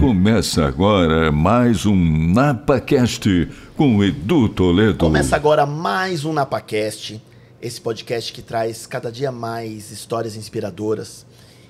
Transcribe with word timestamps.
Começa 0.00 0.64
agora 0.64 1.30
mais 1.32 1.86
um 1.86 1.94
NapaCast 1.94 3.48
com 3.76 4.02
Edu 4.02 4.48
Toledo. 4.48 4.98
Começa 4.98 5.36
agora 5.36 5.64
mais 5.64 6.24
um 6.24 6.32
NapaCast, 6.32 7.22
esse 7.60 7.80
podcast 7.80 8.32
que 8.32 8.42
traz 8.42 8.86
cada 8.86 9.10
dia 9.10 9.32
mais 9.32 9.90
histórias 9.90 10.36
inspiradoras. 10.36 11.24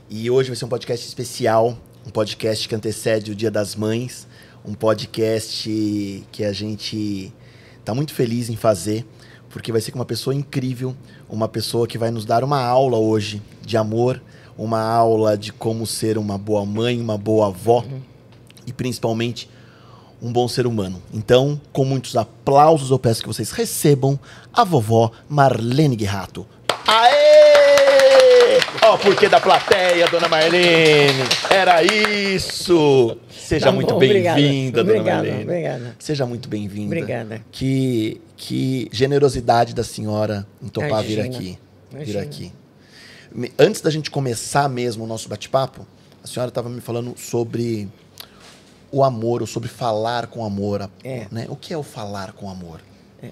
E 0.09 0.31
hoje 0.31 0.49
vai 0.49 0.57
ser 0.57 0.65
um 0.65 0.69
podcast 0.69 1.07
especial, 1.07 1.77
um 2.07 2.11
podcast 2.11 2.69
que 2.69 2.75
antecede 2.75 3.31
o 3.31 3.35
Dia 3.35 3.51
das 3.51 3.77
Mães, 3.77 4.27
um 4.65 4.75
podcast 4.75 6.25
que 6.33 6.45
a 6.45 6.53
gente 6.53 7.33
está 7.79 7.95
muito 7.95 8.15
feliz 8.15 8.49
em 8.49 8.57
fazer, 8.57 9.07
porque 9.51 9.73
vai 9.73 9.81
ser 9.81 9.93
com 9.93 9.99
uma 9.99 10.05
pessoa 10.05 10.35
incrível, 10.35 10.97
uma 11.29 11.49
pessoa 11.49 11.87
que 11.87 11.99
vai 11.99 12.11
nos 12.11 12.25
dar 12.25 12.43
uma 12.43 12.63
aula 12.63 12.99
hoje 12.99 13.43
de 13.65 13.77
amor, 13.77 14.21
uma 14.57 14.81
aula 14.81 15.37
de 15.37 15.53
como 15.53 15.87
ser 15.87 16.19
uma 16.19 16.37
boa 16.37 16.65
mãe, 16.65 17.01
uma 17.01 17.19
boa 17.19 17.49
avó. 17.49 17.81
Uhum 17.81 18.13
e 18.67 18.73
principalmente 18.73 19.49
um 20.21 20.33
bom 20.33 20.47
ser 20.47 20.67
humano. 20.67 21.03
Então, 21.13 21.61
com 21.73 21.85
muitos 21.85 22.17
aplausos, 22.17 22.91
eu 22.91 22.99
peço 22.99 23.23
que 23.23 23.29
vocês 23.29 23.51
recebam 23.51 24.19
a 24.53 24.63
vovó 24.63 25.11
Marlene 25.29 25.97
Guerrato. 25.97 26.47
Aê! 26.87 28.61
Ó, 28.83 28.95
oh, 28.95 28.99
porque 28.99 29.29
da 29.29 29.41
plateia, 29.41 30.07
dona 30.09 30.29
Marlene. 30.29 31.23
Era 31.51 31.83
isso. 31.83 33.17
Seja 33.31 33.67
tá 33.67 33.73
muito 33.73 33.97
bem-vinda, 33.97 34.85
dona 34.85 35.03
Marlene. 35.03 35.43
Obrigada. 35.43 35.97
Seja 35.99 36.27
muito 36.27 36.49
bem-vinda. 36.49 36.95
Obrigada. 36.95 37.43
Que, 37.51 38.21
que 38.37 38.89
generosidade 38.93 39.75
da 39.75 39.83
senhora 39.83 40.47
em 40.63 40.69
topar 40.69 41.05
Imagina. 41.05 41.23
vir 41.23 41.29
aqui. 41.29 41.59
Imagina. 41.93 42.21
Vir 42.21 42.27
aqui. 42.27 42.53
Antes 43.59 43.81
da 43.81 43.91
gente 43.91 44.11
começar 44.11 44.69
mesmo 44.69 45.05
o 45.05 45.07
nosso 45.07 45.29
bate-papo, 45.29 45.87
a 46.23 46.27
senhora 46.27 46.49
estava 46.49 46.69
me 46.69 46.81
falando 46.81 47.17
sobre 47.17 47.89
o 48.91 49.03
amor, 49.03 49.41
ou 49.41 49.47
sobre 49.47 49.69
falar 49.69 50.27
com 50.27 50.45
amor. 50.45 50.89
É. 51.03 51.27
Né? 51.31 51.47
O 51.49 51.57
que 51.57 51.73
é 51.73 51.77
o 51.77 51.83
falar 51.83 52.33
com 52.33 52.51
amor? 52.51 52.81
É. 53.23 53.31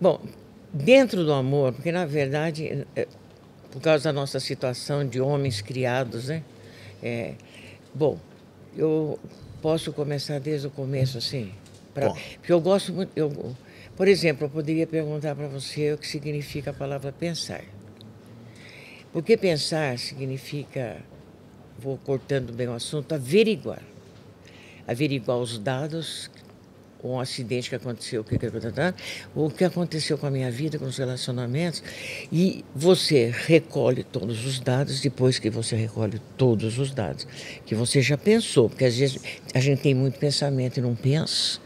Bom, 0.00 0.20
dentro 0.72 1.24
do 1.24 1.32
amor, 1.32 1.72
porque 1.72 1.90
na 1.90 2.04
verdade, 2.04 2.86
é, 2.94 3.08
por 3.70 3.80
causa 3.80 4.04
da 4.04 4.12
nossa 4.12 4.38
situação 4.38 5.06
de 5.06 5.20
homens 5.20 5.62
criados, 5.62 6.28
né? 6.28 6.42
É, 7.02 7.34
bom, 7.94 8.18
eu 8.76 9.18
posso 9.62 9.92
começar 9.92 10.38
desde 10.38 10.66
o 10.66 10.70
começo, 10.70 11.16
assim? 11.18 11.52
Pra, 11.94 12.10
porque 12.10 12.52
eu 12.52 12.60
gosto 12.60 12.92
muito. 12.92 13.10
Eu, 13.16 13.54
por 13.96 14.08
exemplo, 14.08 14.46
eu 14.46 14.50
poderia 14.50 14.86
perguntar 14.86 15.34
para 15.34 15.48
você 15.48 15.92
o 15.92 15.98
que 15.98 16.06
significa 16.06 16.70
a 16.70 16.74
palavra 16.74 17.12
pensar. 17.12 17.62
Porque 19.12 19.36
pensar 19.36 19.98
significa, 19.98 20.96
vou 21.78 21.98
cortando 21.98 22.52
bem 22.52 22.68
o 22.68 22.72
assunto, 22.72 23.14
averiguar. 23.14 23.82
Averiguar 24.86 25.38
os 25.38 25.58
dados, 25.58 26.30
um 27.04 27.18
acidente 27.18 27.68
que 27.68 27.74
aconteceu, 27.74 28.22
o 28.22 28.24
que, 28.24 28.36
o 29.34 29.50
que 29.50 29.64
aconteceu 29.64 30.16
com 30.16 30.26
a 30.26 30.30
minha 30.30 30.50
vida, 30.50 30.78
com 30.78 30.84
os 30.84 30.96
relacionamentos, 30.96 31.82
e 32.30 32.64
você 32.74 33.32
recolhe 33.46 34.04
todos 34.04 34.46
os 34.46 34.60
dados, 34.60 35.00
depois 35.00 35.38
que 35.38 35.50
você 35.50 35.74
recolhe 35.74 36.20
todos 36.36 36.78
os 36.78 36.92
dados, 36.92 37.26
que 37.66 37.74
você 37.74 38.00
já 38.00 38.16
pensou, 38.16 38.68
porque 38.68 38.84
às 38.84 38.96
vezes 38.96 39.20
a 39.52 39.60
gente 39.60 39.82
tem 39.82 39.94
muito 39.94 40.18
pensamento 40.18 40.78
e 40.78 40.80
não 40.80 40.94
pensa, 40.94 41.60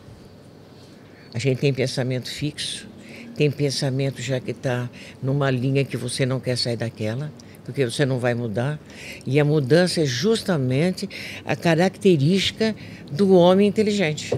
a 1.34 1.38
gente 1.38 1.58
tem 1.58 1.72
pensamento 1.72 2.30
fixo, 2.30 2.88
tem 3.36 3.50
pensamento 3.50 4.20
já 4.22 4.40
que 4.40 4.52
está 4.52 4.88
numa 5.22 5.50
linha 5.50 5.84
que 5.84 5.96
você 5.96 6.24
não 6.24 6.40
quer 6.40 6.56
sair 6.56 6.76
daquela, 6.76 7.30
porque 7.64 7.84
você 7.84 8.06
não 8.06 8.18
vai 8.18 8.34
mudar. 8.34 8.78
E 9.26 9.38
a 9.38 9.44
mudança 9.44 10.00
é 10.00 10.06
justamente 10.06 11.08
a 11.44 11.56
característica 11.56 12.74
do 13.10 13.34
homem 13.34 13.68
inteligente. 13.68 14.32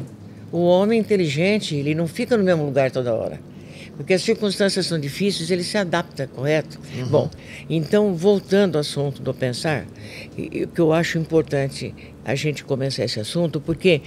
O 0.51 0.61
homem 0.61 0.99
inteligente, 0.99 1.77
ele 1.77 1.95
não 1.95 2.09
fica 2.09 2.37
no 2.37 2.43
mesmo 2.43 2.65
lugar 2.65 2.91
toda 2.91 3.15
hora. 3.15 3.39
Porque 3.99 4.15
as 4.15 4.23
circunstâncias 4.23 4.87
são 4.87 4.99
difíceis, 4.99 5.51
ele 5.51 5.65
se 5.65 5.77
adapta, 5.77 6.29
correto? 6.29 6.79
Uhum. 6.97 7.09
Bom, 7.09 7.31
então, 7.69 8.15
voltando 8.15 8.77
ao 8.77 8.81
assunto 8.81 9.21
do 9.21 9.35
pensar, 9.35 9.85
o 10.37 10.69
que 10.69 10.81
eu 10.81 10.93
acho 10.93 11.19
importante 11.19 11.93
a 12.25 12.35
gente 12.35 12.65
começar 12.65 13.05
esse 13.05 13.19
assunto, 13.19 13.61
porque, 13.61 14.01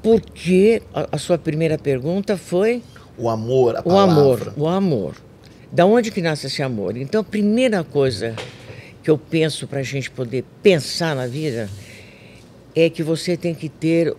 porque 0.00 0.80
a, 0.94 1.08
a 1.12 1.18
sua 1.18 1.36
primeira 1.36 1.76
pergunta 1.76 2.36
foi... 2.36 2.82
O 3.18 3.28
amor, 3.28 3.76
a 3.76 3.82
palavra. 3.82 4.14
O 4.14 4.20
amor, 4.20 4.52
o 4.56 4.68
amor. 4.68 5.14
Da 5.70 5.84
onde 5.84 6.10
que 6.10 6.22
nasce 6.22 6.46
esse 6.46 6.62
amor? 6.62 6.96
Então, 6.96 7.20
a 7.20 7.24
primeira 7.24 7.82
coisa 7.82 8.34
que 9.02 9.10
eu 9.10 9.18
penso 9.18 9.66
para 9.66 9.80
a 9.80 9.82
gente 9.82 10.10
poder 10.10 10.44
pensar 10.62 11.14
na 11.16 11.26
vida 11.26 11.68
é 12.74 12.88
que 12.88 13.02
você 13.02 13.36
tem 13.36 13.54
que 13.54 13.68
ter 13.68 14.14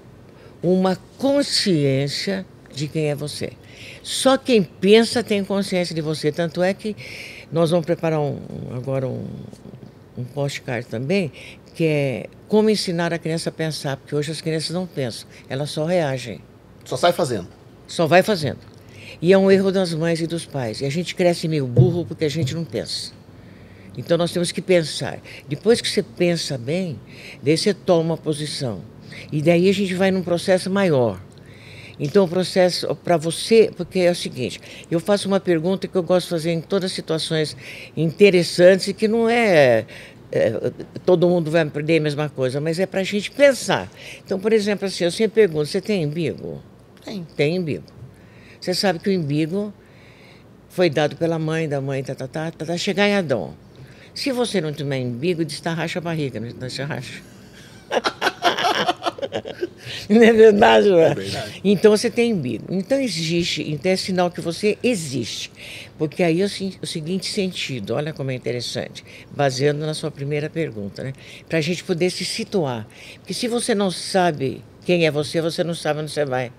uma 0.61 0.97
consciência 1.17 2.45
de 2.73 2.87
quem 2.87 3.09
é 3.09 3.15
você. 3.15 3.53
Só 4.03 4.37
quem 4.37 4.61
pensa 4.61 5.23
tem 5.23 5.43
consciência 5.43 5.95
de 5.95 6.01
você. 6.01 6.31
Tanto 6.31 6.61
é 6.61 6.73
que 6.73 6.95
nós 7.51 7.71
vamos 7.71 7.85
preparar 7.85 8.19
um, 8.19 8.37
agora 8.75 9.07
um, 9.07 9.25
um 10.17 10.23
postcard 10.23 10.85
também, 10.87 11.31
que 11.73 11.85
é 11.85 12.25
como 12.47 12.69
ensinar 12.69 13.13
a 13.13 13.17
criança 13.17 13.49
a 13.49 13.53
pensar, 13.53 13.97
porque 13.97 14.15
hoje 14.15 14.31
as 14.31 14.41
crianças 14.41 14.71
não 14.71 14.85
pensam, 14.85 15.27
elas 15.47 15.69
só 15.69 15.85
reagem. 15.85 16.41
Só 16.83 16.97
sai 16.97 17.13
fazendo. 17.13 17.47
Só 17.87 18.05
vai 18.05 18.21
fazendo. 18.21 18.59
E 19.21 19.33
é 19.33 19.37
um 19.37 19.51
erro 19.51 19.71
das 19.71 19.93
mães 19.93 20.21
e 20.21 20.27
dos 20.27 20.45
pais. 20.45 20.81
E 20.81 20.85
a 20.85 20.89
gente 20.89 21.13
cresce 21.15 21.47
meio 21.47 21.67
burro 21.67 22.05
porque 22.05 22.25
a 22.25 22.29
gente 22.29 22.55
não 22.55 22.63
pensa. 22.63 23.11
Então 23.97 24.17
nós 24.17 24.31
temos 24.31 24.51
que 24.51 24.61
pensar. 24.61 25.19
Depois 25.47 25.81
que 25.81 25.89
você 25.89 26.01
pensa 26.01 26.57
bem, 26.57 26.99
daí 27.43 27.57
você 27.57 27.73
toma 27.73 28.11
uma 28.11 28.17
posição. 28.17 28.81
E 29.31 29.41
daí 29.41 29.69
a 29.69 29.73
gente 29.73 29.93
vai 29.93 30.11
num 30.11 30.23
processo 30.23 30.69
maior. 30.69 31.19
Então, 31.99 32.23
o 32.23 32.27
processo 32.27 32.95
para 32.95 33.17
você, 33.17 33.69
porque 33.75 33.99
é 33.99 34.11
o 34.11 34.15
seguinte: 34.15 34.61
eu 34.89 34.99
faço 34.99 35.27
uma 35.27 35.39
pergunta 35.39 35.87
que 35.87 35.97
eu 35.97 36.03
gosto 36.03 36.27
de 36.27 36.29
fazer 36.29 36.51
em 36.51 36.61
todas 36.61 36.91
as 36.91 36.95
situações 36.95 37.57
interessantes 37.97 38.87
e 38.87 38.93
que 38.93 39.07
não 39.07 39.27
é, 39.27 39.85
é 40.31 40.71
todo 41.05 41.27
mundo 41.27 41.51
vai 41.51 41.61
aprender 41.61 41.97
a 41.97 42.01
mesma 42.01 42.29
coisa, 42.29 42.61
mas 42.61 42.79
é 42.79 42.85
para 42.85 43.01
a 43.01 43.03
gente 43.03 43.29
pensar. 43.31 43.91
Então, 44.25 44.39
por 44.39 44.53
exemplo, 44.53 44.87
assim, 44.87 45.03
eu 45.03 45.11
sempre 45.11 45.41
pergunto: 45.41 45.65
você 45.65 45.81
tem 45.81 46.05
umbigo? 46.05 46.63
Tem. 47.03 47.27
Tem 47.35 47.59
umbigo. 47.59 47.98
Você 48.59 48.73
sabe 48.73 48.99
que 48.99 49.09
o 49.09 49.19
umbigo 49.19 49.73
foi 50.69 50.89
dado 50.89 51.15
pela 51.15 51.39
mãe, 51.39 51.67
da 51.67 51.79
mãe, 51.79 52.03
tá, 52.03 52.13
tá, 52.13 52.27
tá, 52.27 52.51
tá, 52.51 52.65
tá 52.65 52.77
chegar 52.77 53.07
em 53.07 53.15
Adão. 53.15 53.55
Se 54.13 54.31
você 54.31 54.59
não 54.59 54.73
tiver 54.73 54.99
umbigo, 54.99 55.45
destarracha 55.45 55.99
a 55.99 56.01
barriga, 56.01 56.39
não 56.39 56.49
destarracha. 56.49 57.21
não 60.09 60.21
é 60.21 60.33
verdade, 60.33 60.91
é 60.91 61.15
verdade. 61.15 61.61
Então 61.63 61.91
você 61.91 62.09
tem 62.09 62.33
umbigo. 62.33 62.65
Então 62.69 62.99
existe, 62.99 63.63
então 63.69 63.91
é 63.91 63.95
sinal 63.95 64.29
que 64.29 64.41
você 64.41 64.77
existe. 64.83 65.51
Porque 65.97 66.21
aí 66.21 66.41
é 66.41 66.45
o, 66.45 66.49
o 66.81 66.85
seguinte 66.85 67.27
sentido, 67.27 67.93
olha 67.93 68.13
como 68.13 68.31
é 68.31 68.35
interessante, 68.35 69.03
baseando 69.31 69.85
na 69.85 69.93
sua 69.93 70.11
primeira 70.11 70.49
pergunta, 70.49 71.03
né? 71.03 71.13
Para 71.47 71.59
a 71.59 71.61
gente 71.61 71.83
poder 71.83 72.09
se 72.09 72.25
situar. 72.25 72.85
Porque 73.15 73.33
se 73.33 73.47
você 73.47 73.73
não 73.73 73.89
sabe 73.89 74.63
quem 74.85 75.05
é 75.05 75.11
você, 75.11 75.41
você 75.41 75.63
não 75.63 75.73
sabe 75.73 76.01
onde 76.01 76.11
você 76.11 76.25
vai. 76.25 76.51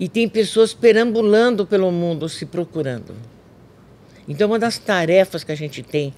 E 0.00 0.08
tem 0.08 0.26
pessoas 0.26 0.72
perambulando 0.72 1.66
pelo 1.66 1.92
mundo 1.92 2.26
se 2.26 2.46
procurando. 2.46 3.14
Então, 4.26 4.48
uma 4.48 4.58
das 4.58 4.78
tarefas 4.78 5.44
que 5.44 5.52
a 5.52 5.54
gente 5.54 5.82
tem 5.82 6.14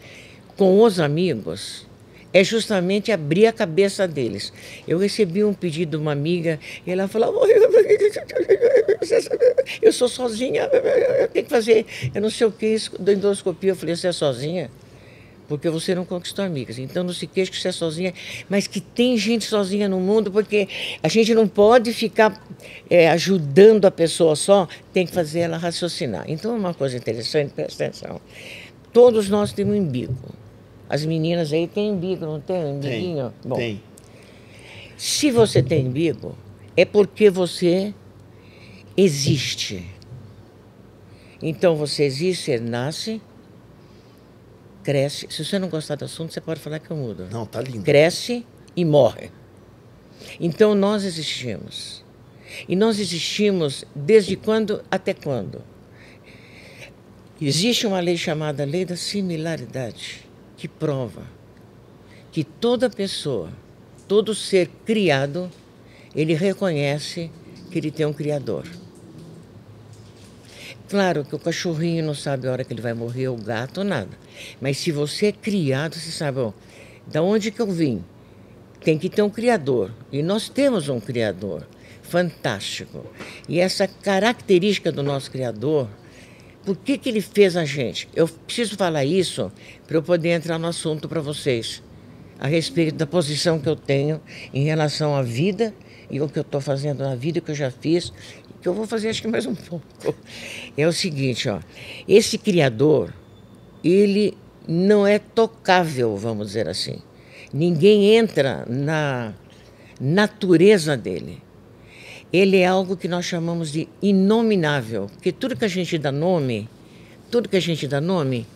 com 0.56 0.80
os 0.80 1.00
amigos 1.00 1.84
é 2.32 2.42
justamente 2.44 3.10
abrir 3.10 3.46
a 3.46 3.52
cabeça 3.52 4.06
deles. 4.06 4.52
Eu 4.86 4.98
recebi 4.98 5.42
um 5.42 5.52
pedido 5.52 5.90
de 5.90 5.96
uma 5.96 6.12
amiga 6.12 6.60
e 6.86 6.92
ela 6.92 7.08
falou: 7.08 7.44
Eu 9.82 9.92
sou 9.92 10.08
sozinha, 10.08 10.70
eu 11.18 11.28
tenho 11.28 11.44
que 11.44 11.50
fazer, 11.50 11.84
eu 12.14 12.22
não 12.22 12.30
sei 12.30 12.46
o 12.46 12.52
que, 12.52 12.76
endoscopia. 13.08 13.72
Eu 13.72 13.76
falei: 13.76 13.96
Você 13.96 14.06
é 14.06 14.12
sozinha? 14.12 14.70
Porque 15.52 15.68
você 15.68 15.94
não 15.94 16.06
conquistou 16.06 16.42
amigas. 16.42 16.78
Então 16.78 17.04
não 17.04 17.12
se 17.12 17.26
queixe 17.26 17.50
que 17.50 17.58
você 17.58 17.68
é 17.68 17.72
sozinha, 17.72 18.14
mas 18.48 18.66
que 18.66 18.80
tem 18.80 19.18
gente 19.18 19.44
sozinha 19.44 19.86
no 19.86 20.00
mundo, 20.00 20.32
porque 20.32 20.66
a 21.02 21.08
gente 21.08 21.34
não 21.34 21.46
pode 21.46 21.92
ficar 21.92 22.42
é, 22.88 23.10
ajudando 23.10 23.84
a 23.84 23.90
pessoa 23.90 24.34
só, 24.34 24.66
tem 24.94 25.04
que 25.04 25.12
fazer 25.12 25.40
ela 25.40 25.58
raciocinar. 25.58 26.24
Então 26.26 26.56
uma 26.56 26.72
coisa 26.72 26.96
interessante, 26.96 27.52
presta 27.52 27.84
atenção. 27.84 28.18
Todos 28.94 29.28
nós 29.28 29.52
temos 29.52 29.76
um 29.76 29.80
umbigo. 29.80 30.16
As 30.88 31.04
meninas 31.04 31.52
aí 31.52 31.66
têm 31.66 31.92
umbigo, 31.92 32.24
não 32.24 32.40
tem? 32.40 32.56
Um 32.56 32.76
umbiguinho? 32.76 33.34
Tem, 33.42 33.50
Bom, 33.50 33.56
tem. 33.56 33.82
Se 34.96 35.30
você 35.30 35.62
tem 35.62 35.86
umbigo, 35.86 36.34
é 36.74 36.86
porque 36.86 37.28
você 37.28 37.92
existe. 38.96 39.84
Então 41.42 41.76
você 41.76 42.04
existe, 42.04 42.44
você 42.44 42.58
nasce, 42.58 43.20
cresce. 44.82 45.26
Se 45.30 45.44
você 45.44 45.58
não 45.58 45.68
gostar 45.68 45.96
do 45.96 46.04
assunto, 46.04 46.32
você 46.32 46.40
pode 46.40 46.60
falar 46.60 46.78
que 46.78 46.90
eu 46.90 46.96
mudo. 46.96 47.28
Não, 47.30 47.46
tá 47.46 47.60
lindo. 47.60 47.84
Cresce 47.84 48.46
e 48.76 48.84
morre. 48.84 49.30
Então 50.40 50.74
nós 50.74 51.04
existimos. 51.04 52.04
E 52.68 52.76
nós 52.76 52.98
existimos 52.98 53.84
desde 53.94 54.36
quando 54.36 54.82
até 54.90 55.14
quando? 55.14 55.62
Existe 57.40 57.86
uma 57.86 57.98
lei 57.98 58.16
chamada 58.16 58.64
Lei 58.64 58.84
da 58.84 58.96
Similaridade, 58.96 60.28
que 60.56 60.68
prova 60.68 61.22
que 62.32 62.42
toda 62.42 62.88
pessoa, 62.88 63.50
todo 64.08 64.34
ser 64.34 64.68
criado, 64.86 65.50
ele 66.16 66.32
reconhece 66.32 67.30
que 67.70 67.78
ele 67.78 67.90
tem 67.90 68.06
um 68.06 68.12
Criador. 68.12 68.66
Claro 70.92 71.24
que 71.24 71.34
o 71.34 71.38
cachorrinho 71.38 72.04
não 72.04 72.12
sabe 72.12 72.46
a 72.46 72.52
hora 72.52 72.64
que 72.64 72.74
ele 72.74 72.82
vai 72.82 72.92
morrer, 72.92 73.26
o 73.28 73.34
gato, 73.34 73.82
nada. 73.82 74.10
Mas 74.60 74.76
se 74.76 74.92
você 74.92 75.28
é 75.28 75.32
criado, 75.32 75.94
você 75.94 76.10
sabe, 76.10 76.40
ó, 76.40 76.52
da 77.06 77.22
onde 77.22 77.50
que 77.50 77.62
eu 77.62 77.66
vim? 77.66 78.04
Tem 78.84 78.98
que 78.98 79.08
ter 79.08 79.22
um 79.22 79.30
Criador. 79.30 79.90
E 80.12 80.22
nós 80.22 80.50
temos 80.50 80.90
um 80.90 81.00
Criador 81.00 81.66
fantástico. 82.02 83.06
E 83.48 83.58
essa 83.58 83.88
característica 83.88 84.92
do 84.92 85.02
nosso 85.02 85.30
Criador, 85.30 85.88
por 86.62 86.76
que, 86.76 86.98
que 86.98 87.08
ele 87.08 87.22
fez 87.22 87.56
a 87.56 87.64
gente? 87.64 88.06
Eu 88.14 88.28
preciso 88.28 88.76
falar 88.76 89.06
isso 89.06 89.50
para 89.88 89.96
eu 89.96 90.02
poder 90.02 90.28
entrar 90.28 90.58
no 90.58 90.66
assunto 90.66 91.08
para 91.08 91.22
vocês, 91.22 91.82
a 92.38 92.48
respeito 92.48 92.96
da 92.96 93.06
posição 93.06 93.58
que 93.58 93.68
eu 93.70 93.76
tenho 93.76 94.20
em 94.52 94.64
relação 94.64 95.16
à 95.16 95.22
vida 95.22 95.72
e 96.12 96.20
o 96.20 96.28
que 96.28 96.38
eu 96.38 96.42
estou 96.42 96.60
fazendo 96.60 97.02
na 97.02 97.14
vida, 97.14 97.40
que 97.40 97.50
eu 97.50 97.54
já 97.54 97.70
fiz, 97.70 98.12
que 98.62 98.68
eu 98.68 98.74
vou 98.74 98.86
fazer 98.86 99.08
acho 99.08 99.20
que 99.20 99.28
mais 99.28 99.44
um 99.44 99.54
pouco. 99.54 99.84
É 100.76 100.86
o 100.86 100.92
seguinte, 100.92 101.48
ó, 101.48 101.60
esse 102.08 102.38
Criador, 102.38 103.12
ele 103.82 104.36
não 104.66 105.06
é 105.06 105.18
tocável, 105.18 106.16
vamos 106.16 106.48
dizer 106.48 106.68
assim. 106.68 106.98
Ninguém 107.52 108.14
entra 108.16 108.64
na 108.66 109.34
natureza 110.00 110.96
dele 110.96 111.42
ele 112.32 112.56
é 112.56 112.66
algo 112.66 112.96
que 112.96 113.06
nós 113.06 113.26
chamamos 113.26 113.70
de 113.70 113.86
inominável, 114.00 115.06
porque 115.06 115.30
tudo 115.30 115.54
que 115.54 115.66
a 115.66 115.68
gente 115.68 115.98
dá 115.98 116.10
nome, 116.10 116.68
tudo 117.30 117.48
que 117.48 117.56
a 117.56 117.60
gente 117.60 117.86
dá 117.86 118.00
nome, 118.00 118.46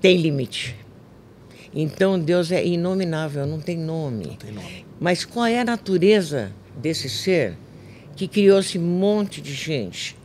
tem 0.00 0.16
limite. 0.16 0.74
Então 1.72 2.18
Deus 2.18 2.50
é 2.50 2.66
inominável, 2.66 3.46
não 3.46 3.60
tem 3.60 3.78
nome. 3.78 4.26
Não 4.26 4.34
tem 4.34 4.52
nome. 4.52 4.86
Mas 4.98 5.24
qual 5.24 5.46
é 5.46 5.60
a 5.60 5.64
natureza 5.64 6.52
desse 6.76 7.08
ser 7.08 7.56
que 8.18 8.26
criou 8.26 8.58
esse 8.58 8.80
monte 8.80 9.40
de 9.40 9.54
gente? 9.54 10.16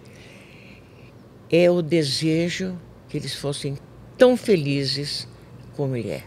É 1.51 1.69
o 1.69 1.80
desejo 1.80 2.75
que 3.07 3.16
eles 3.16 3.36
fossem 3.36 3.78
tão 4.18 4.36
felizes 4.36 5.28
como 5.75 5.95
ele 5.95 6.10
é. 6.10 6.24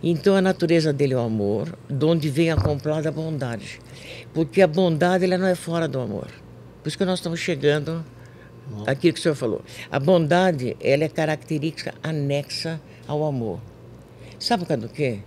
Então 0.00 0.36
a 0.36 0.40
natureza 0.40 0.92
dele 0.92 1.14
é 1.14 1.16
o 1.16 1.20
amor, 1.20 1.76
de 1.90 2.04
onde 2.04 2.30
vem 2.30 2.52
a 2.52 2.56
completa 2.56 3.10
bondade. 3.10 3.80
Porque 4.32 4.62
a 4.62 4.68
bondade 4.68 5.24
ela 5.24 5.36
não 5.36 5.48
é 5.48 5.56
fora 5.56 5.88
do 5.88 5.98
amor. 5.98 6.28
Por 6.80 6.88
isso 6.88 6.96
que 6.96 7.04
nós 7.04 7.18
estamos 7.18 7.40
chegando 7.40 8.04
aquilo 8.86 9.14
que 9.14 9.18
o 9.18 9.22
senhor 9.22 9.34
falou. 9.34 9.64
A 9.90 9.98
bondade 9.98 10.76
ela 10.80 11.02
é 11.02 11.08
característica 11.08 11.94
anexa 12.00 12.80
ao 13.08 13.24
amor. 13.24 13.58
Sabe 14.38 14.62
por 14.62 14.68
causa 14.68 14.86
do 14.86 14.88
quê? 14.88 15.18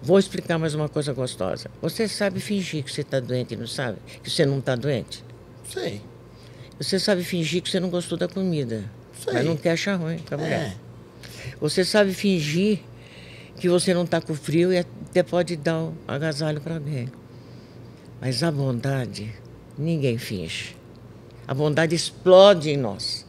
Vou 0.00 0.18
explicar 0.18 0.58
mais 0.58 0.74
uma 0.74 0.88
coisa 0.88 1.12
gostosa. 1.12 1.68
Você 1.82 2.06
sabe 2.06 2.40
fingir 2.40 2.84
que 2.84 2.92
você 2.92 3.00
está 3.00 3.18
doente 3.18 3.56
não 3.56 3.66
sabe? 3.66 3.98
Que 4.22 4.30
você 4.30 4.46
não 4.46 4.58
está 4.58 4.76
doente? 4.76 5.24
Sei. 5.68 6.00
Você 6.78 7.00
sabe 7.00 7.24
fingir 7.24 7.62
que 7.62 7.68
você 7.68 7.80
não 7.80 7.90
gostou 7.90 8.16
da 8.16 8.28
comida, 8.28 8.84
Sei. 9.12 9.34
mas 9.34 9.44
não 9.44 9.56
quer 9.56 9.72
achar 9.72 9.96
ruim 9.96 10.18
para 10.18 10.38
mulher. 10.38 10.76
É. 10.76 11.56
Você 11.60 11.84
sabe 11.84 12.14
fingir 12.14 12.78
que 13.58 13.68
você 13.68 13.92
não 13.92 14.04
está 14.04 14.20
com 14.20 14.34
frio 14.34 14.72
e 14.72 14.78
até 14.78 15.24
pode 15.24 15.56
dar 15.56 15.78
um 15.78 15.94
agasalho 16.06 16.60
para 16.60 16.74
alguém. 16.74 17.08
Mas 18.20 18.44
a 18.44 18.52
bondade, 18.52 19.34
ninguém 19.76 20.16
finge. 20.16 20.76
A 21.46 21.52
bondade 21.52 21.94
explode 21.94 22.70
em 22.70 22.76
nós. 22.76 23.26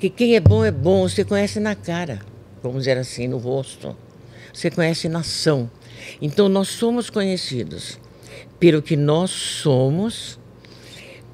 Que 0.00 0.10
quem 0.10 0.34
é 0.34 0.40
bom 0.40 0.64
é 0.64 0.72
bom, 0.72 1.08
você 1.08 1.24
conhece 1.24 1.60
na 1.60 1.76
cara, 1.76 2.20
vamos 2.60 2.78
dizer 2.78 2.98
assim, 2.98 3.28
no 3.28 3.38
rosto. 3.38 3.96
Você 4.52 4.70
conhece 4.70 5.08
na 5.08 5.20
ação. 5.20 5.70
Então 6.20 6.48
nós 6.48 6.68
somos 6.68 7.08
conhecidos 7.08 7.98
pelo 8.58 8.82
que 8.82 8.96
nós 8.96 9.30
somos, 9.30 10.38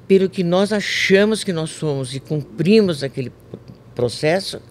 pelo 0.07 0.29
que 0.29 0.43
nós 0.43 0.71
achamos 0.73 1.43
que 1.43 1.53
nós 1.53 1.69
somos 1.69 2.15
e 2.15 2.19
cumprimos 2.19 3.03
aquele 3.03 3.31
processo 3.93 4.61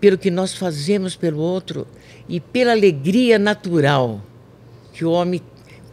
pelo 0.00 0.18
que 0.18 0.30
nós 0.30 0.54
fazemos 0.54 1.16
pelo 1.16 1.38
outro 1.38 1.86
e 2.28 2.40
pela 2.40 2.72
alegria 2.72 3.38
natural 3.38 4.22
que 4.92 5.04
o 5.04 5.10
homem, 5.10 5.42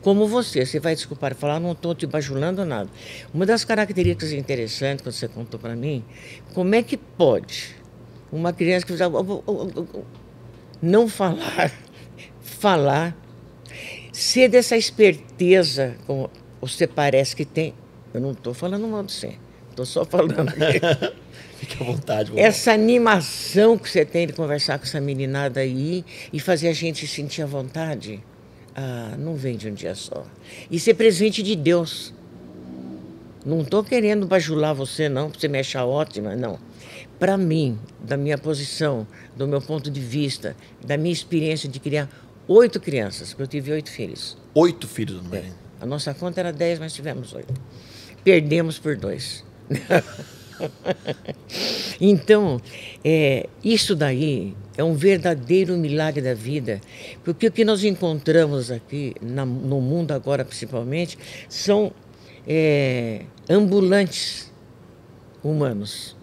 como 0.01 0.27
você, 0.27 0.65
você 0.65 0.79
vai 0.79 0.95
desculpar 0.95 1.35
falar, 1.35 1.59
não 1.59 1.73
estou 1.73 1.93
te 1.93 2.05
bajulando 2.05 2.65
nada. 2.65 2.89
Uma 3.33 3.45
das 3.45 3.65
características 3.65 4.31
interessantes 4.31 5.03
que 5.03 5.11
você 5.11 5.27
contou 5.27 5.59
para 5.59 5.75
mim, 5.75 6.03
como 6.53 6.73
é 6.73 6.81
que 6.81 6.95
pode 6.97 7.75
uma 8.31 8.51
criança 8.51 8.85
que 8.85 8.93
não 10.83 11.07
falar, 11.07 11.71
falar, 12.41 13.15
ser 14.11 14.49
dessa 14.49 14.75
esperteza 14.75 15.95
como 16.05 16.29
você 16.59 16.85
parece 16.85 17.33
que 17.33 17.45
tem. 17.45 17.73
Eu 18.13 18.19
não 18.19 18.31
estou 18.31 18.53
falando 18.53 18.85
mal 18.85 19.01
de 19.01 19.13
você, 19.13 19.35
estou 19.69 19.85
só 19.85 20.03
falando. 20.03 20.51
Fique 21.57 21.81
à 21.81 21.85
vontade. 21.85 22.31
Vovó. 22.31 22.41
Essa 22.41 22.73
animação 22.73 23.77
que 23.77 23.89
você 23.89 24.03
tem 24.03 24.27
de 24.27 24.33
conversar 24.33 24.77
com 24.77 24.83
essa 24.83 24.99
meninada 24.99 25.61
aí 25.61 26.03
e 26.33 26.39
fazer 26.39 26.67
a 26.67 26.73
gente 26.73 27.07
sentir 27.07 27.43
à 27.43 27.45
vontade, 27.45 28.21
ah, 28.75 29.15
não 29.17 29.35
vem 29.35 29.55
de 29.55 29.69
um 29.69 29.73
dia 29.73 29.95
só. 29.95 30.25
Isso 30.69 30.89
é 30.89 30.93
presente 30.93 31.41
de 31.41 31.55
Deus. 31.55 32.13
Não 33.45 33.61
estou 33.61 33.85
querendo 33.85 34.27
bajular 34.27 34.75
você, 34.75 35.07
não, 35.07 35.29
para 35.29 35.39
você 35.39 35.47
me 35.47 35.59
achar 35.59 35.85
ótima, 35.85 36.35
não. 36.35 36.59
Para 37.19 37.37
mim, 37.37 37.79
da 37.99 38.17
minha 38.17 38.37
posição, 38.37 39.07
do 39.35 39.47
meu 39.47 39.61
ponto 39.61 39.89
de 39.89 40.01
vista, 40.01 40.55
da 40.85 40.97
minha 40.97 41.13
experiência 41.13 41.69
de 41.69 41.79
criar 41.79 42.09
oito 42.47 42.79
crianças, 42.79 43.29
porque 43.29 43.43
eu 43.43 43.47
tive 43.47 43.71
oito 43.71 43.89
filhos. 43.89 44.37
Oito 44.53 44.87
filhos, 44.87 45.23
não 45.23 45.37
é? 45.37 45.45
A 45.79 45.85
nossa 45.85 46.13
conta 46.13 46.39
era 46.39 46.51
dez, 46.51 46.79
mas 46.79 46.93
tivemos 46.93 47.33
oito. 47.33 47.53
Perdemos 48.23 48.79
por 48.79 48.95
dois. 48.95 49.43
então, 51.99 52.61
é, 53.03 53.49
isso 53.63 53.95
daí 53.95 54.55
é 54.77 54.83
um 54.83 54.93
verdadeiro 54.93 55.77
milagre 55.77 56.21
da 56.21 56.33
vida, 56.33 56.79
porque 57.23 57.47
o 57.47 57.51
que 57.51 57.65
nós 57.65 57.83
encontramos 57.83 58.71
aqui, 58.71 59.15
na, 59.21 59.45
no 59.45 59.81
mundo 59.81 60.11
agora 60.11 60.43
principalmente, 60.43 61.17
são 61.47 61.91
é, 62.47 63.23
ambulantes 63.49 64.51
humanos, 65.43 66.15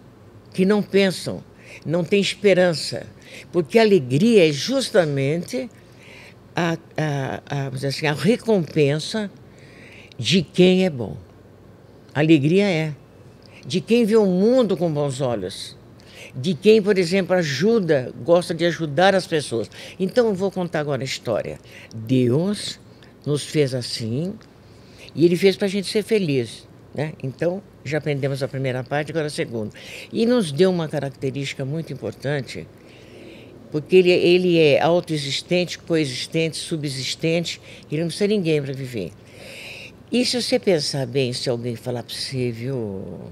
que 0.53 0.65
não 0.65 0.81
pensam, 0.81 1.43
não 1.85 2.03
têm 2.03 2.19
esperança, 2.21 3.07
porque 3.51 3.79
a 3.79 3.81
alegria 3.81 4.47
é 4.47 4.51
justamente 4.51 5.69
a, 6.55 6.77
a, 6.97 7.41
a, 7.49 7.87
assim, 7.87 8.07
a 8.07 8.13
recompensa 8.13 9.31
de 10.17 10.41
quem 10.41 10.85
é 10.85 10.89
bom. 10.89 11.17
A 12.13 12.19
alegria 12.19 12.69
é 12.69 12.93
de 13.65 13.79
quem 13.79 14.05
vê 14.05 14.15
o 14.15 14.25
mundo 14.25 14.75
com 14.75 14.91
bons 14.91 15.21
olhos, 15.21 15.77
de 16.35 16.53
quem, 16.53 16.81
por 16.81 16.97
exemplo, 16.97 17.35
ajuda, 17.35 18.13
gosta 18.23 18.53
de 18.53 18.65
ajudar 18.65 19.15
as 19.15 19.27
pessoas. 19.27 19.69
Então, 19.99 20.27
eu 20.27 20.35
vou 20.35 20.51
contar 20.51 20.79
agora 20.79 21.01
a 21.01 21.05
história. 21.05 21.59
Deus 21.93 22.79
nos 23.25 23.43
fez 23.43 23.73
assim 23.73 24.33
e 25.15 25.25
Ele 25.25 25.35
fez 25.35 25.55
para 25.55 25.65
a 25.67 25.69
gente 25.69 25.87
ser 25.87 26.03
feliz. 26.03 26.67
Né? 26.93 27.13
Então, 27.23 27.61
já 27.85 27.99
aprendemos 27.99 28.43
a 28.43 28.47
primeira 28.47 28.83
parte, 28.83 29.11
agora 29.11 29.27
a 29.27 29.29
segunda. 29.29 29.71
E 30.11 30.25
nos 30.25 30.51
deu 30.51 30.69
uma 30.69 30.87
característica 30.87 31.63
muito 31.63 31.93
importante, 31.93 32.67
porque 33.71 33.95
ele, 33.95 34.11
ele 34.11 34.59
é 34.59 34.81
autoexistente, 34.81 35.79
coexistente, 35.79 36.57
subsistente, 36.57 37.61
ele 37.89 38.01
não 38.01 38.07
precisa 38.07 38.27
de 38.27 38.35
ninguém 38.35 38.61
para 38.61 38.73
viver. 38.73 39.11
E 40.11 40.25
se 40.25 40.41
você 40.41 40.59
pensar 40.59 41.07
bem, 41.07 41.31
se 41.31 41.49
alguém 41.49 41.77
falar 41.77 42.03
para 42.03 42.13
você, 42.13 42.51
viu? 42.51 43.31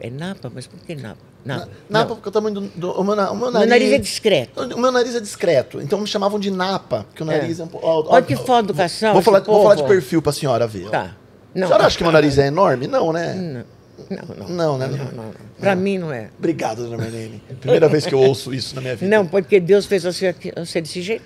É 0.00 0.10
Napa, 0.10 0.50
mas 0.52 0.66
por 0.66 0.80
que 0.80 0.96
Napa? 0.96 1.20
Napa, 1.44 1.68
Napa 1.88 2.14
porque 2.16 2.28
o 2.28 2.32
tamanho 2.32 2.56
do. 2.56 2.60
do 2.62 2.90
o, 2.90 3.04
meu, 3.04 3.14
o, 3.14 3.36
meu, 3.36 3.50
nariz, 3.52 3.70
nariz 3.70 3.92
é 3.92 3.98
discreto. 3.98 4.60
O 4.60 4.80
meu 4.80 4.90
nariz 4.90 5.14
é 5.14 5.20
discreto. 5.20 5.80
Então 5.80 6.00
me 6.00 6.06
chamavam 6.08 6.40
de 6.40 6.50
Napa, 6.50 7.04
porque 7.04 7.22
o 7.22 7.30
é. 7.30 7.38
nariz 7.38 7.60
é, 7.60 7.62
é 7.62 7.64
um 7.64 7.68
pouco. 7.68 7.86
Olha 7.86 8.24
que 8.24 8.34
foda 8.34 8.66
do 8.66 8.74
cação. 8.74 9.12
Vou, 9.12 9.22
falar, 9.22 9.40
vou 9.40 9.62
falar 9.62 9.76
de 9.76 9.84
perfil 9.84 10.20
para 10.20 10.30
a 10.30 10.32
senhora 10.32 10.66
ver. 10.66 10.90
Tá. 10.90 11.14
Não, 11.56 11.64
a 11.64 11.66
senhora 11.66 11.86
acha 11.86 11.96
que 11.96 12.02
meu 12.02 12.12
nariz 12.12 12.38
é 12.38 12.46
enorme? 12.46 12.86
Não, 12.86 13.12
né? 13.12 13.34
Não. 13.34 13.76
Não, 14.10 14.36
não. 14.36 14.48
Não, 14.48 14.78
né? 14.78 14.86
Não, 14.86 15.24
não. 15.24 15.34
Para 15.58 15.74
mim 15.74 15.98
não 15.98 16.12
é. 16.12 16.28
Obrigado, 16.38 16.84
dona 16.84 16.98
Marlene. 16.98 17.42
Primeira 17.60 17.88
vez 17.88 18.06
que 18.06 18.14
eu 18.14 18.20
ouço 18.20 18.52
isso 18.52 18.74
na 18.74 18.80
minha 18.80 18.94
vida. 18.94 19.16
Não, 19.16 19.26
porque 19.26 19.58
Deus 19.58 19.86
fez 19.86 20.04
você, 20.04 20.34
você 20.54 20.80
desse 20.80 21.02
jeito. 21.02 21.24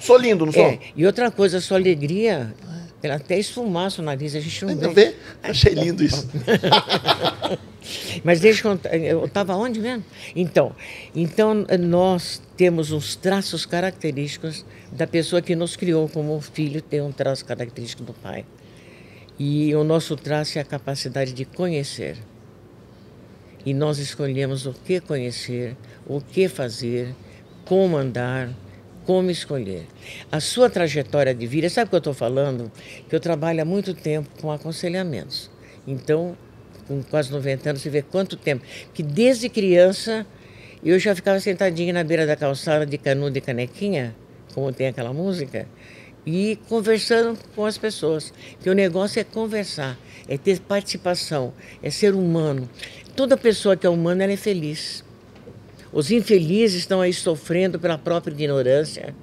Sou 0.00 0.16
lindo, 0.16 0.44
não 0.44 0.52
sou? 0.52 0.64
É. 0.64 0.78
E 0.96 1.06
outra 1.06 1.30
coisa, 1.30 1.58
a 1.58 1.60
sua 1.60 1.76
alegria 1.76 2.52
ela 3.02 3.16
até 3.16 3.38
esfumaça 3.38 4.00
o 4.00 4.04
nariz, 4.04 4.34
a 4.36 4.40
gente 4.40 4.64
não, 4.64 4.76
vê. 4.76 4.88
vê. 4.88 5.14
Achei 5.42 5.74
lindo 5.74 6.04
isso. 6.04 6.28
Mas 8.22 8.38
deixa 8.40 8.66
eu 8.66 8.70
contar, 8.70 8.96
eu 8.96 9.24
estava 9.24 9.56
onde 9.56 9.80
mesmo? 9.80 10.04
Então, 10.36 10.74
então, 11.14 11.66
nós 11.80 12.40
temos 12.56 12.92
uns 12.92 13.16
traços 13.16 13.66
característicos 13.66 14.64
da 14.92 15.06
pessoa 15.06 15.42
que 15.42 15.56
nos 15.56 15.74
criou 15.74 16.08
como 16.08 16.40
filho, 16.40 16.80
tem 16.80 17.00
um 17.00 17.10
traço 17.10 17.44
característico 17.44 18.04
do 18.04 18.12
pai. 18.12 18.44
E 19.44 19.74
o 19.74 19.82
nosso 19.82 20.14
traço 20.14 20.56
é 20.56 20.60
a 20.60 20.64
capacidade 20.64 21.32
de 21.32 21.44
conhecer. 21.44 22.16
e 23.66 23.74
nós 23.74 23.98
escolhemos 23.98 24.66
o 24.66 24.72
que 24.72 25.00
conhecer, 25.00 25.76
o 26.06 26.20
que 26.20 26.48
fazer, 26.48 27.12
como 27.64 27.96
andar, 27.96 28.48
como 29.04 29.32
escolher. 29.32 29.88
A 30.30 30.38
sua 30.38 30.70
trajetória 30.70 31.34
de 31.34 31.44
vida, 31.44 31.68
sabe 31.68 31.86
o 31.86 31.90
que 31.90 31.96
eu 31.96 31.98
estou 31.98 32.14
falando? 32.14 32.70
Que 33.08 33.16
eu 33.16 33.18
trabalho 33.18 33.62
há 33.62 33.64
muito 33.64 33.94
tempo 33.94 34.28
com 34.40 34.52
aconselhamentos. 34.52 35.50
Então, 35.88 36.36
com 36.86 37.02
quase 37.02 37.32
90 37.32 37.70
anos, 37.70 37.82
você 37.82 37.90
vê 37.90 38.00
quanto 38.00 38.36
tempo. 38.36 38.64
Que 38.94 39.02
desde 39.02 39.48
criança 39.48 40.24
eu 40.84 41.00
já 41.00 41.16
ficava 41.16 41.40
sentadinha 41.40 41.92
na 41.92 42.04
beira 42.04 42.28
da 42.28 42.36
calçada 42.36 42.86
de 42.86 42.96
canudo 42.96 43.36
e 43.36 43.40
canequinha, 43.40 44.14
como 44.54 44.72
tem 44.72 44.86
aquela 44.86 45.12
música, 45.12 45.66
e 46.24 46.58
conversando 46.68 47.38
com 47.54 47.64
as 47.64 47.76
pessoas. 47.76 48.32
Que 48.60 48.70
o 48.70 48.74
negócio 48.74 49.20
é 49.20 49.24
conversar, 49.24 49.98
é 50.28 50.36
ter 50.36 50.60
participação, 50.60 51.52
é 51.82 51.90
ser 51.90 52.14
humano. 52.14 52.68
Toda 53.16 53.36
pessoa 53.36 53.76
que 53.76 53.86
é 53.86 53.90
humana 53.90 54.24
é 54.24 54.36
feliz. 54.36 55.04
Os 55.92 56.10
infelizes 56.10 56.80
estão 56.80 57.00
aí 57.00 57.12
sofrendo 57.12 57.78
pela 57.78 57.98
própria 57.98 58.32
ignorância, 58.32 59.14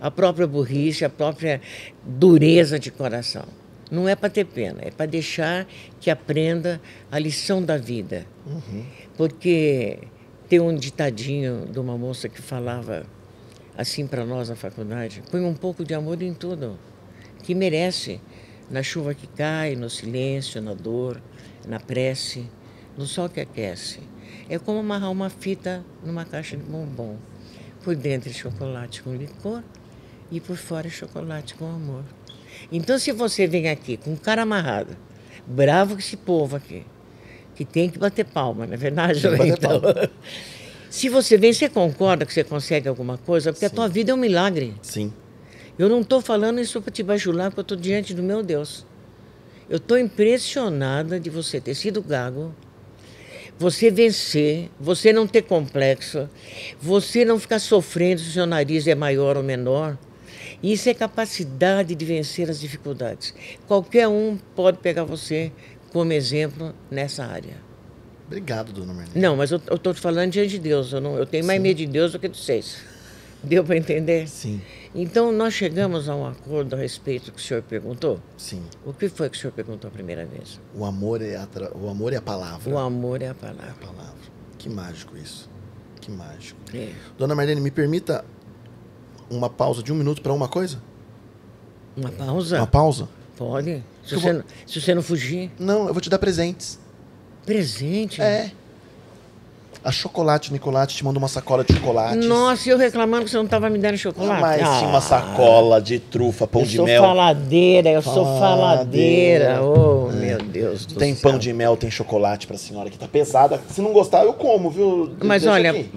a 0.00 0.10
própria 0.10 0.46
burrice, 0.46 1.04
a 1.04 1.08
própria 1.08 1.60
dureza 2.04 2.78
de 2.78 2.90
coração. 2.90 3.44
Não 3.90 4.06
é 4.06 4.14
para 4.14 4.28
ter 4.28 4.44
pena, 4.44 4.80
é 4.82 4.90
para 4.90 5.06
deixar 5.06 5.66
que 5.98 6.10
aprenda 6.10 6.78
a 7.10 7.18
lição 7.18 7.62
da 7.62 7.78
vida. 7.78 8.26
Uhum. 8.46 8.84
Porque 9.16 9.98
tem 10.46 10.60
um 10.60 10.74
ditadinho 10.74 11.66
de 11.70 11.78
uma 11.78 11.96
moça 11.96 12.28
que 12.28 12.42
falava 12.42 13.06
assim 13.78 14.08
para 14.08 14.26
nós 14.26 14.48
na 14.48 14.56
faculdade: 14.56 15.22
põe 15.30 15.40
um 15.40 15.54
pouco 15.54 15.84
de 15.84 15.94
amor 15.94 16.20
em 16.20 16.34
tudo, 16.34 16.76
que 17.44 17.54
merece. 17.54 18.20
Na 18.70 18.82
chuva 18.82 19.14
que 19.14 19.26
cai, 19.26 19.74
no 19.74 19.88
silêncio, 19.88 20.60
na 20.60 20.74
dor, 20.74 21.22
na 21.66 21.80
prece, 21.80 22.44
no 22.98 23.06
sol 23.06 23.26
que 23.26 23.40
aquece. 23.40 24.00
É 24.46 24.58
como 24.58 24.80
amarrar 24.80 25.10
uma 25.10 25.30
fita 25.30 25.82
numa 26.04 26.26
caixa 26.26 26.54
de 26.54 26.64
bombom. 26.64 27.16
Por 27.82 27.96
dentro 27.96 28.28
é 28.28 28.32
chocolate 28.34 29.02
com 29.02 29.14
licor 29.14 29.62
e 30.30 30.38
por 30.38 30.56
fora 30.56 30.86
é 30.86 30.90
chocolate 30.90 31.54
com 31.54 31.64
amor. 31.64 32.04
Então, 32.70 32.98
se 32.98 33.10
você 33.10 33.46
vem 33.46 33.70
aqui 33.70 33.96
com 33.96 34.14
cara 34.16 34.42
amarrado, 34.42 34.94
bravo 35.46 35.94
com 35.94 36.00
esse 36.00 36.18
povo 36.18 36.56
aqui, 36.56 36.84
que 37.54 37.64
tem 37.64 37.88
que 37.88 37.98
bater 37.98 38.26
palma, 38.26 38.66
não 38.66 38.74
é 38.74 38.76
verdade? 38.76 39.22
Então, 39.46 39.80
se 40.90 41.08
você 41.08 41.36
vem, 41.36 41.52
você 41.52 41.68
concorda 41.68 42.24
que 42.24 42.32
você 42.32 42.44
consegue 42.44 42.88
alguma 42.88 43.18
coisa? 43.18 43.52
Porque 43.52 43.66
Sim. 43.66 43.72
a 43.72 43.74
tua 43.74 43.88
vida 43.88 44.10
é 44.10 44.14
um 44.14 44.18
milagre. 44.18 44.74
Sim. 44.82 45.12
Eu 45.78 45.88
não 45.88 46.00
estou 46.00 46.20
falando 46.20 46.60
isso 46.60 46.80
para 46.80 46.92
te 46.92 47.02
bajular, 47.02 47.50
porque 47.50 47.60
eu 47.60 47.62
estou 47.62 47.76
diante 47.76 48.14
do 48.14 48.22
meu 48.22 48.42
Deus. 48.42 48.84
Eu 49.68 49.76
estou 49.76 49.98
impressionada 49.98 51.20
de 51.20 51.28
você 51.28 51.60
ter 51.60 51.74
sido 51.74 52.02
gago, 52.02 52.54
você 53.58 53.90
vencer, 53.90 54.70
você 54.80 55.12
não 55.12 55.26
ter 55.26 55.42
complexo, 55.42 56.28
você 56.80 57.24
não 57.24 57.38
ficar 57.38 57.58
sofrendo 57.58 58.20
se 58.20 58.28
o 58.28 58.32
seu 58.32 58.46
nariz 58.46 58.86
é 58.86 58.94
maior 58.94 59.36
ou 59.36 59.42
menor. 59.42 59.98
Isso 60.62 60.88
é 60.88 60.94
capacidade 60.94 61.94
de 61.94 62.04
vencer 62.04 62.50
as 62.50 62.58
dificuldades. 62.58 63.34
Qualquer 63.66 64.08
um 64.08 64.38
pode 64.56 64.78
pegar 64.78 65.04
você 65.04 65.52
como 65.92 66.12
exemplo 66.12 66.74
nessa 66.90 67.24
área. 67.24 67.67
Obrigado, 68.28 68.72
dona 68.72 68.92
Marlene. 68.92 69.18
Não, 69.18 69.34
mas 69.36 69.50
eu 69.50 69.56
estou 69.56 69.94
te 69.94 70.00
falando 70.00 70.30
diante 70.30 70.50
de 70.50 70.58
Deus. 70.58 70.92
Eu, 70.92 71.00
não, 71.00 71.16
eu 71.16 71.24
tenho 71.24 71.46
mais 71.46 71.56
Sim. 71.56 71.62
medo 71.62 71.78
de 71.78 71.86
Deus 71.86 72.12
do 72.12 72.18
que 72.18 72.28
de 72.28 72.36
vocês. 72.36 72.76
Deu 73.42 73.64
para 73.64 73.76
entender? 73.78 74.28
Sim. 74.28 74.60
Então, 74.94 75.32
nós 75.32 75.54
chegamos 75.54 76.10
a 76.10 76.14
um 76.14 76.26
acordo 76.26 76.74
a 76.74 76.78
respeito 76.78 77.32
que 77.32 77.38
o 77.38 77.42
senhor 77.42 77.62
perguntou? 77.62 78.20
Sim. 78.36 78.62
O 78.84 78.92
que 78.92 79.08
foi 79.08 79.30
que 79.30 79.38
o 79.38 79.40
senhor 79.40 79.52
perguntou 79.52 79.88
a 79.88 79.90
primeira 79.90 80.26
vez? 80.26 80.60
O 80.74 80.84
amor 80.84 81.22
é 81.22 81.36
a, 81.36 81.46
tra... 81.46 81.74
o 81.74 81.88
amor 81.88 82.12
é 82.12 82.16
a 82.16 82.22
palavra. 82.22 82.70
O 82.70 82.76
amor 82.76 83.22
é 83.22 83.28
a 83.28 83.34
palavra. 83.34 83.66
É 83.66 83.70
a 83.70 83.86
palavra. 83.86 84.18
Que 84.58 84.68
mágico 84.68 85.16
isso. 85.16 85.48
Que 85.98 86.10
mágico. 86.10 86.60
É. 86.74 86.92
Dona 87.16 87.34
Marlene, 87.34 87.62
me 87.62 87.70
permita 87.70 88.24
uma 89.30 89.48
pausa 89.48 89.82
de 89.82 89.90
um 89.90 89.96
minuto 89.96 90.20
para 90.20 90.34
uma 90.34 90.48
coisa? 90.48 90.82
Uma 91.96 92.10
pausa? 92.10 92.56
Uma 92.58 92.66
pausa? 92.66 93.08
Pode. 93.36 93.82
Se 94.04 94.16
você, 94.16 94.20
vou... 94.20 94.32
não, 94.34 94.44
se 94.66 94.80
você 94.80 94.94
não 94.94 95.02
fugir. 95.02 95.50
Não, 95.58 95.86
eu 95.86 95.94
vou 95.94 96.00
te 96.00 96.10
dar 96.10 96.18
presentes. 96.18 96.78
Presente? 97.48 98.20
É. 98.20 98.50
A 99.82 99.90
Chocolate 99.90 100.52
Nicolate 100.52 100.94
te 100.94 101.02
mandou 101.02 101.18
uma 101.18 101.28
sacola 101.28 101.64
de 101.64 101.72
chocolate. 101.72 102.16
Nossa, 102.26 102.68
eu 102.68 102.76
reclamando 102.76 103.24
que 103.24 103.30
você 103.30 103.38
não 103.38 103.46
estava 103.46 103.70
me 103.70 103.78
dando 103.78 103.96
chocolate. 103.96 104.38
Mas 104.38 104.62
ah, 104.62 104.76
tinha 104.76 104.90
uma 104.90 105.00
sacola 105.00 105.80
de 105.80 105.98
trufa, 105.98 106.46
pão 106.46 106.62
de 106.62 106.76
mel. 106.76 106.88
Eu 106.88 106.96
sou 106.98 107.08
faladeira, 107.08 107.88
eu 107.88 108.02
sou 108.02 108.38
faladeira. 108.38 109.62
Oh, 109.62 110.10
é. 110.12 110.16
meu 110.16 110.38
Deus 110.42 110.84
do 110.84 110.96
tem 110.96 111.14
céu. 111.14 111.22
Tem 111.22 111.32
pão 111.32 111.38
de 111.38 111.50
mel, 111.54 111.74
tem 111.74 111.90
chocolate 111.90 112.46
pra 112.46 112.58
senhora 112.58 112.90
que 112.90 112.98
tá 112.98 113.08
pesada. 113.08 113.58
Se 113.70 113.80
não 113.80 113.94
gostar, 113.94 114.24
eu 114.24 114.34
como, 114.34 114.68
viu? 114.68 115.16
Mas 115.22 115.42
Deixa 115.42 115.54
olha, 115.54 115.70
aqui. 115.70 115.90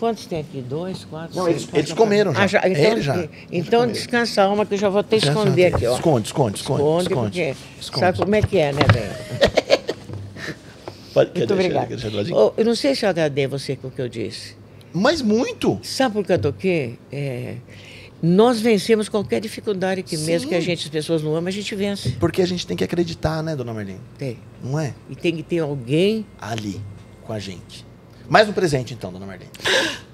Quantos 0.00 0.26
tem 0.26 0.40
aqui? 0.40 0.60
Dois, 0.60 1.04
quatro, 1.04 1.36
Não, 1.36 1.48
eles, 1.48 1.68
eles 1.72 1.92
comeram 1.92 2.34
já. 2.34 2.42
Ah, 2.42 2.46
já 2.48 2.68
então, 2.68 2.84
eles 2.90 3.04
já. 3.04 3.28
Então 3.52 3.86
descansa 3.86 4.42
a 4.42 4.46
alma 4.46 4.66
que 4.66 4.74
eu 4.74 4.78
já 4.78 4.88
vou 4.88 4.98
até 4.98 5.16
esconder 5.16 5.72
aqui, 5.72 5.86
ó. 5.86 5.94
Esconde, 5.94 6.26
esconde, 6.26 6.58
esconde. 6.58 6.82
Esconde, 6.82 7.08
esconde 7.08 7.56
esconde. 7.80 8.00
sabe 8.00 8.18
como 8.18 8.34
é 8.34 8.42
que 8.42 8.58
é, 8.58 8.72
né, 8.72 8.82
velho? 8.92 9.54
muito 11.14 11.52
obrigada. 11.52 11.96
Oh, 12.32 12.52
eu 12.56 12.64
não 12.64 12.74
sei 12.74 12.94
se 12.94 13.04
eu 13.04 13.08
agradei 13.10 13.46
você 13.46 13.76
com 13.76 13.88
o 13.88 13.90
que 13.90 14.00
eu 14.00 14.08
disse. 14.08 14.56
Mas 14.92 15.20
muito. 15.20 15.78
Sabe 15.82 16.14
por 16.14 16.24
que 16.24 16.32
eu 16.32 16.38
toquei? 16.38 16.98
É, 17.10 17.56
nós 18.22 18.60
vencemos 18.60 19.08
qualquer 19.08 19.40
dificuldade 19.40 20.02
que 20.02 20.16
Sim. 20.16 20.26
mesmo 20.26 20.48
que 20.48 20.54
a 20.54 20.60
gente, 20.60 20.84
as 20.84 20.88
pessoas 20.88 21.22
não 21.22 21.34
amam, 21.34 21.48
a 21.48 21.50
gente 21.50 21.74
vence. 21.74 22.10
Porque 22.18 22.40
a 22.40 22.46
gente 22.46 22.66
tem 22.66 22.76
que 22.76 22.84
acreditar, 22.84 23.42
né, 23.42 23.54
dona 23.54 23.74
Marlene? 23.74 24.00
Tem. 24.16 24.38
Não 24.62 24.78
é? 24.78 24.94
E 25.10 25.14
tem 25.16 25.36
que 25.36 25.42
ter 25.42 25.58
alguém 25.58 26.24
ali 26.40 26.80
com 27.22 27.32
a 27.32 27.38
gente. 27.38 27.84
Mais 28.28 28.48
um 28.48 28.52
presente, 28.52 28.94
então, 28.94 29.12
dona 29.12 29.26
Marlene. 29.26 29.50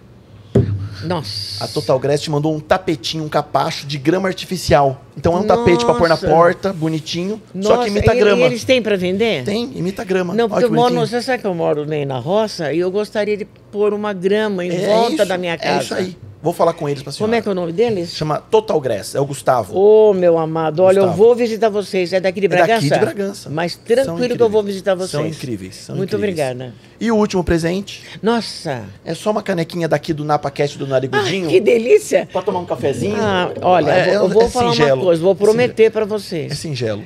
Nossa. 1.04 1.64
A 1.64 1.68
Total 1.68 1.98
Grass 1.98 2.20
te 2.20 2.30
mandou 2.30 2.54
um 2.54 2.60
tapetinho, 2.60 3.24
um 3.24 3.28
capacho 3.28 3.86
de 3.86 3.98
grama 3.98 4.28
artificial. 4.28 5.02
Então 5.16 5.32
é 5.32 5.36
um 5.36 5.42
Nossa. 5.42 5.58
tapete 5.58 5.84
para 5.84 5.94
pôr 5.94 6.08
na 6.08 6.16
porta, 6.16 6.72
bonitinho, 6.72 7.40
Nossa. 7.54 7.76
só 7.76 7.82
que 7.82 7.90
imita 7.90 8.14
grama. 8.14 8.42
E 8.42 8.44
eles 8.44 8.64
têm 8.64 8.80
para 8.80 8.96
vender? 8.96 9.44
Tem, 9.44 9.70
imita 9.74 10.04
grama. 10.04 10.34
Não, 10.34 10.48
porque 10.48 10.64
eu 10.64 10.72
moro, 10.72 10.94
você 10.94 11.20
sabe 11.20 11.42
que 11.42 11.46
eu 11.46 11.54
moro 11.54 11.84
nem 11.84 12.06
na 12.06 12.18
roça 12.18 12.72
e 12.72 12.78
eu 12.78 12.90
gostaria 12.90 13.36
de 13.36 13.44
pôr 13.70 13.92
uma 13.92 14.12
grama 14.12 14.64
em 14.64 14.70
é 14.70 14.86
volta 14.86 15.14
isso, 15.14 15.26
da 15.26 15.38
minha 15.38 15.58
casa. 15.58 15.78
É 15.78 15.82
isso 15.82 15.94
aí. 15.94 16.16
Vou 16.42 16.54
falar 16.54 16.72
com 16.72 16.88
eles 16.88 17.02
pra 17.02 17.12
senhora. 17.12 17.28
Como 17.28 17.34
é 17.38 17.42
que 17.42 17.48
é 17.48 17.52
o 17.52 17.54
nome 17.54 17.72
deles? 17.72 18.14
Chama 18.14 18.38
Total 18.38 18.80
Grass, 18.80 19.14
é 19.14 19.20
o 19.20 19.26
Gustavo. 19.26 19.76
Ô, 19.76 20.10
oh, 20.10 20.14
meu 20.14 20.38
amado, 20.38 20.82
olha, 20.82 21.00
Gustavo. 21.00 21.12
eu 21.22 21.26
vou 21.26 21.34
visitar 21.34 21.68
vocês. 21.68 22.14
É 22.14 22.20
daqui 22.20 22.40
de 22.40 22.48
Bragança? 22.48 22.72
É 22.72 22.88
daqui 22.88 22.88
de 22.88 22.98
Bragança. 23.14 23.50
Mas 23.50 23.76
tranquilo 23.76 24.36
que 24.36 24.42
eu 24.42 24.48
vou 24.48 24.62
visitar 24.62 24.94
vocês. 24.94 25.10
São 25.10 25.26
incríveis. 25.26 25.74
São 25.76 25.96
Muito 25.96 26.16
incríveis. 26.16 26.40
obrigada. 26.48 26.74
E 26.98 27.10
o 27.10 27.16
último 27.16 27.44
presente? 27.44 28.04
Nossa! 28.22 28.84
É 29.04 29.14
só 29.14 29.30
uma 29.30 29.42
canequinha 29.42 29.86
daqui 29.86 30.14
do 30.14 30.24
NapaCast 30.24 30.78
do 30.78 30.86
Narigudinho. 30.86 31.46
Ah, 31.46 31.50
que 31.50 31.60
delícia! 31.60 32.26
Pra 32.32 32.40
tomar 32.40 32.60
um 32.60 32.66
cafezinho. 32.66 33.16
Ah, 33.18 33.52
olha, 33.60 33.90
é, 33.90 34.16
eu 34.16 34.28
vou, 34.28 34.42
é 34.42 34.48
falar 34.48 34.70
singelo. 34.70 34.94
uma 35.00 35.04
coisa, 35.04 35.22
vou 35.22 35.34
prometer 35.34 35.90
para 35.90 36.06
vocês. 36.06 36.52
É 36.52 36.54
singelo. 36.54 37.02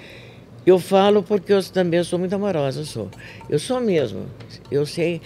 Eu 0.67 0.79
falo 0.79 1.23
porque 1.23 1.53
eu 1.53 1.63
também 1.63 2.03
sou 2.03 2.19
muito 2.19 2.35
amorosa, 2.35 2.81
eu 2.81 2.85
sou. 2.87 3.11
Eu 3.51 3.59
sou 3.59 3.81
mesmo. 3.81 4.27
Eu 4.71 4.87
sei. 4.87 5.21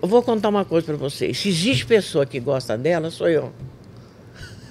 Eu 0.00 0.08
vou 0.08 0.22
contar 0.22 0.48
uma 0.48 0.64
coisa 0.64 0.86
para 0.86 0.96
vocês. 0.96 1.38
Se 1.38 1.48
existe 1.48 1.84
pessoa 1.84 2.24
que 2.24 2.38
gosta 2.38 2.78
dela, 2.78 3.10
sou 3.10 3.28
eu. 3.28 3.52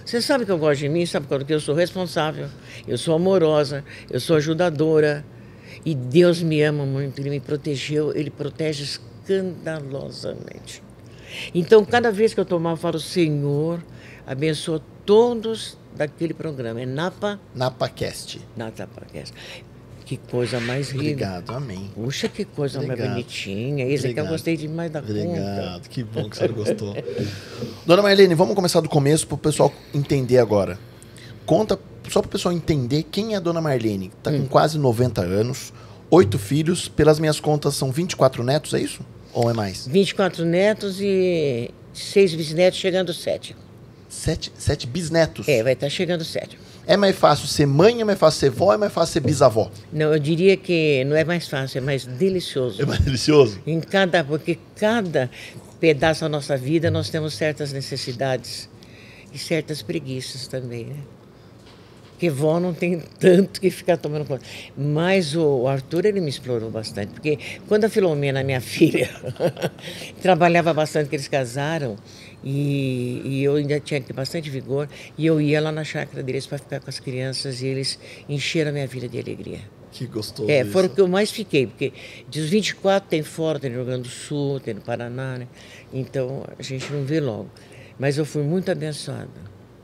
Você 0.06 0.22
sabe 0.22 0.46
que 0.46 0.51
eu 0.51 0.58
gosto 0.58 0.80
de 0.82 0.89
mim, 0.89 1.06
sabe 1.06 1.27
que 1.44 1.53
eu 1.53 1.60
sou 1.60 1.74
responsável, 1.74 2.48
eu 2.88 2.98
sou 2.98 3.15
amorosa, 3.15 3.84
eu 4.12 4.20
sou 4.20 4.36
ajudadora. 4.36 5.25
E 5.86 5.94
Deus 5.96 6.42
me 6.42 6.62
ama 6.62 6.86
muito, 6.86 7.20
Ele 7.20 7.30
me 7.30 7.39
protegeu, 7.39 8.15
Ele 8.15 8.30
protege 8.30 8.84
escandalosamente. 8.84 10.82
Então, 11.53 11.84
cada 11.84 12.12
vez 12.12 12.34
que 12.34 12.39
eu 12.39 12.46
tomar, 12.46 12.72
eu 12.72 12.77
falo, 12.77 13.00
Senhor, 13.00 13.84
abençoa 14.25 14.82
todos 15.06 15.77
daquele 15.96 16.34
programa. 16.34 16.82
É 16.82 16.86
Napa... 16.86 17.39
NapaCast. 17.56 18.39
NapaCast. 18.56 19.34
Que 20.17 20.32
coisa 20.32 20.60
mais 20.60 20.89
linda. 20.91 21.03
Obrigado, 21.03 21.55
amém. 21.55 21.89
Puxa, 21.96 22.29
que 22.29 22.46
coisa 22.46 22.77
Obrigado. 22.77 23.00
mais 23.00 23.12
bonitinha. 23.12 23.88
Isso 23.88 24.05
aqui 24.05 24.20
eu 24.20 24.27
gostei 24.27 24.55
demais 24.55 24.91
da 24.91 25.00
Obrigado. 25.00 25.27
conta. 25.27 25.41
Obrigado, 25.41 25.89
que 25.89 26.03
bom 26.03 26.29
que 26.29 26.38
você 26.38 26.48
gostou. 26.50 26.96
Dona 27.86 28.03
Marlene, 28.03 28.36
vamos 28.36 28.53
começar 28.53 28.79
do 28.79 28.89
começo 28.89 29.25
para 29.25 29.36
o 29.36 29.38
pessoal 29.39 29.74
entender 29.93 30.38
agora. 30.38 30.77
Conta, 31.48 31.79
só 32.10 32.22
para 32.22 32.27
o 32.27 32.32
pessoal 32.32 32.53
entender 32.53 33.03
quem 33.03 33.34
é 33.34 33.38
a 33.38 33.39
Dona 33.39 33.60
Marlene. 33.60 34.12
Está 34.15 34.32
com 34.32 34.38
hum. 34.38 34.48
quase 34.48 34.77
90 34.77 35.22
anos, 35.22 35.74
oito 36.12 36.38
filhos, 36.38 36.88
pelas 36.88 37.20
minhas 37.20 37.39
contas 37.39 37.74
são 37.75 37.91
24 37.91 38.43
netos, 38.43 38.74
é 38.75 38.79
isso? 38.79 39.01
Ou 39.34 39.50
é 39.50 39.53
mais? 39.53 39.88
24 39.88 40.46
netos 40.46 41.01
e 41.01 41.72
seis 41.91 42.36
bisnetos, 42.36 42.79
chegando 42.79 43.12
sete. 43.13 43.55
Sete, 44.08 44.51
sete 44.60 44.86
bisnetos? 44.86 45.48
É, 45.48 45.63
vai 45.63 45.74
estar 45.74 45.88
tá 45.88 45.89
chegando 45.89 46.24
sete. 46.24 46.60
É 46.85 46.97
mais 46.97 47.15
fácil 47.15 47.47
ser 47.47 47.65
mãe, 47.65 48.01
é 48.01 48.03
mais 48.03 48.19
fácil 48.19 48.39
ser 48.39 48.49
vó, 48.49 48.73
é 48.73 48.77
mais 48.77 48.91
fácil 48.91 49.13
ser 49.13 49.19
bisavó? 49.21 49.71
Não, 49.91 50.13
eu 50.13 50.19
diria 50.19 50.57
que 50.57 51.03
não 51.05 51.15
é 51.15 51.23
mais 51.23 51.47
fácil, 51.47 51.77
é 51.77 51.81
mais 51.81 52.05
delicioso. 52.05 52.81
É 52.81 52.85
mais 52.85 52.99
delicioso? 52.99 53.61
Em 53.65 53.79
cada, 53.79 54.23
porque 54.23 54.57
cada 54.75 55.29
pedaço 55.79 56.21
da 56.21 56.29
nossa 56.29 56.57
vida 56.57 56.91
nós 56.91 57.09
temos 57.09 57.33
certas 57.35 57.71
necessidades 57.71 58.69
e 59.33 59.37
certas 59.37 59.81
preguiças 59.81 60.47
também, 60.47 60.85
né? 60.85 60.95
Porque 62.11 62.29
vó 62.29 62.59
não 62.59 62.73
tem 62.73 63.01
tanto 63.19 63.59
que 63.59 63.69
ficar 63.69 63.97
tomando 63.97 64.25
conta. 64.25 64.45
Mas 64.77 65.35
o 65.35 65.67
Arthur, 65.67 66.05
ele 66.05 66.21
me 66.21 66.29
explorou 66.29 66.69
bastante. 66.69 67.11
Porque 67.11 67.37
quando 67.67 67.83
a 67.83 67.89
Filomena, 67.89 68.43
minha 68.43 68.61
filha, 68.61 69.09
trabalhava 70.21 70.73
bastante, 70.73 71.09
que 71.09 71.15
eles 71.17 71.27
casaram, 71.27 71.97
e, 72.43 73.21
e, 73.23 73.43
eu 73.43 73.55
ainda 73.55 73.79
tinha 73.79 74.03
bastante 74.13 74.50
vigor, 74.50 74.89
e 75.17 75.25
eu 75.25 75.39
ia 75.39 75.62
lá 75.62 75.71
na 75.71 75.83
chácara 75.83 76.21
deles 76.21 76.45
para 76.45 76.57
ficar 76.57 76.79
com 76.79 76.89
as 76.89 77.00
crianças, 77.00 77.62
e 77.62 77.67
eles 77.67 78.00
encheram 78.27 78.71
a 78.71 78.73
minha 78.73 78.88
vida 78.88 79.07
de 79.07 79.19
alegria. 79.19 79.59
Que 79.93 80.07
gostoso. 80.07 80.50
É, 80.50 80.65
foram 80.65 80.89
que 80.89 81.00
eu 81.00 81.07
mais 81.07 81.29
fiquei, 81.29 81.67
porque 81.67 81.93
dos 82.27 82.50
24 82.50 83.07
tem 83.07 83.21
fora, 83.21 83.59
tem 83.59 83.69
no 83.69 83.77
Rio 83.77 83.85
Grande 83.85 84.03
do 84.03 84.09
Sul, 84.09 84.59
tem 84.59 84.73
no 84.73 84.81
Paraná, 84.81 85.38
né? 85.38 85.47
Então 85.93 86.43
a 86.57 86.63
gente 86.63 86.91
não 86.91 87.03
vê 87.03 87.19
logo. 87.19 87.50
Mas 88.00 88.17
eu 88.17 88.25
fui 88.25 88.41
muito 88.41 88.71
abençoada. 88.71 89.29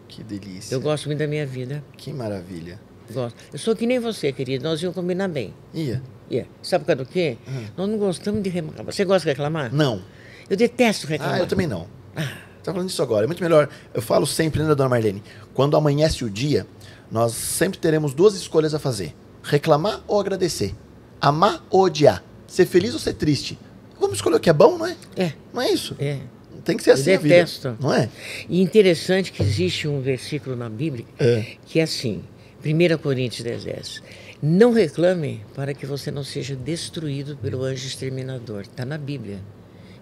Que 0.08 0.24
delícia. 0.24 0.74
Eu 0.74 0.82
gosto 0.82 1.06
muito 1.06 1.20
da 1.20 1.28
minha 1.28 1.46
vida. 1.46 1.84
Que 1.96 2.12
maravilha. 2.12 2.80
Gosto. 3.12 3.38
Eu 3.54 3.60
sou 3.60 3.76
que 3.76 3.86
nem 3.86 4.00
você, 4.00 4.32
querido. 4.32 4.64
Nós 4.64 4.82
íamos 4.82 4.96
combinar 4.96 5.28
bem. 5.28 5.54
Ia? 5.76 6.02
Ia. 6.30 6.48
Sabe 6.64 6.84
por 6.84 6.88
causa 6.88 7.04
do 7.04 7.10
quê? 7.10 7.38
Uhum. 7.48 7.66
Nós 7.78 7.90
não 7.90 7.98
gostamos 8.00 8.42
de 8.42 8.50
reclamar. 8.50 8.86
Você 8.86 9.06
gosta 9.06 9.26
de 9.26 9.30
reclamar? 9.30 9.74
Não. 9.74 10.02
Eu 10.50 10.58
detesto 10.58 11.06
reclamar. 11.06 11.36
Ah, 11.36 11.40
eu 11.40 11.48
também 11.48 11.68
não. 11.68 11.88
Ah. 12.16 12.49
Tá 12.70 12.74
falando 12.74 12.90
isso 12.90 13.02
agora. 13.02 13.26
É 13.26 13.28
muito 13.28 13.42
melhor. 13.44 13.70
Eu 13.94 14.02
falo 14.02 14.26
sempre, 14.26 14.62
né, 14.64 14.74
dona 14.76 14.90
Marlene? 14.90 15.22
Quando 15.54 15.76
amanhece 15.78 16.24
o 16.24 16.30
dia, 16.30 16.66
nós 17.12 17.34
sempre 17.34 17.78
teremos 17.80 18.14
duas 18.14 18.36
escolhas 18.36 18.74
a 18.74 18.80
fazer: 18.80 19.14
reclamar 19.44 20.02
ou 20.08 20.20
agradecer. 20.20 20.74
Amar 21.22 21.64
ou 21.70 21.82
odiar. 21.84 22.24
Ser 22.48 22.66
feliz 22.66 22.94
ou 22.94 23.00
ser 23.00 23.14
triste. 23.14 23.58
Vamos 24.00 24.16
escolher 24.18 24.38
o 24.38 24.40
que 24.40 24.50
é 24.50 24.54
bom, 24.54 24.78
não 24.78 24.86
é? 24.86 24.96
É. 25.16 25.34
Não 25.54 25.62
é 25.62 25.72
isso? 25.72 25.96
É. 26.00 26.20
Tem 26.64 26.76
que 26.78 26.84
ser 26.84 26.92
assim 26.92 27.12
eu 27.12 27.20
detesto. 27.22 27.76
Não 27.80 27.94
é? 27.94 28.10
E 28.48 28.62
interessante 28.62 29.32
que 29.32 29.42
existe 29.42 29.88
um 29.88 30.02
versículo 30.02 30.56
na 30.56 30.70
Bíblia 30.70 31.06
É. 31.20 31.46
que 31.66 31.80
é 31.80 31.84
assim, 31.84 32.22
1 32.64 32.98
Coríntios 32.98 33.44
10, 33.44 33.64
10. 33.64 34.04
Não 34.42 34.72
reclame 34.74 35.44
para 35.56 35.74
que 35.74 35.86
você 35.86 36.12
não 36.12 36.24
seja 36.24 36.56
destruído 36.56 37.36
pelo 37.38 37.64
anjo 37.64 37.86
exterminador. 37.88 38.62
Está 38.62 38.86
na 38.86 38.98
Bíblia. 38.98 39.40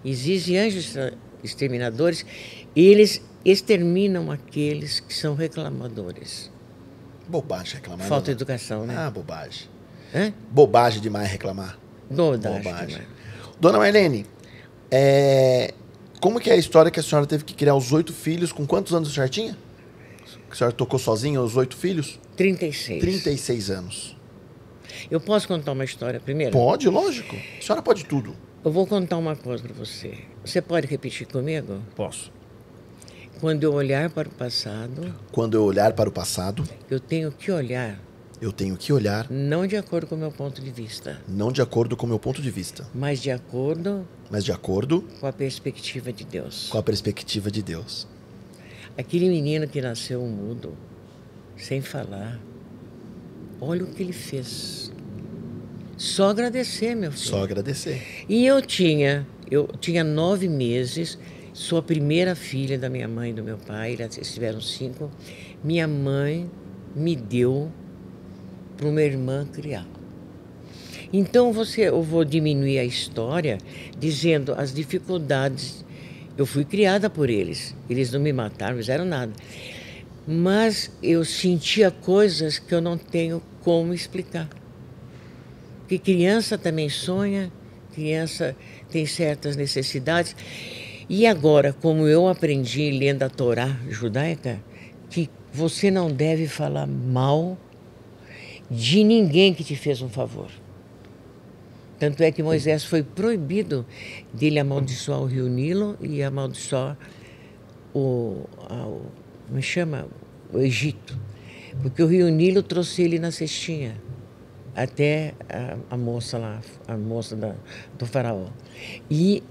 Existem 0.04 0.58
anjos 0.58 0.84
extra- 0.86 1.14
exterminadores, 1.42 2.24
eles 2.74 3.22
exterminam 3.44 4.30
aqueles 4.30 5.00
que 5.00 5.14
são 5.14 5.34
reclamadores. 5.34 6.50
Bobagem 7.28 7.74
reclamar. 7.74 8.06
Falta 8.06 8.24
de 8.24 8.30
né? 8.30 8.34
educação, 8.34 8.86
né? 8.86 8.94
Ah, 8.96 9.10
bobagem. 9.10 9.68
Hã? 10.14 10.32
Bobagem 10.50 11.00
demais 11.00 11.30
reclamar. 11.30 11.78
Bobagem. 12.10 12.62
Bobagem. 12.62 13.02
Dona 13.60 13.78
Marlene, 13.78 14.24
é, 14.90 15.74
como 16.20 16.40
que 16.40 16.50
é 16.50 16.54
a 16.54 16.56
história 16.56 16.90
que 16.90 16.98
a 16.98 17.02
senhora 17.02 17.26
teve 17.26 17.44
que 17.44 17.54
criar 17.54 17.74
os 17.74 17.92
oito 17.92 18.12
filhos? 18.12 18.52
Com 18.52 18.66
quantos 18.66 18.94
anos 18.94 19.10
a 19.10 19.12
senhora 19.12 19.28
tinha? 19.28 19.58
Que 20.48 20.52
a 20.52 20.56
senhora 20.56 20.74
tocou 20.74 20.98
sozinha 20.98 21.40
os 21.40 21.56
oito 21.56 21.76
filhos? 21.76 22.18
36. 22.36 23.00
36 23.00 23.70
anos. 23.70 24.16
Eu 25.10 25.20
posso 25.20 25.46
contar 25.46 25.72
uma 25.72 25.84
história 25.84 26.18
primeiro? 26.18 26.52
Pode, 26.52 26.88
lógico. 26.88 27.36
A 27.36 27.62
senhora 27.62 27.82
pode 27.82 28.04
tudo. 28.04 28.34
Eu 28.68 28.72
vou 28.72 28.86
contar 28.86 29.16
uma 29.16 29.34
coisa 29.34 29.62
para 29.62 29.72
você. 29.72 30.12
Você 30.44 30.60
pode 30.60 30.86
repetir 30.86 31.26
comigo? 31.26 31.80
Posso. 31.96 32.30
Quando 33.40 33.64
eu 33.64 33.72
olhar 33.72 34.10
para 34.10 34.28
o 34.28 34.30
passado, 34.30 35.14
Quando 35.32 35.54
eu 35.54 35.64
olhar 35.64 35.94
para 35.94 36.06
o 36.06 36.12
passado, 36.12 36.62
eu 36.90 37.00
tenho 37.00 37.32
que 37.32 37.50
olhar 37.50 37.98
eu 38.42 38.52
tenho 38.52 38.76
que 38.76 38.92
olhar 38.92 39.26
não 39.30 39.66
de 39.66 39.74
acordo 39.74 40.06
com 40.06 40.16
o 40.16 40.18
meu 40.18 40.30
ponto 40.30 40.60
de 40.60 40.70
vista, 40.70 41.18
não 41.26 41.50
de 41.50 41.62
acordo 41.62 41.96
com 41.96 42.04
o 42.04 42.08
meu 42.10 42.18
ponto 42.18 42.42
de 42.42 42.50
vista, 42.50 42.86
mas 42.94 43.22
de 43.22 43.30
acordo 43.30 44.06
mas 44.30 44.44
de 44.44 44.52
acordo 44.52 45.02
com 45.18 45.26
a 45.26 45.32
perspectiva 45.32 46.12
de 46.12 46.24
Deus. 46.24 46.68
com 46.68 46.76
a 46.76 46.82
perspectiva 46.82 47.50
de 47.50 47.62
Deus. 47.62 48.06
Aquele 48.98 49.30
menino 49.30 49.66
que 49.66 49.80
nasceu 49.80 50.20
mudo, 50.20 50.76
sem 51.56 51.80
falar, 51.80 52.38
olha 53.60 53.82
o 53.82 53.86
que 53.86 54.02
ele 54.02 54.12
fez. 54.12 54.87
Só 55.98 56.30
agradecer, 56.30 56.94
meu 56.94 57.10
filho. 57.10 57.24
Só 57.24 57.42
agradecer. 57.42 58.00
E 58.28 58.46
eu 58.46 58.62
tinha, 58.62 59.26
eu 59.50 59.66
tinha 59.80 60.04
nove 60.04 60.48
meses, 60.48 61.18
sou 61.52 61.80
a 61.80 61.82
primeira 61.82 62.36
filha 62.36 62.78
da 62.78 62.88
minha 62.88 63.08
mãe 63.08 63.30
e 63.30 63.32
do 63.32 63.42
meu 63.42 63.58
pai, 63.58 63.94
eles 63.94 64.32
tiveram 64.32 64.60
cinco. 64.60 65.10
Minha 65.62 65.88
mãe 65.88 66.48
me 66.94 67.16
deu 67.16 67.72
para 68.76 68.86
uma 68.86 69.02
irmã 69.02 69.44
criar. 69.52 69.88
Então 71.12 71.52
você, 71.52 71.88
eu 71.88 72.00
vou 72.00 72.24
diminuir 72.24 72.78
a 72.78 72.84
história 72.84 73.58
dizendo 73.98 74.54
as 74.56 74.72
dificuldades. 74.72 75.84
Eu 76.36 76.46
fui 76.46 76.64
criada 76.64 77.10
por 77.10 77.28
eles. 77.28 77.74
Eles 77.90 78.12
não 78.12 78.20
me 78.20 78.32
mataram, 78.32 78.74
não 78.74 78.80
fizeram 78.80 79.04
nada. 79.04 79.32
Mas 80.24 80.92
eu 81.02 81.24
sentia 81.24 81.90
coisas 81.90 82.60
que 82.60 82.72
eu 82.72 82.80
não 82.80 82.96
tenho 82.96 83.42
como 83.62 83.92
explicar. 83.92 84.48
Porque 85.88 85.98
criança 85.98 86.58
também 86.58 86.90
sonha, 86.90 87.50
criança 87.94 88.54
tem 88.90 89.06
certas 89.06 89.56
necessidades. 89.56 90.36
E 91.08 91.26
agora, 91.26 91.72
como 91.72 92.06
eu 92.06 92.28
aprendi 92.28 92.90
lendo 92.90 93.22
a 93.22 93.30
Torá 93.30 93.74
judaica, 93.88 94.60
que 95.08 95.30
você 95.50 95.90
não 95.90 96.10
deve 96.12 96.46
falar 96.46 96.86
mal 96.86 97.56
de 98.70 99.02
ninguém 99.02 99.54
que 99.54 99.64
te 99.64 99.74
fez 99.74 100.02
um 100.02 100.10
favor. 100.10 100.50
Tanto 101.98 102.22
é 102.22 102.30
que 102.30 102.42
Moisés 102.42 102.84
foi 102.84 103.02
proibido 103.02 103.86
dele 104.30 104.58
amaldiçoar 104.58 105.22
o 105.22 105.24
rio 105.24 105.48
Nilo 105.48 105.96
e 106.02 106.22
amaldiçoar 106.22 106.98
o, 107.94 108.42
a- 108.68 108.86
o 108.86 109.00
como 109.48 109.62
chama? 109.62 110.06
O 110.52 110.58
Egito. 110.58 111.18
Porque 111.80 112.02
o 112.02 112.06
rio 112.06 112.28
Nilo 112.28 112.62
trouxe 112.62 113.00
ele 113.00 113.18
na 113.18 113.30
cestinha 113.30 113.96
até 114.78 115.34
a, 115.48 115.94
a 115.94 115.96
moça 115.96 116.38
lá, 116.38 116.60
a 116.86 116.96
moça 116.96 117.34
da, 117.34 117.54
do 117.98 118.06
faraó. 118.06 118.46
E 119.10 119.42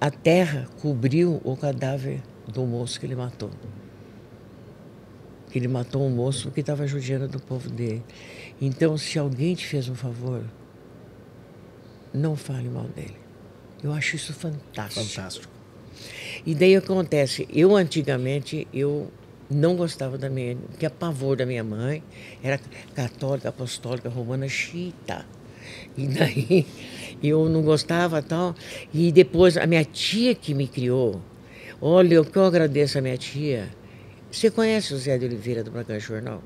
a 0.00 0.10
terra 0.10 0.68
cobriu 0.82 1.40
o 1.44 1.56
cadáver 1.56 2.20
do 2.46 2.66
moço 2.66 2.98
que 2.98 3.06
ele 3.06 3.14
matou. 3.14 3.50
Que 5.50 5.58
ele 5.58 5.68
matou 5.68 6.04
um 6.04 6.10
moço 6.10 6.50
que 6.50 6.60
estava 6.60 6.86
judiando 6.86 7.28
do 7.28 7.40
povo 7.40 7.70
dele. 7.70 8.02
Então, 8.60 8.98
se 8.98 9.18
alguém 9.18 9.54
te 9.54 9.64
fez 9.64 9.88
um 9.88 9.94
favor, 9.94 10.44
não 12.12 12.34
fale 12.34 12.68
mal 12.68 12.88
dele. 12.88 13.16
Eu 13.82 13.92
acho 13.92 14.16
isso 14.16 14.32
fantástico. 14.34 15.04
Fantástico. 15.04 15.52
E 16.44 16.54
daí 16.54 16.74
acontece, 16.74 17.46
eu 17.52 17.76
antigamente, 17.76 18.66
eu 18.72 19.10
não 19.50 19.74
gostava 19.76 20.16
da 20.18 20.28
minha, 20.28 20.56
tinha 20.78 20.90
pavor 20.90 21.36
da 21.36 21.46
minha 21.46 21.64
mãe, 21.64 22.02
era 22.42 22.60
católica, 22.94 23.48
apostólica, 23.48 24.08
romana, 24.08 24.48
xiita. 24.48 25.24
E 25.96 26.06
daí 26.06 26.66
eu 27.22 27.48
não 27.48 27.62
gostava 27.62 28.22
tal. 28.22 28.54
E 28.92 29.10
depois 29.12 29.56
a 29.56 29.66
minha 29.66 29.84
tia 29.84 30.34
que 30.34 30.54
me 30.54 30.66
criou, 30.68 31.20
olha, 31.80 32.20
o 32.20 32.24
que 32.24 32.36
eu 32.36 32.44
agradeço 32.44 32.98
a 32.98 33.00
minha 33.00 33.16
tia. 33.18 33.68
Você 34.30 34.50
conhece 34.50 34.92
o 34.94 34.98
Zé 34.98 35.16
de 35.18 35.24
Oliveira 35.24 35.62
do 35.64 35.70
Bragança 35.70 36.00
Jornal? 36.00 36.42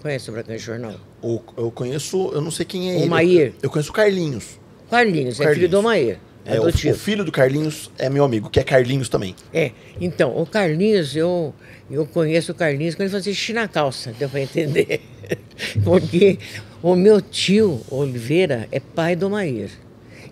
Conhece 0.00 0.28
o 0.30 0.32
Bragança 0.32 0.58
Jornal? 0.58 0.94
O- 1.22 1.40
eu 1.56 1.70
conheço, 1.70 2.30
eu 2.32 2.40
não 2.40 2.50
sei 2.50 2.64
quem 2.66 2.90
é 2.92 2.94
O 2.96 2.98
ele. 3.00 3.08
Mair. 3.08 3.54
Eu 3.62 3.70
conheço 3.70 3.90
o 3.90 3.94
Carlinhos. 3.94 4.58
Carlinhos, 4.90 5.34
é 5.34 5.36
filho 5.38 5.48
Carlinhos. 5.48 5.70
do 5.70 5.82
Maír. 5.82 6.18
É, 6.44 6.58
o, 6.58 6.64
adotivo. 6.64 6.94
o 6.94 6.98
filho 6.98 7.24
do 7.24 7.32
Carlinhos 7.32 7.90
é 7.98 8.10
meu 8.10 8.24
amigo, 8.24 8.50
que 8.50 8.60
é 8.60 8.64
Carlinhos 8.64 9.08
também. 9.08 9.34
É, 9.52 9.72
então, 10.00 10.36
o 10.36 10.44
Carlinhos, 10.44 11.16
eu, 11.16 11.54
eu 11.90 12.06
conheço 12.06 12.52
o 12.52 12.54
Carlinhos 12.54 12.94
quando 12.94 13.02
ele 13.02 13.12
fazia 13.12 13.32
xixi 13.32 13.52
na 13.52 13.66
calça, 13.66 14.12
deu 14.18 14.28
para 14.28 14.40
entender. 14.40 15.00
Porque 15.82 16.38
o 16.82 16.94
meu 16.94 17.20
tio 17.20 17.80
Oliveira 17.90 18.68
é 18.70 18.78
pai 18.78 19.16
do 19.16 19.30
Maír. 19.30 19.70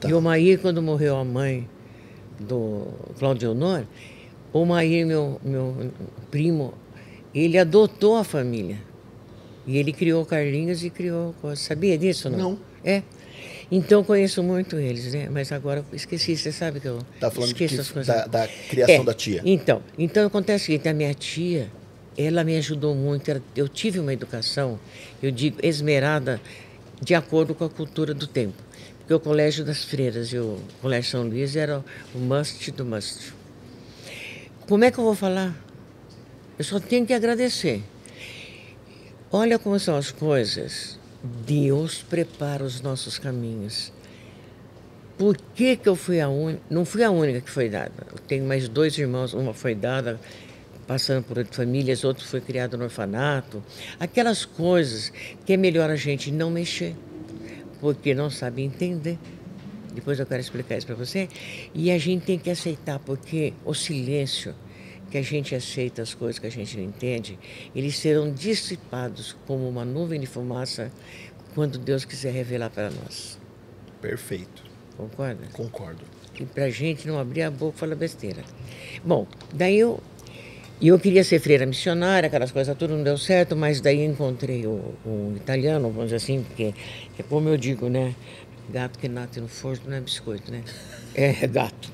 Tá. 0.00 0.08
E 0.08 0.14
o 0.14 0.20
Maír, 0.20 0.58
quando 0.58 0.82
morreu 0.82 1.16
a 1.16 1.24
mãe 1.24 1.68
do 2.38 2.88
Claudio 3.18 3.52
Honor, 3.52 3.86
o 4.52 4.66
Maír, 4.66 5.06
meu, 5.06 5.40
meu 5.42 5.90
primo, 6.30 6.74
ele 7.34 7.56
adotou 7.56 8.16
a 8.16 8.24
família. 8.24 8.76
E 9.66 9.78
ele 9.78 9.92
criou 9.92 10.22
o 10.22 10.26
Carlinhos 10.26 10.84
e 10.84 10.90
criou. 10.90 11.34
Sabia 11.56 11.96
disso, 11.96 12.28
não? 12.28 12.38
Não. 12.38 12.58
É. 12.84 13.02
Então 13.74 14.04
conheço 14.04 14.42
muito 14.42 14.76
eles, 14.76 15.14
né? 15.14 15.28
Mas 15.30 15.50
agora 15.50 15.82
esqueci, 15.94 16.36
você 16.36 16.52
sabe 16.52 16.78
que 16.78 16.86
eu 16.88 16.98
Tá 17.18 17.30
falando 17.30 17.48
esqueço 17.52 17.74
que- 17.76 17.80
as 17.80 17.90
coisas. 17.90 18.14
da, 18.14 18.26
da 18.26 18.46
criação 18.68 18.96
É, 18.96 19.04
da 19.04 19.14
tia. 19.14 19.40
Então, 19.46 19.82
então 19.98 20.26
acontece 20.26 20.64
o 20.64 20.66
seguinte, 20.66 20.88
a 20.90 20.92
minha 20.92 21.14
tia, 21.14 21.70
ela 22.18 22.44
me 22.44 22.54
ajudou 22.58 22.94
muito, 22.94 23.30
ela- 23.30 23.42
eu 23.56 23.66
tive 23.66 23.98
uma 23.98 24.12
educação, 24.12 24.78
eu 25.22 25.30
digo, 25.30 25.56
esmerada 25.62 26.38
de 27.00 27.14
acordo 27.14 27.54
com 27.54 27.64
a 27.64 27.70
cultura 27.70 28.12
do 28.12 28.26
tempo. 28.26 28.62
Porque 28.98 29.14
o 29.14 29.18
Colégio 29.18 29.64
das 29.64 29.82
Freiras 29.82 30.28
e 30.34 30.38
o 30.38 30.58
Colégio 30.82 31.10
São 31.10 31.22
Luís 31.22 31.56
era 31.56 31.82
o 32.14 32.18
must 32.18 32.70
do 32.72 32.84
must. 32.84 33.32
Como 34.68 34.84
é 34.84 34.90
que 34.90 34.98
eu 34.98 35.04
vou 35.04 35.14
falar? 35.14 35.56
Eu 36.58 36.64
só 36.64 36.78
tenho 36.78 37.06
que 37.06 37.14
agradecer. 37.14 37.82
Olha 39.32 39.58
como 39.58 39.78
são 39.80 39.96
as 39.96 40.10
coisas. 40.12 41.00
Deus 41.22 42.02
prepara 42.02 42.64
os 42.64 42.80
nossos 42.80 43.18
caminhos. 43.18 43.92
Por 45.16 45.36
que, 45.54 45.76
que 45.76 45.88
eu 45.88 45.94
fui 45.94 46.20
a 46.20 46.28
única? 46.28 46.62
Não 46.68 46.84
fui 46.84 47.04
a 47.04 47.10
única 47.10 47.40
que 47.40 47.50
foi 47.50 47.68
dada. 47.68 47.92
Eu 48.10 48.18
tenho 48.18 48.44
mais 48.44 48.68
dois 48.68 48.98
irmãos, 48.98 49.34
uma 49.34 49.54
foi 49.54 49.74
dada 49.74 50.18
passando 50.86 51.22
por 51.22 51.44
famílias, 51.46 52.04
outro 52.04 52.24
foi 52.26 52.40
criado 52.40 52.76
no 52.76 52.84
orfanato. 52.84 53.62
Aquelas 54.00 54.44
coisas 54.44 55.12
que 55.46 55.52
é 55.52 55.56
melhor 55.56 55.88
a 55.90 55.96
gente 55.96 56.30
não 56.30 56.50
mexer, 56.50 56.94
porque 57.80 58.14
não 58.14 58.28
sabe 58.30 58.62
entender. 58.62 59.18
Depois 59.94 60.18
eu 60.18 60.26
quero 60.26 60.40
explicar 60.40 60.76
isso 60.76 60.86
para 60.86 60.96
você. 60.96 61.28
E 61.74 61.90
a 61.90 61.98
gente 61.98 62.24
tem 62.24 62.38
que 62.38 62.50
aceitar, 62.50 62.98
porque 62.98 63.52
o 63.64 63.74
silêncio 63.74 64.54
que 65.12 65.18
a 65.18 65.22
gente 65.22 65.54
aceita 65.54 66.00
as 66.00 66.14
coisas 66.14 66.38
que 66.38 66.46
a 66.46 66.50
gente 66.50 66.74
não 66.74 66.84
entende, 66.84 67.38
eles 67.76 67.98
serão 67.98 68.32
dissipados 68.32 69.36
como 69.46 69.68
uma 69.68 69.84
nuvem 69.84 70.18
de 70.18 70.26
fumaça 70.26 70.90
quando 71.54 71.78
Deus 71.78 72.06
quiser 72.06 72.32
revelar 72.32 72.70
para 72.70 72.90
nós. 72.90 73.38
Perfeito. 74.00 74.64
Concorda? 74.96 75.46
Concordo. 75.52 76.00
E 76.40 76.46
para 76.46 76.64
a 76.64 76.70
gente 76.70 77.06
não 77.06 77.18
abrir 77.18 77.42
a 77.42 77.50
boca 77.50 77.76
e 77.76 77.80
falar 77.80 77.94
besteira. 77.94 78.42
Bom, 79.04 79.26
daí 79.52 79.78
eu, 79.78 80.00
eu 80.80 80.98
queria 80.98 81.22
ser 81.22 81.40
freira 81.40 81.66
missionária, 81.66 82.28
aquelas 82.28 82.50
coisas 82.50 82.74
tudo 82.78 82.96
não 82.96 83.04
deu 83.04 83.18
certo, 83.18 83.54
mas 83.54 83.82
daí 83.82 84.02
encontrei 84.02 84.66
o, 84.66 84.94
o 85.04 85.34
italiano, 85.36 85.90
vamos 85.90 86.04
dizer 86.04 86.16
assim, 86.16 86.42
porque 86.42 86.72
é 87.18 87.22
como 87.22 87.50
eu 87.50 87.58
digo, 87.58 87.90
né? 87.90 88.14
Gato 88.70 88.98
que 88.98 89.08
nasce 89.08 89.42
no 89.42 89.48
forno 89.48 89.90
não 89.90 89.96
é 89.98 90.00
biscoito, 90.00 90.50
né? 90.50 90.62
É 91.14 91.46
gato. 91.46 91.92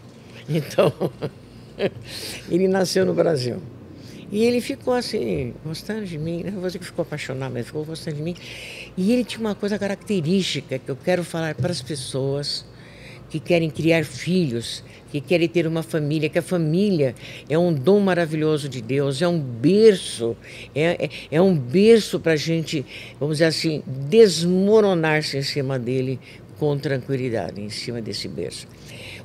Então, 0.48 0.92
ele 2.50 2.68
nasceu 2.68 3.04
no 3.06 3.14
Brasil. 3.14 3.60
E 4.30 4.44
ele 4.44 4.60
ficou 4.60 4.92
assim, 4.92 5.54
gostando 5.64 6.04
de 6.04 6.18
mim, 6.18 6.42
não 6.44 6.52
vou 6.52 6.66
dizer 6.66 6.78
que 6.78 6.84
ficou 6.84 7.02
apaixonado, 7.02 7.52
mas 7.52 7.66
ficou 7.66 7.84
gostando 7.84 8.16
de 8.16 8.22
mim. 8.22 8.36
E 8.96 9.12
ele 9.12 9.24
tinha 9.24 9.40
uma 9.40 9.54
coisa 9.54 9.78
característica 9.78 10.78
que 10.78 10.90
eu 10.90 10.96
quero 10.96 11.24
falar 11.24 11.54
para 11.54 11.70
as 11.70 11.80
pessoas 11.80 12.66
que 13.30 13.40
querem 13.40 13.70
criar 13.70 14.04
filhos, 14.04 14.82
que 15.10 15.20
querem 15.20 15.48
ter 15.48 15.66
uma 15.66 15.82
família, 15.82 16.28
que 16.28 16.38
a 16.38 16.42
família 16.42 17.14
é 17.48 17.58
um 17.58 17.72
dom 17.72 18.00
maravilhoso 18.00 18.68
de 18.68 18.82
Deus, 18.82 19.22
é 19.22 19.28
um 19.28 19.38
berço, 19.38 20.36
é, 20.74 21.04
é, 21.04 21.10
é 21.30 21.42
um 21.42 21.54
berço 21.54 22.20
para 22.20 22.32
a 22.32 22.36
gente, 22.36 22.84
vamos 23.18 23.36
dizer 23.36 23.46
assim, 23.46 23.82
desmoronar-se 23.86 25.38
em 25.38 25.42
cima 25.42 25.78
dele 25.78 26.18
com 26.58 26.76
tranquilidade, 26.76 27.60
em 27.60 27.70
cima 27.70 28.00
desse 28.00 28.28
berço. 28.28 28.66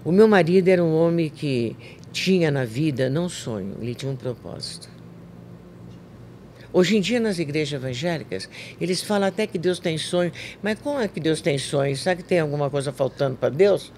O 0.05 0.11
meu 0.11 0.27
marido 0.27 0.67
era 0.67 0.83
um 0.83 0.93
homem 0.93 1.29
que 1.29 1.75
tinha 2.13 2.51
na 2.51 2.63
vida 2.63 3.09
não 3.09 3.27
sonho, 3.27 3.75
ele 3.81 3.95
tinha 3.95 4.09
um 4.09 4.15
propósito. 4.15 4.87
Hoje 6.71 6.97
em 6.97 7.01
dia, 7.01 7.19
nas 7.19 7.37
igrejas 7.37 7.73
evangélicas, 7.73 8.49
eles 8.79 9.01
falam 9.01 9.27
até 9.27 9.45
que 9.45 9.57
Deus 9.57 9.79
tem 9.79 9.97
sonho, 9.97 10.31
mas 10.61 10.79
como 10.79 10.99
é 10.99 11.07
que 11.07 11.19
Deus 11.19 11.41
tem 11.41 11.57
sonho? 11.57 11.95
Será 11.95 12.15
que 12.15 12.23
tem 12.23 12.39
alguma 12.39 12.69
coisa 12.69 12.91
faltando 12.91 13.35
para 13.35 13.49
Deus? 13.49 13.91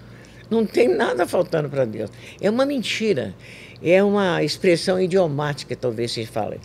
Não 0.50 0.64
tem 0.64 0.88
nada 0.88 1.26
faltando 1.26 1.68
para 1.68 1.84
Deus. 1.84 2.10
É 2.40 2.48
uma 2.48 2.64
mentira. 2.64 3.34
É 3.82 4.02
uma 4.02 4.42
expressão 4.42 4.98
idiomática, 4.98 5.76
talvez 5.76 6.12
se 6.12 6.24
fale. 6.24 6.58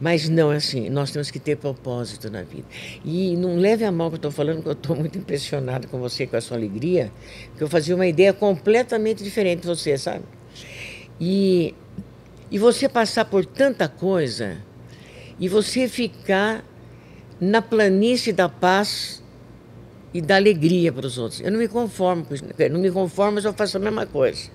Mas 0.00 0.28
não 0.28 0.52
é 0.52 0.56
assim. 0.56 0.90
Nós 0.90 1.10
temos 1.10 1.30
que 1.30 1.38
ter 1.38 1.56
propósito 1.56 2.30
na 2.30 2.42
vida. 2.42 2.66
E 3.04 3.36
não 3.36 3.56
leve 3.56 3.84
a 3.84 3.92
mal 3.92 4.10
que 4.10 4.14
eu 4.14 4.18
estou 4.18 4.30
falando, 4.30 4.62
que 4.62 4.68
eu 4.68 4.72
estou 4.72 4.96
muito 4.96 5.18
impressionado 5.18 5.88
com 5.88 5.98
você, 5.98 6.26
com 6.26 6.36
a 6.36 6.40
sua 6.40 6.56
alegria, 6.56 7.10
que 7.56 7.62
eu 7.62 7.68
fazia 7.68 7.94
uma 7.94 8.06
ideia 8.06 8.32
completamente 8.32 9.22
diferente 9.22 9.60
de 9.60 9.66
você, 9.66 9.96
sabe? 9.96 10.24
E, 11.20 11.74
e 12.50 12.58
você 12.58 12.88
passar 12.88 13.24
por 13.24 13.44
tanta 13.44 13.88
coisa 13.88 14.58
e 15.38 15.48
você 15.48 15.88
ficar 15.88 16.64
na 17.40 17.62
planície 17.62 18.32
da 18.32 18.48
paz 18.48 19.22
e 20.12 20.20
da 20.20 20.36
alegria 20.36 20.92
para 20.92 21.06
os 21.06 21.18
outros. 21.18 21.40
Eu 21.40 21.50
não 21.52 21.58
me 21.58 21.68
conformo 21.68 22.24
com 22.24 22.34
isso. 22.34 22.44
Não 22.70 22.80
me 22.80 22.90
conformo, 22.90 23.32
mas 23.32 23.44
eu 23.44 23.52
faço 23.52 23.76
a 23.76 23.80
mesma 23.80 24.06
coisa. 24.06 24.50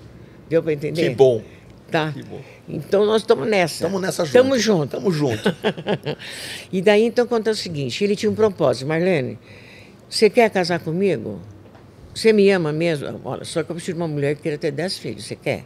Deu 0.49 0.61
para 0.61 0.73
entender? 0.73 1.09
Que 1.09 1.15
bom. 1.15 1.41
Tá. 1.89 2.11
Que 2.11 2.23
bom. 2.23 2.41
Então 2.67 3.05
nós 3.05 3.21
estamos 3.21 3.47
nessa. 3.47 3.85
Estamos 3.85 4.01
nessa 4.01 4.25
junto. 4.25 4.35
Estamos 4.35 4.61
juntos. 4.61 4.99
Estamos 4.99 5.15
juntos. 5.15 5.53
e 6.71 6.81
daí 6.81 7.03
então 7.03 7.27
conta 7.27 7.51
o 7.51 7.55
seguinte: 7.55 8.03
ele 8.03 8.15
tinha 8.15 8.31
um 8.31 8.35
propósito. 8.35 8.87
Marlene, 8.87 9.37
você 10.09 10.29
quer 10.29 10.49
casar 10.49 10.79
comigo? 10.79 11.39
Você 12.13 12.33
me 12.33 12.49
ama 12.51 12.71
mesmo? 12.71 13.19
Olha, 13.23 13.43
só 13.43 13.63
que 13.63 13.71
eu 13.71 13.75
preciso 13.75 13.95
de 13.95 14.01
uma 14.01 14.07
mulher 14.07 14.35
que 14.35 14.43
queira 14.43 14.57
ter 14.57 14.71
dez 14.71 14.97
filhos. 14.97 15.25
Você 15.25 15.35
quer? 15.35 15.65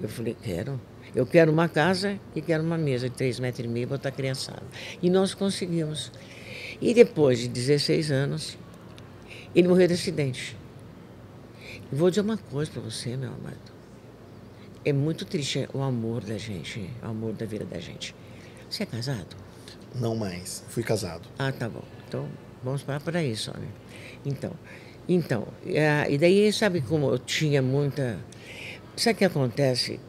Eu 0.00 0.08
falei, 0.08 0.36
quero. 0.40 0.80
Eu 1.14 1.24
quero 1.26 1.50
uma 1.50 1.68
casa 1.68 2.18
e 2.34 2.42
quero 2.42 2.62
uma 2.62 2.76
mesa 2.76 3.08
de 3.08 3.16
três 3.16 3.40
metros 3.40 3.64
e 3.64 3.68
meio, 3.68 3.86
botar 3.86 4.10
criançada. 4.10 4.62
E 5.02 5.08
nós 5.08 5.34
conseguimos. 5.34 6.12
E 6.80 6.92
depois 6.92 7.38
de 7.38 7.48
16 7.48 8.10
anos, 8.10 8.58
ele 9.54 9.68
morreu 9.68 9.88
de 9.88 9.94
acidente. 9.94 10.56
E 11.90 11.94
vou 11.94 12.10
dizer 12.10 12.20
uma 12.20 12.36
coisa 12.36 12.70
para 12.70 12.82
você, 12.82 13.16
meu 13.16 13.30
amado. 13.30 13.76
É 14.84 14.92
muito 14.92 15.24
triste 15.24 15.68
o 15.72 15.80
amor 15.80 16.22
da 16.22 16.36
gente, 16.36 16.90
o 17.02 17.06
amor 17.06 17.32
da 17.32 17.46
vida 17.46 17.64
da 17.64 17.80
gente. 17.80 18.14
Você 18.68 18.82
é 18.82 18.86
casado? 18.86 19.36
Não 19.94 20.14
mais. 20.14 20.64
Fui 20.68 20.82
casado. 20.82 21.28
Ah, 21.38 21.50
tá 21.50 21.68
bom. 21.68 21.82
Então, 22.06 22.28
vamos 22.62 22.82
parar 22.82 23.00
por 23.00 23.16
aí 23.16 23.34
só, 23.34 23.52
né? 23.52 23.68
Então, 24.24 24.52
então, 25.08 25.46
é, 25.64 26.06
e 26.10 26.18
daí, 26.18 26.52
sabe 26.52 26.80
como 26.80 27.10
eu 27.10 27.18
tinha 27.18 27.62
muita 27.62 28.18
Sabe 28.96 29.14
o 29.14 29.18
que 29.18 29.24
acontece? 29.26 30.00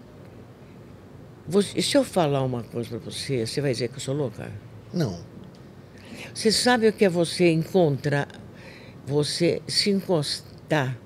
Você, 1.46 1.82
se 1.82 1.98
eu 1.98 2.06
falar 2.06 2.42
uma 2.44 2.64
coisa 2.64 2.90
para 2.90 3.00
você, 3.00 3.46
você 3.46 3.60
vai 3.60 3.74
dizer 3.74 3.90
que 3.90 3.96
eu 3.96 4.00
sou 4.00 4.16
louca? 4.16 4.50
Não. 4.94 5.20
Você 6.34 6.52
sabe 6.52 6.88
o 6.88 6.94
que 6.94 7.04
é 7.04 7.10
você 7.10 7.52
encontrar, 7.52 8.28
você 9.06 9.62
se 9.68 9.90
encostar, 9.90 10.98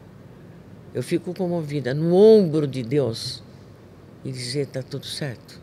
eu 0.93 1.01
fico 1.01 1.33
comovida, 1.33 1.93
no 1.93 2.13
ombro 2.13 2.67
de 2.67 2.83
Deus 2.83 3.43
e 4.23 4.31
dizer: 4.31 4.67
está 4.67 4.83
tudo 4.83 5.05
certo. 5.05 5.59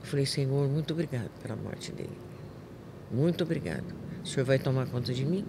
Eu 0.00 0.06
falei: 0.06 0.26
Senhor, 0.26 0.68
muito 0.68 0.92
obrigado 0.92 1.30
pela 1.40 1.54
morte 1.54 1.92
dele. 1.92 2.18
Muito 3.10 3.44
obrigado. 3.44 3.94
O 4.24 4.26
Senhor 4.26 4.44
vai 4.44 4.58
tomar 4.58 4.86
conta 4.86 5.12
de 5.12 5.24
mim 5.24 5.44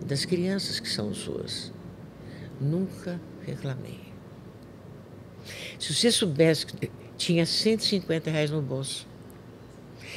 e 0.00 0.04
das 0.04 0.24
crianças 0.24 0.80
que 0.80 0.88
são 0.88 1.12
suas. 1.12 1.72
Nunca 2.60 3.20
reclamei. 3.44 4.11
Se 5.78 5.94
você 5.94 6.10
soubesse 6.10 6.66
que 6.66 6.90
tinha 7.16 7.46
150 7.46 8.30
reais 8.30 8.50
no 8.50 8.60
bolso. 8.60 9.06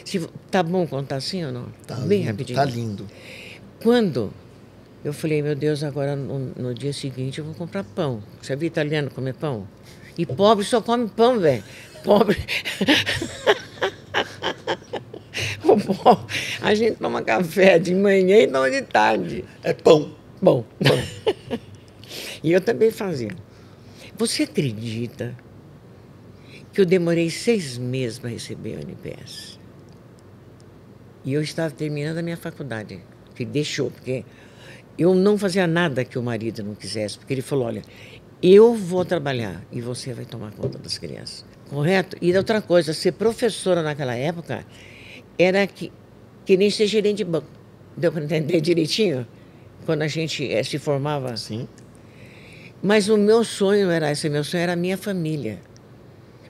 Se, 0.04 0.20
tá 0.50 0.62
bom 0.64 0.86
contar 0.88 1.18
assim 1.18 1.46
ou 1.46 1.52
não? 1.52 1.68
Tá 1.88 1.96
Bem 1.96 2.20
lindo, 2.20 2.32
rapidinho. 2.32 2.58
Tá 2.58 2.66
lindo. 2.66 3.08
Quando 3.82 4.34
eu 5.04 5.14
falei, 5.14 5.42
meu 5.42 5.56
Deus, 5.56 5.84
agora 5.84 6.16
no, 6.16 6.40
no 6.56 6.74
dia 6.74 6.92
seguinte 6.92 7.40
eu 7.40 7.46
vou 7.46 7.54
comprar 7.54 7.84
pão. 7.84 8.24
Você 8.42 8.56
viu 8.56 8.68
italiano 8.68 9.10
comer 9.12 9.36
pão? 9.36 9.68
E 10.18 10.26
pobre 10.26 10.66
só 10.66 10.82
come 10.82 11.08
pão, 11.08 11.40
velho. 11.40 11.64
Pobre. 12.04 12.38
A 16.62 16.74
gente 16.74 16.98
toma 16.98 17.22
café 17.22 17.78
de 17.78 17.94
manhã 17.94 18.40
e 18.40 18.48
não 18.48 18.70
de 18.70 18.82
tarde. 18.82 19.44
É 19.62 19.74
pão. 19.74 20.12
Bom. 20.42 20.64
Pão. 20.84 21.00
e 22.44 22.52
eu 22.52 22.62
também 22.62 22.92
fazia. 22.92 23.32
Você 24.18 24.44
acredita 24.44 25.36
que 26.72 26.80
eu 26.80 26.86
demorei 26.86 27.30
seis 27.30 27.78
meses 27.78 28.18
para 28.18 28.30
receber 28.30 28.78
o 28.78 28.82
NPS? 28.82 29.60
E 31.26 31.34
eu 31.34 31.42
estava 31.42 31.74
terminando 31.74 32.20
a 32.20 32.22
minha 32.22 32.38
faculdade, 32.38 33.02
que 33.36 33.44
deixou, 33.44 33.92
porque 33.92 34.24
eu 34.98 35.14
não 35.14 35.38
fazia 35.38 35.68
nada 35.68 36.06
que 36.06 36.18
o 36.18 36.24
marido 36.24 36.64
não 36.64 36.76
quisesse, 36.76 37.18
porque 37.18 37.34
ele 37.34 37.42
falou: 37.42 37.66
olha, 37.66 37.82
eu 38.42 38.74
vou 38.74 39.04
trabalhar 39.04 39.62
e 39.70 39.82
você 39.82 40.14
vai 40.14 40.24
tomar 40.24 40.54
conta 40.54 40.78
das 40.78 40.98
crianças. 40.98 41.44
Correto? 41.70 42.16
E 42.22 42.36
outra 42.38 42.62
coisa, 42.62 42.94
ser 42.94 43.14
professora 43.14 43.82
naquela 43.82 44.16
época 44.16 44.66
era 45.38 45.68
que, 45.68 45.92
que 46.46 46.56
nem 46.56 46.70
ser 46.70 46.88
gerente 46.88 47.18
de 47.18 47.26
banco. 47.26 47.48
Deu 47.98 48.14
para 48.14 48.24
entender 48.24 48.62
direitinho? 48.62 49.28
Quando 49.86 50.04
a 50.04 50.08
gente 50.08 50.50
é, 50.50 50.64
se 50.64 50.80
formava. 50.80 51.36
Sim. 51.36 51.68
Mas 52.86 53.10
o 53.10 53.18
meu 53.18 53.44
sonho 53.44 53.90
era 53.90 54.12
esse, 54.12 54.30
meu 54.30 54.44
sonho 54.44 54.62
era 54.62 54.74
a 54.74 54.76
minha 54.76 54.96
família. 54.96 55.58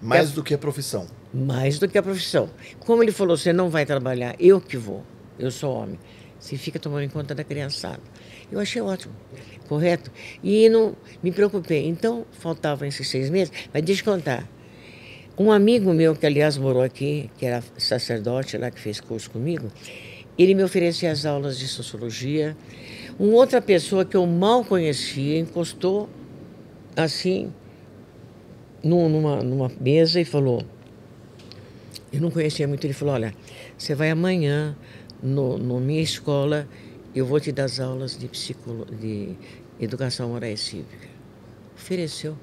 Mais 0.02 0.34
do 0.34 0.44
que 0.44 0.54
a 0.54 0.58
profissão. 0.58 1.08
Mais 1.34 1.80
do 1.80 1.88
que 1.88 1.98
a 1.98 2.04
profissão. 2.04 2.50
Como 2.80 3.02
ele 3.02 3.14
falou, 3.14 3.38
você 3.38 3.54
não 3.54 3.70
vai 3.70 3.86
trabalhar, 3.86 4.36
eu 4.38 4.60
que 4.60 4.76
vou. 4.76 5.02
Eu 5.40 5.50
sou 5.50 5.74
homem. 5.74 5.98
Você 6.38 6.58
fica 6.58 6.78
tomando 6.78 7.04
em 7.04 7.10
conta 7.10 7.34
da 7.34 7.42
criançada. 7.42 8.02
Eu 8.52 8.60
achei 8.60 8.82
ótimo, 8.82 9.16
correto? 9.70 10.12
E 10.44 10.68
não 10.68 10.94
me 11.24 11.32
preocupei. 11.32 11.88
Então, 11.88 12.26
faltavam 12.34 12.86
esses 12.86 13.08
seis 13.08 13.30
meses. 13.30 13.54
Mas 13.74 13.84
deixa 13.84 14.02
eu 14.02 14.14
contar. 14.14 14.46
Um 15.40 15.54
amigo 15.54 15.94
meu, 15.94 16.18
que 16.18 16.26
aliás 16.26 16.58
morou 16.58 16.84
aqui, 16.84 17.32
que 17.38 17.46
era 17.46 17.64
sacerdote 17.78 18.58
lá, 18.58 18.70
que 18.70 18.82
fez 18.82 19.00
curso 19.00 19.32
comigo, 19.32 19.72
ele 20.38 20.54
me 20.54 20.66
oferecia 20.66 21.14
as 21.14 21.26
aulas 21.26 21.58
de 21.58 21.66
sociologia. 21.66 22.58
Uma 23.18 23.36
outra 23.36 23.62
pessoa 23.62 24.04
que 24.04 24.18
eu 24.18 24.28
mal 24.28 24.66
conhecia 24.66 25.40
encostou 25.40 26.10
assim 26.96 27.52
numa, 28.84 29.42
numa 29.42 29.72
mesa 29.80 30.22
e 30.22 30.26
falou. 30.26 30.64
Eu 32.14 32.22
não 32.22 32.32
conhecia 32.32 32.68
muito, 32.68 32.86
ele 32.86 32.94
falou: 32.94 33.16
Olha, 33.16 33.34
você 33.78 33.96
vai 33.96 34.10
amanhã 34.10 34.76
no, 35.22 35.58
no 35.58 35.80
minha 35.80 36.02
escola, 36.02 36.68
eu 37.14 37.26
vou 37.26 37.40
te 37.40 37.52
dar 37.52 37.66
as 37.66 37.80
aulas 37.80 38.18
de, 38.18 38.28
psicolo, 38.28 38.86
de 38.86 39.36
educação 39.80 40.30
moral 40.30 40.50
e 40.50 40.58
cívica. 40.58 41.10
Ofereceu. 41.76 42.38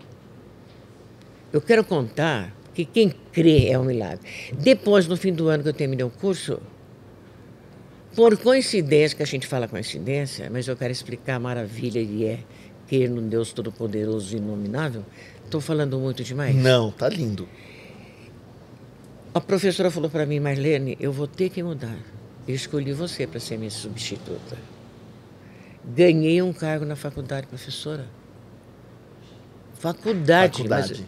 Eu 1.52 1.60
quero 1.60 1.84
contar 1.84 2.54
que 2.74 2.84
quem 2.84 3.10
crê 3.32 3.68
é 3.68 3.78
um 3.78 3.84
milagre. 3.84 4.26
Depois, 4.58 5.06
no 5.06 5.16
fim 5.16 5.32
do 5.32 5.48
ano 5.48 5.62
que 5.62 5.68
eu 5.68 5.74
terminei 5.74 6.04
o 6.04 6.10
curso, 6.10 6.60
por 8.14 8.36
coincidência, 8.38 9.16
que 9.16 9.22
a 9.22 9.26
gente 9.26 9.46
fala 9.46 9.68
coincidência, 9.68 10.50
mas 10.50 10.68
eu 10.68 10.76
quero 10.76 10.92
explicar 10.92 11.36
a 11.36 11.38
maravilha 11.38 12.00
e 12.00 12.24
é 12.24 12.40
crer 12.88 13.08
no 13.08 13.22
Deus 13.22 13.52
Todo-Poderoso 13.52 14.34
e 14.34 14.38
Inominável. 14.38 15.04
Estou 15.44 15.60
falando 15.60 15.98
muito 15.98 16.24
demais? 16.24 16.54
Não, 16.54 16.90
tá 16.90 17.08
lindo. 17.08 17.48
A 19.34 19.40
professora 19.40 19.90
falou 19.90 20.10
para 20.10 20.26
mim, 20.26 20.40
Marlene, 20.40 20.96
eu 21.00 21.12
vou 21.12 21.26
ter 21.26 21.48
que 21.48 21.62
mudar. 21.62 21.96
Eu 22.46 22.54
escolhi 22.54 22.92
você 22.92 23.26
para 23.26 23.40
ser 23.40 23.56
minha 23.56 23.70
substituta. 23.70 24.58
Ganhei 25.84 26.42
um 26.42 26.52
cargo 26.52 26.84
na 26.84 26.96
faculdade, 26.96 27.46
professora. 27.46 28.06
Faculdade, 29.74 30.58
Faculdade. 30.58 31.06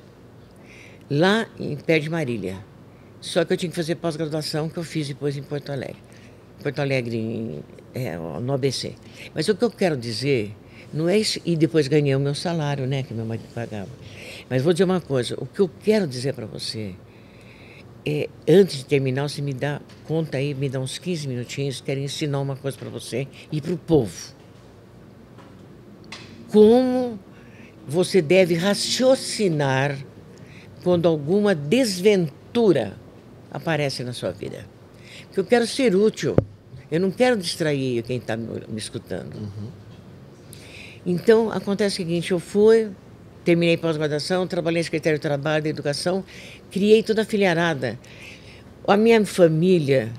Mas, 1.08 1.18
lá 1.18 1.46
em 1.58 1.76
Pé 1.76 1.98
de 1.98 2.08
Marília. 2.08 2.58
Só 3.20 3.44
que 3.44 3.52
eu 3.52 3.56
tinha 3.56 3.70
que 3.70 3.76
fazer 3.76 3.94
pós-graduação, 3.96 4.68
que 4.68 4.76
eu 4.76 4.84
fiz 4.84 5.08
depois 5.08 5.36
em 5.36 5.42
Porto 5.42 5.70
Alegre. 5.70 5.96
Porto 6.62 6.80
Alegre, 6.80 7.16
em, 7.16 7.64
é, 7.94 8.16
no 8.16 8.52
ABC. 8.52 8.94
Mas 9.34 9.48
o 9.48 9.54
que 9.54 9.64
eu 9.64 9.70
quero 9.70 9.96
dizer, 9.96 10.54
não 10.94 11.08
é 11.08 11.18
isso, 11.18 11.40
e 11.44 11.56
depois 11.56 11.88
ganhei 11.88 12.14
o 12.14 12.20
meu 12.20 12.34
salário, 12.34 12.86
né, 12.86 13.02
que 13.02 13.12
meu 13.12 13.26
marido 13.26 13.48
pagava. 13.54 13.90
Mas 14.48 14.62
vou 14.62 14.72
dizer 14.72 14.84
uma 14.84 15.00
coisa, 15.00 15.34
o 15.38 15.46
que 15.46 15.60
eu 15.60 15.68
quero 15.68 16.06
dizer 16.06 16.32
para 16.34 16.46
você 16.46 16.94
é, 18.06 18.28
antes 18.46 18.78
de 18.78 18.84
terminar, 18.84 19.28
você 19.28 19.40
me 19.40 19.54
dá 19.54 19.80
conta 20.06 20.36
aí, 20.36 20.54
me 20.54 20.68
dá 20.68 20.78
uns 20.78 20.98
15 20.98 21.26
minutinhos, 21.26 21.80
quero 21.80 22.00
ensinar 22.00 22.40
uma 22.40 22.54
coisa 22.54 22.76
para 22.76 22.90
você 22.90 23.26
e 23.50 23.60
para 23.60 23.72
o 23.72 23.78
povo. 23.78 24.34
Como 26.50 27.18
você 27.86 28.20
deve 28.20 28.54
raciocinar 28.54 29.98
quando 30.82 31.08
alguma 31.08 31.54
desventura 31.54 32.96
aparece 33.50 34.04
na 34.04 34.12
sua 34.12 34.32
vida. 34.32 34.66
Porque 35.26 35.40
eu 35.40 35.44
quero 35.44 35.66
ser 35.66 35.96
útil, 35.96 36.36
eu 36.90 37.00
não 37.00 37.10
quero 37.10 37.36
distrair 37.36 38.02
quem 38.02 38.18
está 38.18 38.36
me, 38.36 38.46
me, 38.68 38.78
escutando. 38.78 39.34
Uhum. 39.34 39.68
Então, 41.06 41.50
acontece 41.50 41.94
o 41.94 41.96
seguinte: 41.96 42.32
eu 42.32 42.38
fui, 42.38 42.90
terminei 43.44 43.76
pós-graduação, 43.76 44.46
trabalhei 44.46 44.80
em 44.80 44.84
Secretaria 44.84 45.18
de 45.18 45.22
Trabalho, 45.22 45.64
da 45.64 45.68
Educação, 45.68 46.24
criei 46.70 47.02
toda 47.02 47.22
a 47.22 47.24
filharada. 47.24 47.98
A 48.86 48.96
minha 48.96 49.24
família, 49.24 50.12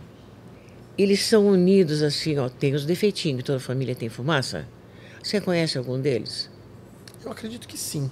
eles 0.98 1.24
são 1.24 1.48
unidos 1.48 2.02
assim, 2.02 2.38
ó, 2.38 2.50
tem 2.50 2.74
os 2.74 2.86
defeitinhos, 2.86 3.44
toda 3.44 3.60
família 3.60 3.96
tem 3.96 4.10
fumaça. 4.10 4.68
Você 5.22 5.42
conhece 5.42 5.78
algum 5.78 6.00
deles? 6.00 6.50
Eu 7.24 7.32
acredito 7.32 7.68
que 7.68 7.78
sim. 7.78 8.10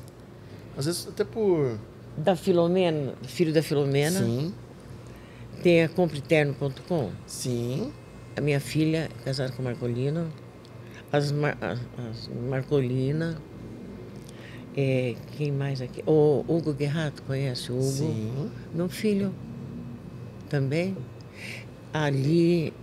Às 0.76 0.86
vezes 0.86 1.08
até 1.08 1.24
por... 1.24 1.78
Da 2.18 2.36
Filomena, 2.36 3.14
filho 3.24 3.54
da 3.54 3.62
Filomena. 3.62 4.20
Sim. 4.20 4.54
Tem 5.62 5.84
a 5.84 5.90
compriterno.com. 5.90 7.12
Sim. 7.26 7.92
A 8.36 8.42
minha 8.42 8.60
filha 8.60 9.10
é 9.20 9.24
casada 9.24 9.52
com 9.52 9.62
Marcolino. 9.62 10.32
As, 11.14 11.32
Mar, 11.32 11.56
as, 11.62 11.80
as 12.10 12.28
Marcolina. 12.50 13.38
É, 14.76 15.16
quem 15.38 15.52
mais 15.52 15.80
aqui? 15.80 16.04
O 16.08 16.44
Hugo 16.48 16.74
Guerrato, 16.74 17.22
conhece 17.22 17.72
o 17.72 17.76
Hugo? 17.76 17.84
Sim. 17.84 18.52
Meu 18.74 18.90
filho 18.90 19.32
também. 20.50 20.98
Ali, 21.94 22.74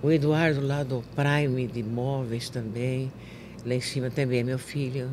o 0.00 0.08
Eduardo 0.12 0.64
lá 0.64 0.84
do 0.84 1.02
Prime 1.16 1.66
de 1.66 1.80
Imóveis 1.80 2.48
também. 2.48 3.12
Lá 3.66 3.74
em 3.74 3.80
cima 3.80 4.08
também 4.08 4.38
é 4.38 4.44
meu 4.44 4.58
filho. 4.58 5.10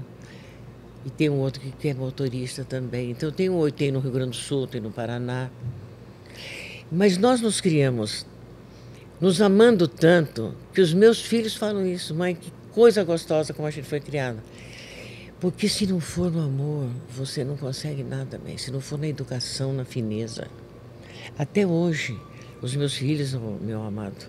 E 1.03 1.09
tem 1.09 1.31
um 1.31 1.39
outro 1.39 1.59
que 1.79 1.87
é 1.87 1.95
motorista 1.95 2.63
também. 2.63 3.09
Então 3.09 3.31
tem 3.31 3.49
um 3.49 3.67
tem 3.71 3.91
no 3.91 3.99
Rio 3.99 4.11
Grande 4.11 4.31
do 4.31 4.35
Sul, 4.35 4.67
tem 4.67 4.79
no 4.79 4.91
Paraná. 4.91 5.49
Mas 6.91 7.17
nós 7.17 7.41
nos 7.41 7.59
criamos 7.59 8.23
nos 9.19 9.41
amando 9.41 9.87
tanto 9.87 10.53
que 10.71 10.79
os 10.79 10.93
meus 10.93 11.19
filhos 11.19 11.55
falam 11.55 11.83
isso, 11.85 12.13
mãe, 12.13 12.35
que 12.35 12.51
coisa 12.77 13.03
gostosa 13.03 13.55
como 13.55 13.67
a 13.67 13.71
gente 13.71 13.87
foi 13.87 13.99
criada. 13.99 14.37
Porque 15.39 15.67
se 15.67 15.87
não 15.87 15.99
for 15.99 16.31
no 16.31 16.43
amor, 16.43 16.87
você 17.09 17.43
não 17.43 17.57
consegue 17.57 18.03
nada 18.03 18.37
bem. 18.37 18.55
Se 18.55 18.69
não 18.69 18.79
for 18.79 18.99
na 18.99 19.07
educação, 19.07 19.73
na 19.73 19.83
fineza. 19.83 20.47
Até 21.39 21.65
hoje, 21.65 22.15
os 22.61 22.75
meus 22.75 22.93
filhos, 22.93 23.33
meu 23.33 23.81
amado, 23.81 24.27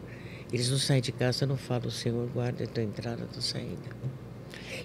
eles 0.50 0.70
não 0.70 0.78
saem 0.78 1.02
de 1.02 1.12
casa, 1.12 1.44
eu 1.44 1.48
não 1.48 1.58
falo, 1.58 1.90
Senhor, 1.90 2.26
guarda 2.32 2.64
a 2.64 2.66
tua 2.66 2.82
entrada, 2.82 3.24
a 3.24 3.26
tua 3.26 3.42
saída. 3.42 3.90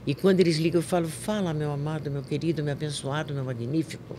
E 0.06 0.14
quando 0.14 0.42
eles 0.42 0.58
ligam, 0.58 0.80
eu 0.82 0.86
falo, 0.86 1.08
fala, 1.08 1.54
meu 1.54 1.72
amado, 1.72 2.12
meu 2.12 2.22
querido, 2.22 2.62
meu 2.66 2.74
abençoado, 2.74 3.34
meu 3.34 3.46
magnífico. 3.46 4.18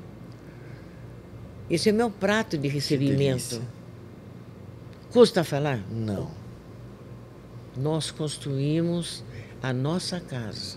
Esse 1.68 1.90
é 1.90 1.92
meu 1.92 2.10
prato 2.10 2.56
de 2.56 2.68
recebimento. 2.68 3.60
Custa 5.12 5.44
falar? 5.44 5.84
Não. 5.90 6.30
Nós 7.76 8.10
construímos 8.10 9.22
a 9.64 9.72
nossa 9.72 10.20
casa 10.20 10.76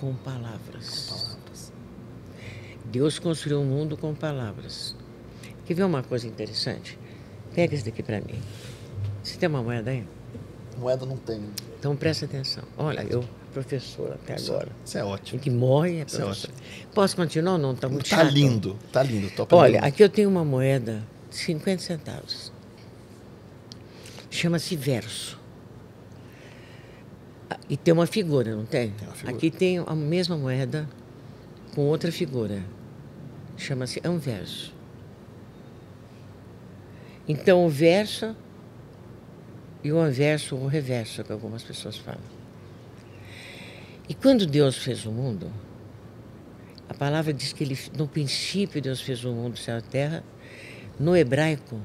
com 0.00 0.12
palavras. 0.16 1.06
palavras. 1.08 1.72
Deus 2.86 3.20
construiu 3.20 3.60
o 3.60 3.64
mundo 3.64 3.96
com 3.96 4.12
palavras. 4.12 4.96
Quer 5.64 5.74
ver 5.74 5.84
uma 5.84 6.02
coisa 6.02 6.26
interessante? 6.26 6.98
Pega 7.54 7.72
isso 7.72 7.84
daqui 7.84 8.02
para 8.02 8.20
mim. 8.20 8.42
Você 9.22 9.38
tem 9.38 9.48
uma 9.48 9.62
moeda 9.62 9.92
aí? 9.92 10.04
Moeda 10.76 11.06
não 11.06 11.16
tenho. 11.16 11.48
Então 11.78 11.94
presta 11.94 12.24
atenção. 12.24 12.64
Olha, 12.76 13.06
eu 13.08 13.24
professor 13.52 14.10
até 14.14 14.34
agora. 14.42 14.72
Isso 14.84 14.98
é 14.98 15.04
ótimo. 15.04 15.38
Que 15.40 15.48
morre 15.48 16.00
é 16.00 16.04
professor. 16.04 16.50
É 16.50 16.86
Posso 16.92 17.14
continuar? 17.14 17.58
Não, 17.58 17.74
está 17.74 17.88
muito 17.88 18.10
tá 18.10 18.16
chato. 18.16 18.32
lindo, 18.32 18.76
tá 18.90 19.04
lindo. 19.04 19.30
Olha, 19.52 19.78
aqui 19.78 20.02
eu 20.02 20.08
tenho 20.08 20.28
uma 20.28 20.44
moeda 20.44 21.00
de 21.30 21.36
50 21.36 21.80
centavos. 21.80 22.52
Chama-se 24.28 24.74
verso. 24.74 25.43
E 27.68 27.76
tem 27.76 27.94
uma 27.94 28.06
figura, 28.06 28.54
não 28.54 28.64
tem? 28.64 28.90
tem 28.90 29.08
figura. 29.08 29.36
Aqui 29.36 29.50
tem 29.50 29.78
a 29.78 29.94
mesma 29.94 30.36
moeda 30.36 30.88
com 31.74 31.82
outra 31.82 32.12
figura. 32.12 32.62
Chama-se 33.56 34.00
anverso. 34.04 34.72
Então, 37.26 37.64
o 37.64 37.68
verso 37.68 38.36
e 39.82 39.92
o 39.92 39.98
anverso, 39.98 40.56
o 40.56 40.66
reverso, 40.66 41.24
que 41.24 41.32
algumas 41.32 41.62
pessoas 41.62 41.96
falam. 41.96 42.20
E 44.08 44.14
quando 44.14 44.46
Deus 44.46 44.76
fez 44.76 45.06
o 45.06 45.12
mundo, 45.12 45.50
a 46.88 46.94
palavra 46.94 47.32
diz 47.32 47.52
que 47.52 47.64
ele, 47.64 47.78
no 47.96 48.06
princípio 48.06 48.80
Deus 48.80 49.00
fez 49.00 49.24
o 49.24 49.32
mundo, 49.32 49.54
o 49.54 49.56
céu 49.56 49.76
e 49.76 49.78
a 49.78 49.82
terra. 49.82 50.24
No 50.98 51.16
hebraico, 51.16 51.80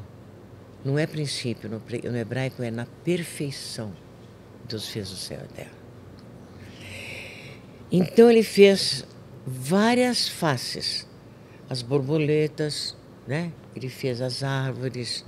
não 0.83 0.99
é 0.99 1.07
princípio, 1.07 1.69
no, 1.69 1.81
no 2.11 2.17
hebraico 2.17 2.61
é 2.61 2.69
na 2.69 2.85
perfeição. 3.03 3.93
Deus 4.69 4.87
fez 4.87 5.11
o 5.11 5.15
céu 5.15 5.39
e 5.41 5.43
a 5.43 5.47
terra. 5.47 5.79
Então 7.91 8.29
ele 8.29 8.43
fez 8.43 9.05
várias 9.45 10.27
faces. 10.27 11.07
As 11.69 11.81
borboletas, 11.81 12.95
né? 13.27 13.51
Ele 13.75 13.89
fez 13.89 14.21
as 14.21 14.43
árvores. 14.43 15.25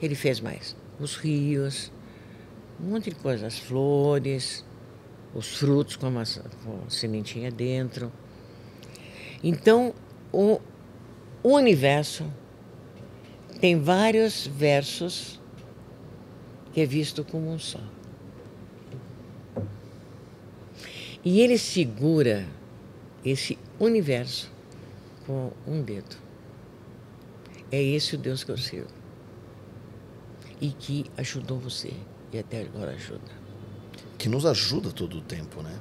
Ele 0.00 0.14
fez 0.14 0.40
mais 0.40 0.74
os 1.00 1.16
rios, 1.16 1.90
um 2.78 2.90
monte 2.90 3.10
de 3.10 3.16
coisa, 3.16 3.46
as 3.46 3.58
flores, 3.58 4.64
os 5.34 5.56
frutos 5.56 5.96
com 5.96 6.06
a, 6.06 6.24
com 6.64 6.86
a 6.86 6.90
sementinha 6.90 7.50
dentro. 7.50 8.12
Então, 9.42 9.94
o, 10.30 10.60
o 11.42 11.54
universo 11.54 12.30
tem 13.60 13.80
vários 13.80 14.46
versos 14.46 15.40
que 16.72 16.82
é 16.82 16.86
visto 16.86 17.24
como 17.24 17.50
um 17.50 17.58
só. 17.58 17.80
E 21.24 21.40
ele 21.40 21.58
segura 21.58 22.46
esse 23.24 23.58
universo 23.78 24.50
com 25.26 25.52
um 25.66 25.82
dedo. 25.82 26.16
É 27.70 27.82
esse 27.82 28.14
o 28.14 28.18
Deus 28.18 28.42
que 28.42 28.50
eu 28.50 28.56
sirvo. 28.56 28.88
E 30.60 30.70
que 30.70 31.06
ajudou 31.16 31.58
você 31.58 31.92
e 32.32 32.38
até 32.38 32.62
agora 32.62 32.92
ajuda. 32.92 33.40
Que 34.18 34.28
nos 34.28 34.44
ajuda 34.44 34.90
todo 34.90 35.18
o 35.18 35.20
tempo, 35.20 35.62
né? 35.62 35.78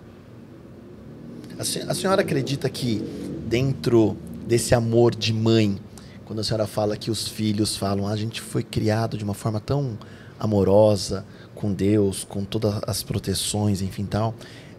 A 1.88 1.94
senhora 1.94 2.22
acredita 2.22 2.70
que 2.70 3.00
dentro 3.48 4.16
desse 4.48 4.74
amor 4.74 5.14
de 5.14 5.34
mãe, 5.34 5.78
quando 6.24 6.40
a 6.40 6.44
senhora 6.44 6.66
fala 6.66 6.96
que 6.96 7.12
os 7.12 7.28
filhos 7.28 7.76
falam, 7.76 8.08
ah, 8.08 8.12
a 8.12 8.16
gente 8.16 8.40
foi 8.40 8.64
criado 8.64 9.18
de 9.18 9.24
uma 9.24 9.34
forma 9.34 9.60
tão 9.60 9.98
amorosa 10.40 11.26
com 11.54 11.74
Deus, 11.74 12.24
com 12.24 12.46
todas 12.46 12.80
as 12.88 13.04
proteções, 13.04 13.82
enfim 13.82 14.06
tal, 14.06 14.34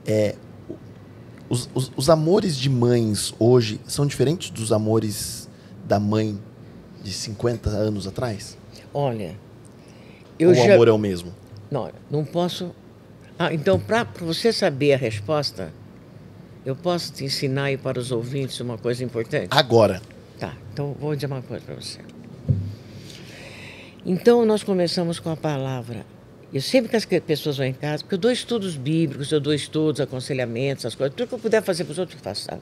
é, 0.06 0.36
os, 1.50 1.68
os, 1.74 1.92
os, 1.96 2.08
amores 2.08 2.56
de 2.56 2.70
mães 2.70 3.34
hoje 3.38 3.80
são 3.86 4.06
diferentes 4.06 4.50
dos 4.50 4.70
amores 4.72 5.48
da 5.84 5.98
mãe 5.98 6.40
de 7.02 7.12
50 7.12 7.68
anos 7.68 8.06
atrás? 8.06 8.56
Olha, 8.94 9.36
eu 10.38 10.50
Ou 10.50 10.54
já... 10.54 10.62
o 10.62 10.72
amor 10.74 10.88
é 10.88 10.92
o 10.92 10.98
mesmo? 10.98 11.34
Não, 11.70 11.90
não 12.10 12.24
posso. 12.24 12.70
Ah, 13.36 13.52
então, 13.52 13.80
para 13.80 14.04
você 14.20 14.52
saber 14.52 14.92
a 14.92 14.96
resposta, 14.96 15.72
eu 16.64 16.76
posso 16.76 17.12
te 17.12 17.24
ensinar 17.24 17.64
aí 17.64 17.76
para 17.76 17.98
os 17.98 18.12
ouvintes 18.12 18.60
uma 18.60 18.78
coisa 18.78 19.02
importante? 19.02 19.48
Agora. 19.50 20.00
Tá, 20.38 20.54
então 20.72 20.94
vou 20.98 21.14
dizer 21.14 21.26
uma 21.26 21.42
coisa 21.42 21.64
para 21.64 21.74
você. 21.74 21.98
Então 24.06 24.46
nós 24.46 24.62
começamos 24.62 25.18
com 25.18 25.30
a 25.30 25.36
palavra. 25.36 26.06
Eu 26.52 26.60
sempre 26.60 26.88
que 26.88 26.96
as 26.96 27.04
pessoas 27.04 27.58
vão 27.58 27.66
em 27.66 27.72
casa, 27.72 28.02
porque 28.02 28.16
eu 28.16 28.18
dou 28.18 28.30
estudos 28.30 28.76
bíblicos, 28.76 29.30
eu 29.30 29.38
dou 29.38 29.54
estudos, 29.54 30.00
aconselhamentos, 30.00 30.84
as 30.84 30.96
coisas, 30.96 31.14
tudo 31.14 31.28
que 31.28 31.34
eu 31.34 31.38
puder 31.38 31.62
fazer 31.62 31.84
para 31.84 31.92
os 31.92 31.98
outros, 31.98 32.18
eu 32.18 32.24
faço, 32.24 32.46
sabe? 32.46 32.60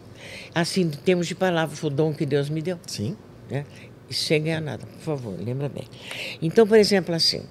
Assim, 0.55 0.83
em 0.83 0.91
termos 0.91 1.27
de 1.27 1.35
palavra, 1.35 1.75
foi 1.75 1.89
o 1.89 1.93
dom 1.93 2.13
que 2.13 2.27
Deus 2.27 2.51
me 2.51 2.61
deu. 2.61 2.79
Sim. 2.87 3.17
Né? 3.51 3.65
E 4.11 4.15
sem 4.15 4.43
ganhar 4.43 4.61
nada, 4.61 4.85
por 4.85 5.01
favor, 5.01 5.35
lembra 5.39 5.71
bem. 5.71 5.85
Então, 6.43 6.67
por 6.67 6.77
exemplo, 6.77 7.15
assim, 7.15 7.43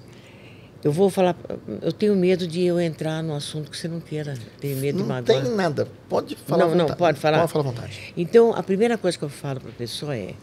eu 0.82 0.92
vou 0.92 1.10
falar, 1.10 1.34
eu 1.82 1.92
tenho 1.92 2.14
medo 2.14 2.46
de 2.46 2.62
eu 2.62 2.80
entrar 2.80 3.20
no 3.20 3.34
assunto 3.34 3.68
que 3.68 3.76
você 3.76 3.88
não 3.88 4.00
queira. 4.00 4.34
Tenho 4.60 4.76
medo 4.76 4.98
não 4.98 5.06
de 5.06 5.08
magoar. 5.08 5.42
tem 5.42 5.56
nada. 5.56 5.88
Pode 6.08 6.36
falar 6.36 6.66
Não, 6.66 6.74
não, 6.74 6.86
pode 6.86 7.18
falar. 7.18 7.40
Pode 7.40 7.52
falar 7.52 7.64
à 7.64 7.68
vontade. 7.68 8.14
Então, 8.16 8.54
a 8.54 8.62
primeira 8.62 8.96
coisa 8.96 9.18
que 9.18 9.24
eu 9.24 9.28
falo 9.28 9.60
para 9.60 9.70
a 9.70 9.74
pessoa 9.74 10.16
é: 10.16 10.34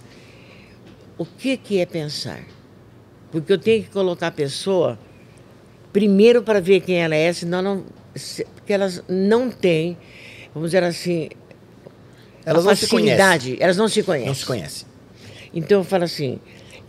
o 1.18 1.26
que, 1.26 1.56
que 1.56 1.80
é 1.80 1.86
pensar? 1.86 2.44
Porque 3.32 3.52
eu 3.52 3.58
tenho 3.58 3.84
que 3.84 3.90
colocar 3.90 4.28
a 4.28 4.32
pessoa 4.32 5.00
primeiro 5.96 6.44
para 6.44 6.60
ver 6.60 6.82
quem 6.82 6.98
ela 7.02 7.16
é, 7.16 7.32
senão 7.32 7.62
não, 7.62 7.86
se- 8.14 8.44
porque 8.54 8.74
elas 8.74 9.02
não 9.08 9.50
têm, 9.50 9.98
vamos 10.54 10.72
dizer 10.72 10.84
assim, 10.84 11.30
Elas 12.46 12.66
não 12.66 12.76
se 12.76 12.86
conhecem. 12.90 13.18
facilidade, 13.18 13.58
elas 13.62 13.78
não 13.78 13.88
se 13.88 14.04
conhecem. 14.04 14.28
Não 14.28 14.36
se 14.36 14.46
conhecem. 14.46 14.88
Então 15.54 15.80
eu 15.80 15.84
falo 15.86 16.04
assim, 16.04 16.38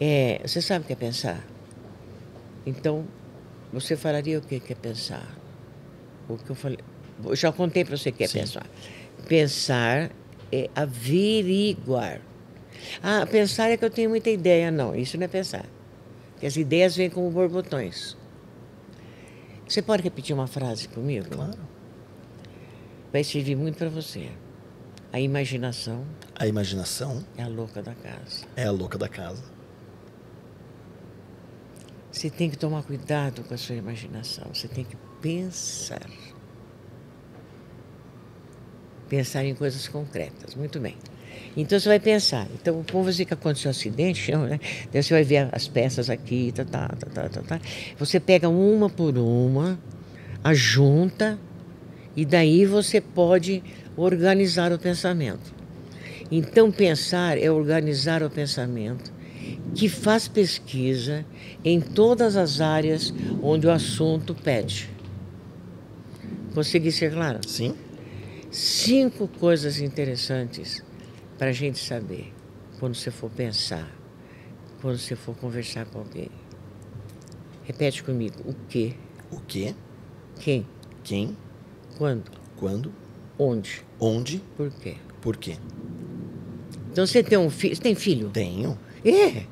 é, 0.01 0.41
você 0.45 0.61
sabe 0.61 0.83
o 0.85 0.87
que 0.89 0.93
é 0.93 0.97
pensar? 0.97 1.39
Então, 2.67 3.05
você 3.73 3.95
falaria 3.97 4.39
o 4.39 4.43
que 4.43 4.59
que 4.59 4.73
é 4.73 4.77
pensar? 4.77 5.25
O 6.29 6.37
que 6.37 6.51
eu 6.51 6.57
falei. 6.57 6.79
Eu 7.25 7.37
já 7.37 7.53
contei 7.53 7.85
para 7.85 7.97
você 7.97 8.09
o 8.09 8.13
que 8.13 8.25
é 8.25 8.27
Sim. 8.27 8.41
pensar. 8.41 8.67
Pensar 9.29 10.11
é 10.51 10.69
averiguar. 10.75 12.21
Ah, 13.01 13.25
pensar 13.31 13.71
é 13.71 13.77
que 13.77 13.85
eu 13.85 13.91
tenho 13.91 14.11
muita 14.11 14.31
ideia. 14.31 14.73
Não, 14.73 14.97
isso 14.97 15.17
não 15.17 15.25
é 15.25 15.29
pensar. 15.29 15.65
Porque 16.33 16.47
as 16.47 16.57
ideias 16.57 16.97
vêm 16.97 17.09
como 17.09 17.31
borbotões. 17.31 18.17
Você 19.69 19.83
pode 19.83 20.03
repetir 20.03 20.35
uma 20.35 20.47
frase 20.47 20.89
comigo? 20.89 21.29
Claro. 21.29 21.59
Vai 23.13 23.25
servir 23.25 23.57
muito 23.57 23.77
para 23.79 23.89
você. 23.89 24.31
A 25.13 25.21
imaginação 25.21 26.05
A 26.35 26.47
imaginação 26.47 27.25
é 27.37 27.43
a 27.43 27.49
louca 27.49 27.83
da 27.83 27.95
casa. 27.95 28.45
é 28.57 28.65
a 28.65 28.71
louca 28.71 28.99
da 28.99 29.09
casa. 29.09 29.43
Você 32.13 32.31
tem 32.31 32.49
que 32.49 32.57
tomar 32.57 32.83
cuidado 32.83 33.43
com 33.45 33.53
a 33.55 33.59
sua 33.59 33.75
imaginação. 33.77 34.47
Você 34.53 34.69
tem 34.69 34.85
que 34.85 34.97
pensar. 35.21 36.09
Pensar 39.09 39.45
em 39.45 39.55
coisas 39.55 39.87
concretas. 39.87 40.55
Muito 40.55 40.81
bem. 40.81 40.97
Então 41.57 41.81
você 41.81 41.89
vai 41.89 41.99
pensar. 41.99 42.47
Então, 42.55 42.85
vamos 42.93 43.13
dizer 43.13 43.25
que 43.25 43.35
aconteceu 43.35 43.69
um 43.69 43.71
acidente, 43.71 44.31
né? 44.37 44.61
Daí 44.93 45.03
você 45.03 45.15
vai 45.15 45.25
ver 45.25 45.49
as 45.53 45.67
peças 45.67 46.11
aqui, 46.11 46.53
tá, 46.55 46.65
tá, 46.65 46.89
tá, 46.89 47.07
tá, 47.07 47.29
tá, 47.29 47.43
tá. 47.43 47.61
Você 47.99 48.21
pega 48.21 48.49
uma 48.49 48.91
por 48.91 49.17
uma, 49.17 49.79
a 50.45 50.53
junta, 50.53 51.39
e 52.15 52.25
daí 52.25 52.67
você 52.67 53.01
pode 53.01 53.63
organizar 53.97 54.73
o 54.73 54.79
pensamento. 54.79 55.55
Então, 56.31 56.71
pensar 56.71 57.39
é 57.39 57.51
organizar 57.51 58.23
o 58.23 58.29
pensamento 58.29 59.13
que 59.75 59.89
faz 59.89 60.29
pesquisa 60.29 61.25
em 61.65 61.81
todas 61.81 62.37
as 62.37 62.61
áreas 62.61 63.15
onde 63.43 63.67
o 63.67 63.71
assunto 63.71 64.35
pede. 64.35 64.91
Consegui 66.53 66.91
ser 66.91 67.13
claro? 67.13 67.41
Sim? 67.47 67.75
Cinco 68.51 69.29
coisas 69.29 69.81
interessantes 69.81 70.86
para 71.39 71.49
a 71.49 71.53
gente 71.53 71.79
saber 71.79 72.33
quando 72.79 72.95
você 72.95 73.11
for 73.11 73.31
pensar, 73.31 73.91
quando 74.81 74.99
você 74.99 75.17
for 75.17 75.35
conversar 75.37 75.87
com 75.87 75.99
alguém. 76.01 76.31
Repete 77.65 78.03
comigo: 78.03 78.37
o 78.45 78.55
que, 78.69 78.97
O 79.31 79.41
que, 79.41 79.75
quem, 80.39 80.67
quem, 81.03 81.37
quando, 81.99 82.31
quando, 82.57 82.93
onde, 83.39 83.85
onde, 83.99 84.39
por 84.57 84.71
quê. 84.71 84.97
por 85.21 85.37
quê. 85.37 85.57
Então 86.93 87.07
você 87.07 87.23
tem 87.23 87.37
um 87.37 87.51
filho. 87.51 87.79
Tem 87.79 87.95
filho? 87.95 88.31
Tenho. 88.31 88.79
É. 89.05 89.45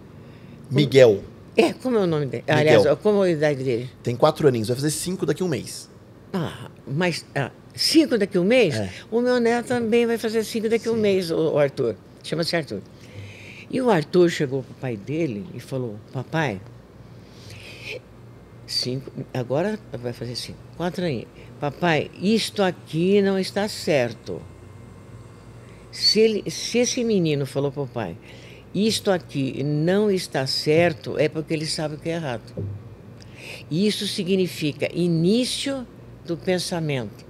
Miguel 0.70 1.22
É, 1.56 1.72
como 1.74 1.96
é 1.98 2.00
o 2.00 2.06
nome 2.06 2.26
dele? 2.26 2.44
Miguel. 2.48 2.80
Aliás, 2.80 2.98
como 3.00 3.22
é 3.24 3.28
a 3.28 3.30
idade 3.30 3.62
dele? 3.62 3.90
tem 4.02 4.16
quatro 4.16 4.48
aninhos, 4.48 4.68
vai 4.68 4.76
fazer 4.76 4.90
cinco 4.90 5.26
daqui 5.26 5.42
a 5.42 5.46
um 5.46 5.48
mês. 5.48 5.90
Ah, 6.32 6.70
mas 6.86 7.24
ah, 7.34 7.50
cinco 7.74 8.16
daqui 8.16 8.38
a 8.38 8.40
um 8.40 8.44
mês? 8.44 8.74
É. 8.76 8.90
O 9.10 9.20
meu 9.20 9.38
neto 9.40 9.66
também 9.66 10.06
vai 10.06 10.16
fazer 10.16 10.44
cinco 10.44 10.68
daqui 10.68 10.88
a 10.88 10.92
um 10.92 10.96
mês, 10.96 11.30
o, 11.30 11.58
Arthur. 11.58 11.96
Chama-se 12.22 12.56
Arthur. 12.56 12.80
E 13.70 13.80
o 13.80 13.90
Arthur 13.90 14.30
chegou 14.30 14.62
para 14.62 14.72
o 14.72 14.74
pai 14.76 14.96
dele 14.96 15.44
e 15.54 15.60
falou: 15.60 15.96
Papai, 16.12 16.60
cinco, 18.66 19.10
agora 19.32 19.78
vai 19.92 20.12
fazer 20.12 20.37
cinco, 20.37 20.58
quatro 20.76 21.04
aninhos. 21.04 21.28
Papai, 21.60 22.10
isto 22.20 22.62
aqui 22.62 23.20
não 23.20 23.38
está 23.38 23.68
certo. 23.68 24.40
Se, 25.90 26.20
ele, 26.20 26.50
se 26.50 26.78
esse 26.78 27.04
menino 27.04 27.46
falou 27.46 27.70
para 27.70 27.82
o 27.82 27.87
pai, 27.87 28.16
isto 28.74 29.10
aqui 29.10 29.62
não 29.62 30.10
está 30.10 30.46
certo, 30.46 31.16
é 31.16 31.28
porque 31.28 31.54
ele 31.54 31.66
sabe 31.66 31.94
o 31.94 31.98
que 31.98 32.08
é 32.08 32.14
errado. 32.14 32.42
Isso 33.70 34.06
significa 34.06 34.88
início 34.92 35.87
do 36.26 36.37
pensamento. 36.37 37.24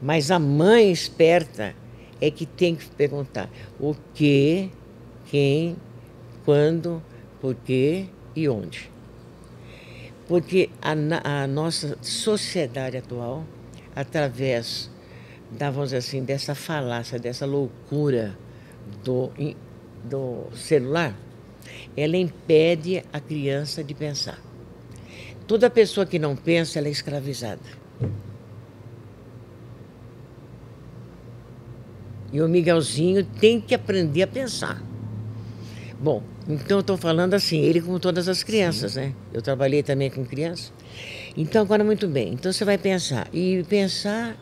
Mas 0.00 0.30
a 0.30 0.38
mãe 0.38 0.90
esperta 0.90 1.74
é 2.20 2.30
que 2.30 2.46
tem 2.46 2.74
que 2.74 2.86
perguntar 2.86 3.50
o 3.78 3.94
que, 4.14 4.70
quem, 5.26 5.76
quando, 6.44 7.02
por 7.40 7.54
quê 7.54 8.06
e 8.34 8.48
onde. 8.48 8.90
Porque 10.26 10.70
a, 10.80 11.42
a 11.42 11.46
nossa 11.46 11.98
sociedade 12.00 12.96
atual, 12.96 13.44
através 13.94 14.90
da, 15.50 15.70
vamos 15.70 15.88
dizer 15.88 15.98
assim, 15.98 16.22
dessa 16.22 16.54
falácia, 16.54 17.18
dessa 17.18 17.44
loucura 17.44 18.38
do, 19.04 19.30
do 20.04 20.46
celular, 20.54 21.16
ela 21.96 22.16
impede 22.16 23.02
a 23.12 23.20
criança 23.20 23.82
de 23.82 23.94
pensar. 23.94 24.38
Toda 25.46 25.68
pessoa 25.68 26.06
que 26.06 26.18
não 26.18 26.36
pensa, 26.36 26.78
ela 26.78 26.88
é 26.88 26.92
escravizada. 26.92 27.60
E 32.32 32.40
o 32.40 32.48
Miguelzinho 32.48 33.24
tem 33.24 33.60
que 33.60 33.74
aprender 33.74 34.22
a 34.22 34.26
pensar. 34.26 34.82
Bom, 35.98 36.22
então 36.48 36.78
eu 36.78 36.80
estou 36.80 36.96
falando 36.96 37.34
assim, 37.34 37.60
ele 37.60 37.80
como 37.80 38.00
todas 38.00 38.28
as 38.28 38.42
crianças, 38.42 38.96
né? 38.96 39.12
Eu 39.32 39.42
trabalhei 39.42 39.82
também 39.82 40.10
com 40.10 40.24
crianças. 40.24 40.72
Então, 41.36 41.62
agora, 41.62 41.84
muito 41.84 42.08
bem. 42.08 42.32
Então, 42.32 42.52
você 42.52 42.64
vai 42.64 42.78
pensar. 42.78 43.28
E 43.32 43.62
pensar 43.68 44.36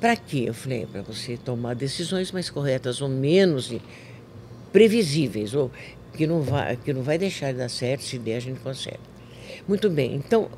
para 0.00 0.16
quê? 0.16 0.44
Eu 0.46 0.54
falei, 0.54 0.84
para 0.84 1.02
você 1.02 1.36
tomar 1.36 1.74
decisões 1.74 2.30
mais 2.32 2.50
corretas 2.50 3.00
ou 3.00 3.08
menos 3.08 3.72
previsíveis, 4.72 5.54
ou 5.54 5.70
que 6.12 6.26
não 6.26 6.42
vai, 6.42 6.76
que 6.76 6.92
não 6.92 7.02
vai 7.02 7.18
deixar 7.18 7.52
de 7.52 7.58
dar 7.58 7.68
certo, 7.68 8.02
se 8.02 8.18
der, 8.18 8.36
a 8.36 8.40
gente 8.40 8.60
consegue. 8.60 9.00
Muito 9.66 9.88
bem, 9.88 10.14
então, 10.14 10.50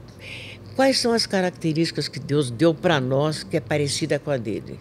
quais 0.75 0.99
são 0.99 1.13
as 1.13 1.27
características 1.27 2.09
que 2.09 2.19
Deus 2.19 2.51
deu 2.51 2.75
para 2.75 3.01
nós 3.01 3.43
que 3.43 3.57
é 3.57 3.61
parecida 3.61 4.19
com 4.19 4.31
a 4.31 4.37
dele? 4.37 4.79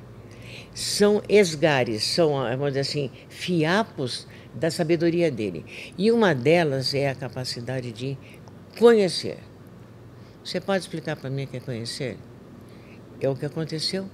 São 0.74 1.22
esgares, 1.30 2.04
são, 2.04 2.34
vamos 2.34 2.70
dizer 2.70 2.80
assim, 2.80 3.12
fiapos 3.30 4.28
da 4.54 4.72
sabedoria 4.72 5.32
dele. 5.32 5.66
E 5.98 6.12
uma 6.12 6.34
delas 6.34 6.94
é 6.94 7.10
a 7.10 7.16
capacidade 7.16 7.92
de 7.92 8.18
conhecer. 8.78 9.38
Você 10.44 10.60
pode 10.60 10.84
explicar 10.84 11.16
para 11.16 11.30
mim 11.30 11.44
o 11.44 11.48
que 11.48 11.58
é 11.58 11.60
conhecer? 11.60 12.18
É 13.22 13.30
o 13.30 13.36
que 13.36 13.46
aconteceu 13.46 14.10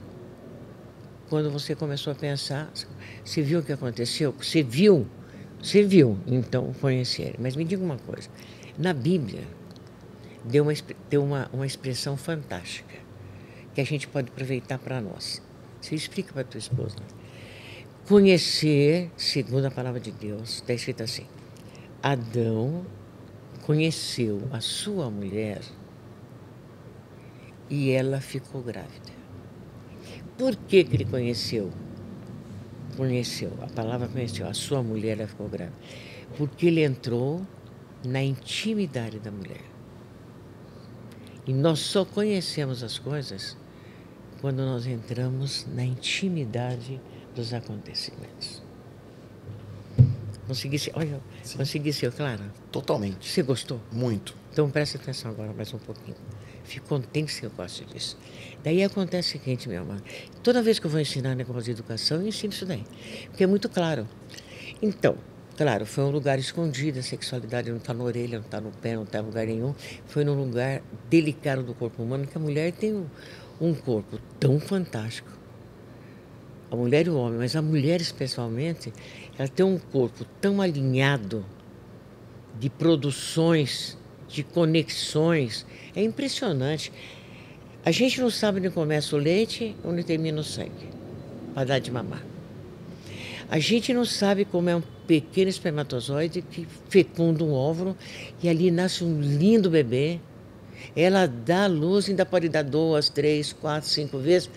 quando 1.30 1.50
você 1.50 1.76
começou 1.76 2.12
a 2.12 2.16
pensar. 2.16 2.72
Você 3.24 3.42
viu 3.42 3.60
o 3.60 3.64
que 3.64 3.72
aconteceu? 3.72 4.34
Você 4.38 4.62
viu? 4.62 5.08
Você 5.62 5.84
viu, 5.84 6.18
então, 6.28 6.74
conhecer. 6.80 7.36
Mas 7.40 7.56
me 7.56 7.64
diga 7.66 7.84
uma 7.84 7.98
coisa: 7.98 8.30
na 8.78 8.94
Bíblia, 8.94 9.44
deu 10.44 10.64
uma, 10.64 10.74
deu 11.10 11.24
uma, 11.24 11.50
uma 11.52 11.66
expressão 11.66 12.16
fantástica 12.16 12.96
que 13.74 13.82
a 13.82 13.86
gente 13.86 14.08
pode 14.08 14.30
aproveitar 14.30 14.78
para 14.78 15.02
nós. 15.02 15.42
Você 15.82 15.96
explica 15.96 16.34
para 16.34 16.44
tua 16.44 16.58
esposa. 16.58 16.98
Conhecer, 18.08 19.12
segundo 19.16 19.66
a 19.66 19.72
palavra 19.72 20.00
de 20.00 20.12
Deus, 20.12 20.56
está 20.56 20.74
escrito 20.74 21.04
assim: 21.04 21.26
Adão 22.02 22.86
conheceu 23.66 24.42
a 24.52 24.62
sua 24.62 25.10
mulher 25.10 25.62
e 27.70 27.92
ela 27.92 28.20
ficou 28.20 28.62
grávida. 28.62 29.14
Por 30.38 30.56
que, 30.56 30.84
que 30.84 30.96
ele 30.96 31.06
conheceu? 31.06 31.70
Conheceu, 32.98 33.54
a 33.62 33.68
palavra 33.68 34.08
conheceu, 34.08 34.48
a 34.48 34.54
sua 34.54 34.82
mulher 34.82 35.20
ela 35.20 35.28
ficou 35.28 35.48
grávida. 35.48 35.78
Porque 36.38 36.68
ele 36.68 36.84
entrou 36.84 37.46
na 38.04 38.24
intimidade 38.24 39.20
da 39.20 39.32
mulher. 39.32 39.62
E 41.46 41.54
nós 41.54 41.80
só 41.80 42.06
conhecemos 42.06 42.84
as 42.84 42.98
coisas 42.98 43.58
quando 44.42 44.58
nós 44.60 44.86
entramos 44.86 45.66
na 45.74 45.84
intimidade 45.84 47.00
dos 47.36 47.54
acontecimentos. 47.54 48.62
Consegui 50.48 50.80
ser, 50.80 50.92
olha, 50.96 51.20
Sim. 51.44 51.58
consegui 51.58 51.94
ser 51.94 52.12
clara. 52.12 52.52
Totalmente. 52.72 53.30
Você 53.30 53.44
gostou? 53.44 53.80
Muito. 53.92 54.36
Então 54.52 54.70
preste 54.70 54.98
atenção 54.98 55.30
agora 55.30 55.54
mais 55.54 55.72
um 55.74 55.78
pouquinho. 55.78 56.18
Fico 56.64 56.88
contente 56.88 57.40
que 57.40 57.46
eu 57.46 57.52
gosto 57.52 57.86
disso. 57.86 58.18
Daí 58.64 58.84
acontece 58.84 59.30
o 59.30 59.40
seguinte, 59.40 59.70
meu 59.70 59.82
amor. 59.82 60.02
Toda 60.44 60.62
vez 60.62 60.80
que 60.80 60.86
eu 60.86 60.92
vou 60.92 61.00
ensinar 61.00 61.36
negócio 61.36 61.64
de 61.64 61.72
educação, 61.72 62.22
eu 62.22 62.28
ensino 62.28 62.52
isso 62.52 62.66
daí. 62.66 62.84
Porque 63.28 63.44
é 63.44 63.48
muito 63.48 63.70
claro. 63.70 64.08
Então, 64.82 65.16
claro, 65.56 65.86
foi 65.86 66.04
um 66.04 66.10
lugar 66.10 66.40
escondido, 66.40 67.00
a 67.00 67.04
sexualidade 67.04 67.70
não 67.70 67.78
está 67.78 67.94
na 67.94 68.04
orelha, 68.04 68.40
não 68.40 68.46
está 68.46 68.60
no 68.60 68.72
pé, 68.72 68.96
não 68.96 69.04
está 69.04 69.20
em 69.20 69.24
lugar 69.24 69.46
nenhum. 69.46 69.74
Foi 70.08 70.24
num 70.24 70.36
lugar 70.36 70.82
delicado 71.10 71.64
do 71.64 71.74
corpo 71.74 72.02
humano, 72.02 72.26
que 72.26 72.38
a 72.38 72.42
mulher 72.42 72.72
tem 72.72 72.94
um, 72.94 73.06
um 73.60 73.74
corpo 73.74 74.20
tão 74.40 74.60
fantástico. 74.60 75.30
A 76.72 76.76
mulher 76.76 77.08
e 77.08 77.10
o 77.10 77.18
homem, 77.18 77.40
mas 77.40 77.56
a 77.56 77.62
mulher 77.62 78.00
especialmente, 78.00 78.94
ela 79.38 79.48
tem 79.48 79.66
um 79.66 79.78
corpo 79.78 80.26
tão 80.40 80.62
alinhado 80.62 81.46
de 82.60 82.70
produções, 82.70 83.98
de 84.28 84.44
conexões. 84.44 85.66
É 85.96 86.04
impressionante. 86.04 86.92
A 87.84 87.92
gente 87.92 88.22
não 88.22 88.30
sabe 88.30 88.60
onde 88.60 88.70
começa 88.70 89.16
o 89.16 89.20
leite, 89.20 89.76
onde 89.84 90.04
termina 90.04 90.42
o 90.42 90.44
sangue, 90.44 90.90
para 91.54 91.66
dar 91.66 91.80
de 91.80 91.90
mamar. 91.90 92.24
A 93.50 93.58
gente 93.58 93.92
não 93.94 94.06
sabe 94.06 94.46
como 94.46 94.70
é 94.70 94.76
um 94.76 94.84
pequeno 95.08 95.50
espermatozoide 95.50 96.44
que 96.44 96.68
fecunda 96.88 97.44
um 97.44 97.52
óvulo 97.52 97.98
e 98.44 98.48
ali 98.48 98.70
nasce 98.70 99.04
um 99.04 99.20
lindo 99.20 99.72
bebê. 99.72 100.20
Ela 100.96 101.28
dá 101.28 101.68
luz, 101.68 102.10
ainda 102.10 102.26
pode 102.26 102.50
dar 102.50 102.64
duas, 102.64 103.10
três, 103.10 103.54
quatro, 103.54 103.90
cinco 103.90 104.18
vezes. 104.18 104.50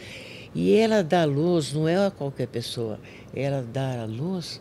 E 0.55 0.75
ela 0.75 1.03
dá 1.03 1.25
luz, 1.25 1.73
não 1.73 1.89
é 1.89 2.07
a 2.07 2.11
qualquer 2.11 2.47
pessoa, 2.47 3.01
ela 3.35 3.63
dá 3.63 4.03
a 4.03 4.05
luz 4.05 4.61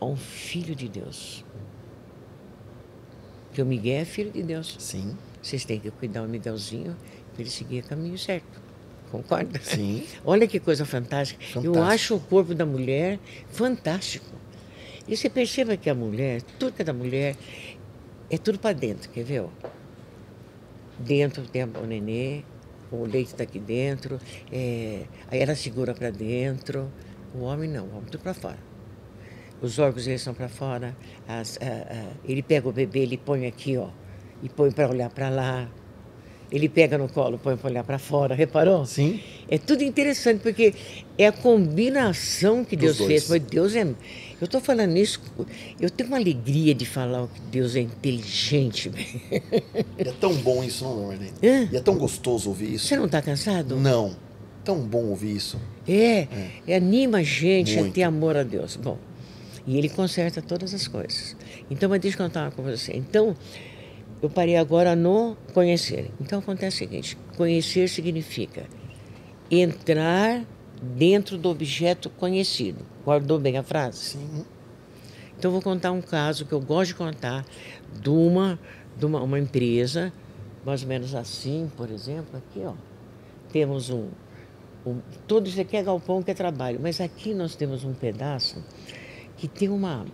a 0.00 0.06
um 0.06 0.16
filho 0.16 0.74
de 0.74 0.88
Deus. 0.88 1.44
Porque 3.48 3.60
o 3.60 3.66
Miguel 3.66 4.00
é 4.00 4.04
filho 4.04 4.30
de 4.30 4.42
Deus. 4.42 4.76
Sim. 4.78 5.16
Vocês 5.42 5.64
têm 5.64 5.78
que 5.78 5.90
cuidar 5.90 6.22
do 6.22 6.28
Miguelzinho 6.28 6.96
para 7.32 7.42
ele 7.42 7.50
seguir 7.50 7.80
o 7.80 7.88
caminho 7.88 8.16
certo. 8.18 8.60
Concorda? 9.10 9.60
Sim. 9.60 10.04
Olha 10.24 10.46
que 10.46 10.60
coisa 10.60 10.84
fantástica. 10.86 11.42
Eu 11.62 11.82
acho 11.82 12.14
o 12.14 12.20
corpo 12.20 12.54
da 12.54 12.64
mulher 12.64 13.18
fantástico. 13.50 14.30
E 15.08 15.16
você 15.16 15.28
perceba 15.28 15.76
que 15.76 15.90
a 15.90 15.94
mulher, 15.94 16.42
tudo 16.58 16.72
que 16.72 16.82
é 16.82 16.84
da 16.84 16.92
mulher, 16.92 17.36
é 18.30 18.38
tudo 18.38 18.58
para 18.58 18.72
dentro, 18.72 19.10
quer 19.10 19.24
ver? 19.24 19.44
Dentro 21.00 21.42
tem 21.46 21.64
o 21.64 21.86
nenê, 21.86 22.42
o 22.92 23.04
leite 23.04 23.28
está 23.32 23.42
aqui 23.44 23.58
dentro, 23.58 24.18
é, 24.52 25.02
aí 25.30 25.40
ela 25.40 25.54
segura 25.54 25.94
para 25.94 26.10
dentro. 26.10 26.90
O 27.34 27.40
homem 27.44 27.68
não, 27.68 27.86
o 27.86 27.90
homem 27.96 28.04
tudo 28.10 28.20
para 28.20 28.34
fora. 28.34 28.58
Os 29.62 29.78
órgãos 29.78 30.06
eles 30.06 30.22
são 30.22 30.34
para 30.34 30.48
fora, 30.48 30.96
as- 31.28 31.58
a- 31.60 31.64
a- 31.64 32.12
ele 32.24 32.42
pega 32.42 32.68
o 32.68 32.72
bebê, 32.72 33.00
ele 33.00 33.16
põe 33.16 33.46
aqui, 33.46 33.76
ó, 33.76 33.88
e 34.42 34.48
põe 34.48 34.70
para 34.72 34.88
olhar 34.88 35.10
para 35.10 35.28
lá. 35.28 35.68
Ele 36.50 36.68
pega 36.68 36.98
no 36.98 37.08
colo, 37.08 37.38
põe 37.38 37.56
para 37.56 37.70
olhar 37.70 37.84
para 37.84 37.96
fora, 37.98 38.34
reparou? 38.34 38.84
Sim. 38.84 39.20
É 39.48 39.56
tudo 39.56 39.84
interessante, 39.84 40.40
porque 40.42 40.74
é 41.16 41.28
a 41.28 41.32
combinação 41.32 42.64
que 42.64 42.74
Dos 42.76 42.96
Deus 42.96 43.08
fez. 43.08 43.28
dois. 43.28 43.40
Mas 43.42 43.50
Deus 43.50 43.74
é. 43.76 43.86
Eu 44.40 44.46
estou 44.46 44.60
falando 44.60 44.96
isso, 44.96 45.20
eu 45.78 45.90
tenho 45.90 46.08
uma 46.08 46.16
alegria 46.16 46.74
de 46.74 46.86
falar 46.86 47.26
que 47.28 47.40
Deus 47.42 47.76
é 47.76 47.80
inteligente. 47.80 48.90
É 49.98 50.12
tão 50.18 50.34
bom 50.36 50.64
isso, 50.64 50.82
não, 50.84 51.08
Marlene? 51.08 51.32
Hã? 51.42 51.68
E 51.70 51.76
é 51.76 51.80
tão 51.80 51.98
gostoso 51.98 52.48
ouvir 52.48 52.74
isso. 52.74 52.86
Você 52.86 52.96
não 52.96 53.04
está 53.04 53.20
cansado? 53.20 53.76
Não. 53.76 54.16
Tão 54.64 54.80
bom 54.80 55.04
ouvir 55.06 55.36
isso. 55.36 55.60
É, 55.86 56.26
é, 56.66 56.76
anima 56.76 57.18
a 57.18 57.22
gente 57.22 57.78
a 57.78 57.82
Muito. 57.82 57.94
ter 57.94 58.02
amor 58.02 58.36
a 58.36 58.42
Deus. 58.42 58.76
Bom, 58.76 58.98
e 59.66 59.76
Ele 59.76 59.90
conserta 59.90 60.40
todas 60.40 60.72
as 60.72 60.88
coisas. 60.88 61.36
Então, 61.70 61.90
mas 61.90 62.00
deixa 62.00 62.16
eu 62.16 62.26
contar 62.26 62.44
uma 62.44 62.50
coisa 62.50 62.76
você. 62.76 62.96
Então, 62.96 63.36
eu 64.22 64.30
parei 64.30 64.56
agora 64.56 64.96
no 64.96 65.36
conhecer. 65.52 66.10
Então, 66.20 66.38
acontece 66.38 66.76
o 66.76 66.78
seguinte: 66.78 67.18
conhecer 67.36 67.88
significa 67.88 68.66
entrar 69.50 70.44
dentro 70.80 71.36
do 71.36 71.48
objeto 71.48 72.08
conhecido. 72.10 72.84
Guardou 73.04 73.38
bem 73.38 73.56
a 73.58 73.62
frase? 73.62 73.98
Sim. 73.98 74.44
Então, 75.38 75.48
eu 75.48 75.52
vou 75.52 75.62
contar 75.62 75.90
um 75.92 76.02
caso 76.02 76.44
que 76.44 76.52
eu 76.52 76.60
gosto 76.60 76.88
de 76.88 76.94
contar 76.96 77.44
de 78.00 78.10
uma, 78.10 78.58
de 78.96 79.06
uma, 79.06 79.22
uma 79.22 79.38
empresa, 79.38 80.12
mais 80.64 80.82
ou 80.82 80.88
menos 80.88 81.14
assim, 81.14 81.70
por 81.76 81.90
exemplo, 81.90 82.36
aqui, 82.36 82.60
ó. 82.64 82.74
Temos 83.50 83.90
um, 83.90 84.08
um. 84.86 85.00
Tudo 85.26 85.48
isso 85.48 85.60
aqui 85.60 85.76
é 85.76 85.82
galpão 85.82 86.22
que 86.22 86.30
é 86.30 86.34
trabalho, 86.34 86.78
mas 86.80 87.00
aqui 87.00 87.34
nós 87.34 87.54
temos 87.56 87.84
um 87.84 87.94
pedaço 87.94 88.62
que 89.36 89.48
tem 89.48 89.68
uma, 89.68 90.04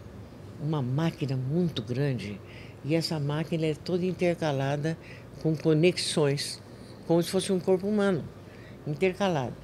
uma 0.63 0.81
máquina 0.81 1.37
muito 1.37 1.83
grande 1.83 2.41
e 2.85 2.95
essa 2.95 3.19
máquina 3.19 3.67
é 3.67 3.75
toda 3.75 4.07
intercalada 4.07 4.97
com 5.43 5.57
conexões, 5.57 6.63
como 7.07 7.21
se 7.21 7.31
fosse 7.31 7.53
um 7.53 7.59
corpo 7.59 7.89
humano, 7.89 8.25
intercalado. 8.87 9.55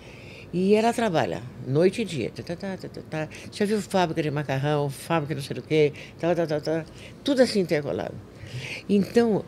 E 0.52 0.74
ela 0.74 0.92
trabalha 0.92 1.42
noite 1.66 2.02
e 2.02 2.04
dia. 2.04 2.30
Tá, 2.30 2.42
tá, 2.42 2.56
tá, 2.56 2.76
tá, 2.76 2.88
tá, 2.88 3.00
tá. 3.08 3.28
Já 3.50 3.64
viu 3.64 3.80
fábrica 3.80 4.22
de 4.22 4.30
macarrão, 4.30 4.90
fábrica 4.90 5.34
não 5.34 5.42
sei 5.42 5.54
do 5.54 5.62
quê, 5.62 5.92
tá, 6.18 6.34
tá, 6.34 6.60
tá, 6.60 6.84
tudo 7.24 7.40
assim 7.40 7.60
intercalado. 7.60 8.14
Então, 8.88 9.44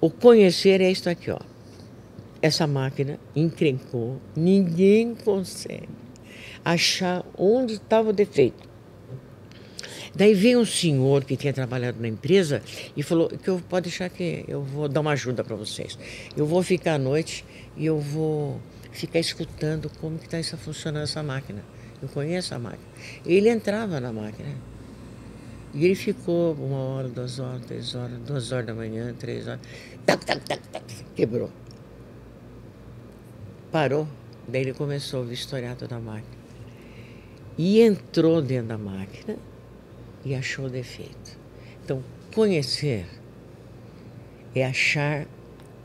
o 0.00 0.08
conhecer 0.08 0.80
é 0.80 0.90
isso 0.90 1.10
aqui, 1.10 1.30
ó. 1.30 1.38
Essa 2.40 2.66
máquina 2.66 3.20
encrencou, 3.36 4.18
ninguém 4.34 5.14
consegue 5.14 5.88
achar 6.64 7.22
onde 7.36 7.74
estava 7.74 8.08
o 8.08 8.12
defeito. 8.12 8.70
Daí 10.14 10.34
veio 10.34 10.60
um 10.60 10.64
senhor 10.64 11.24
que 11.24 11.36
tinha 11.36 11.52
trabalhado 11.52 12.00
na 12.00 12.08
empresa 12.08 12.62
e 12.96 13.02
falou 13.02 13.28
que 13.28 13.48
eu 13.48 13.60
pode 13.68 13.84
deixar 13.84 14.08
que 14.08 14.44
eu 14.48 14.62
vou 14.62 14.88
dar 14.88 15.00
uma 15.00 15.12
ajuda 15.12 15.44
para 15.44 15.54
vocês. 15.54 15.98
Eu 16.36 16.46
vou 16.46 16.62
ficar 16.62 16.94
à 16.94 16.98
noite 16.98 17.44
e 17.76 17.86
eu 17.86 18.00
vou 18.00 18.60
ficar 18.92 19.18
escutando 19.18 19.90
como 20.00 20.18
que 20.18 20.34
está 20.34 20.56
funcionando 20.56 21.04
essa 21.04 21.22
máquina. 21.22 21.62
Eu 22.02 22.08
conheço 22.08 22.54
a 22.54 22.58
máquina. 22.58 22.88
Ele 23.24 23.48
entrava 23.48 24.00
na 24.00 24.12
máquina 24.12 24.54
e 25.72 25.84
ele 25.84 25.94
ficou 25.94 26.54
uma 26.54 26.78
hora, 26.78 27.08
duas 27.08 27.38
horas, 27.38 27.64
três 27.66 27.94
horas, 27.94 28.18
duas 28.20 28.50
horas 28.52 28.66
da 28.66 28.74
manhã, 28.74 29.14
três 29.18 29.46
horas. 29.46 29.60
Tac, 30.04 30.24
tac, 30.24 30.40
tac, 30.40 30.68
tac, 30.68 31.04
quebrou. 31.14 31.50
Parou. 33.70 34.08
Daí 34.48 34.62
ele 34.62 34.74
começou 34.74 35.30
historiar 35.30 35.76
toda 35.76 35.96
a 35.96 36.00
máquina. 36.00 36.40
E 37.56 37.80
entrou 37.80 38.42
dentro 38.42 38.68
da 38.68 38.78
máquina 38.78 39.36
e 40.24 40.34
achou 40.34 40.64
o 40.64 40.70
defeito. 40.70 41.38
Então, 41.84 42.02
conhecer 42.34 43.06
é 44.54 44.64
achar 44.64 45.26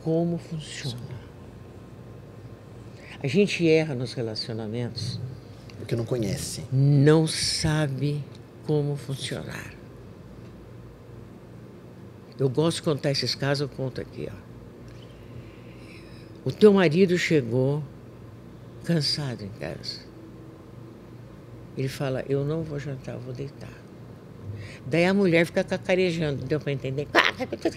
como 0.02 0.38
funciona. 0.38 1.15
A 3.26 3.28
gente 3.28 3.68
erra 3.68 3.92
nos 3.92 4.12
relacionamentos, 4.12 5.18
Porque 5.78 5.96
não 5.96 6.04
conhece. 6.04 6.62
não 6.70 7.26
sabe 7.26 8.24
como 8.64 8.96
funcionar. 8.96 9.74
Eu 12.38 12.48
gosto 12.48 12.76
de 12.76 12.82
contar 12.84 13.10
esses 13.10 13.34
casos, 13.34 13.62
eu 13.62 13.68
conto 13.68 14.00
aqui. 14.00 14.28
Ó. 14.30 14.36
O 16.48 16.52
teu 16.52 16.72
marido 16.72 17.18
chegou 17.18 17.82
cansado 18.84 19.42
em 19.42 19.48
casa. 19.58 20.02
Ele 21.76 21.88
fala, 21.88 22.24
eu 22.28 22.44
não 22.44 22.62
vou 22.62 22.78
jantar, 22.78 23.16
eu 23.16 23.20
vou 23.20 23.34
deitar. 23.34 23.76
Daí 24.86 25.04
a 25.04 25.12
mulher 25.12 25.44
fica 25.46 25.64
cacarejando, 25.64 26.44
deu 26.44 26.60
para 26.60 26.70
entender. 26.70 27.08
"Ah, 27.12 27.32
o 27.42 27.46
que 27.56 27.68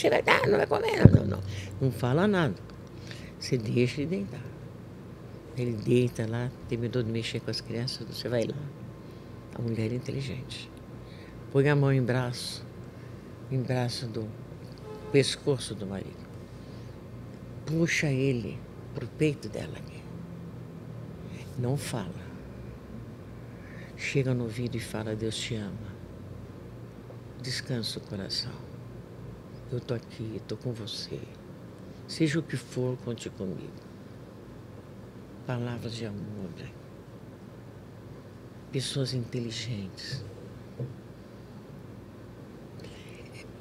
você 0.00 0.10
vai 0.10 0.22
dar? 0.24 0.44
Não 0.48 0.56
vai 0.58 0.66
comer, 0.66 1.08
não, 1.08 1.24
não, 1.24 1.40
não. 1.80 1.92
Fala 1.92 2.26
nada. 2.26 2.56
Você 3.38 3.56
deixa 3.56 4.00
ele 4.00 4.16
deitar. 4.16 4.51
Ele 5.56 5.72
deita 5.72 6.26
lá, 6.26 6.50
terminou 6.68 7.02
de 7.02 7.10
mexer 7.10 7.40
com 7.40 7.50
as 7.50 7.60
crianças, 7.60 8.06
você 8.06 8.28
vai 8.28 8.44
lá. 8.44 8.56
A 9.54 9.60
mulher 9.60 9.92
é 9.92 9.96
inteligente. 9.96 10.70
Põe 11.50 11.68
a 11.68 11.76
mão 11.76 11.92
em 11.92 12.02
braço, 12.02 12.64
em 13.50 13.60
braço 13.60 14.06
do 14.06 14.26
pescoço 15.10 15.74
do 15.74 15.86
marido. 15.86 16.22
Puxa 17.66 18.06
ele 18.06 18.58
pro 18.94 19.06
peito 19.06 19.48
dela 19.48 19.76
aqui. 19.76 20.02
Não 21.58 21.76
fala. 21.76 22.22
Chega 23.96 24.32
no 24.32 24.44
ouvido 24.44 24.76
e 24.76 24.80
fala, 24.80 25.14
Deus 25.14 25.36
te 25.36 25.54
ama. 25.54 25.92
Descansa 27.42 27.98
o 27.98 28.02
coração. 28.02 28.52
Eu 29.70 29.80
tô 29.80 29.94
aqui, 29.94 30.40
tô 30.48 30.56
com 30.56 30.72
você. 30.72 31.20
Seja 32.08 32.38
o 32.38 32.42
que 32.42 32.56
for, 32.56 32.96
conte 33.04 33.28
comigo. 33.30 33.91
Palavras 35.46 35.94
de 35.94 36.06
amor. 36.06 36.50
né? 36.58 36.66
Pessoas 38.70 39.12
inteligentes. 39.12 40.24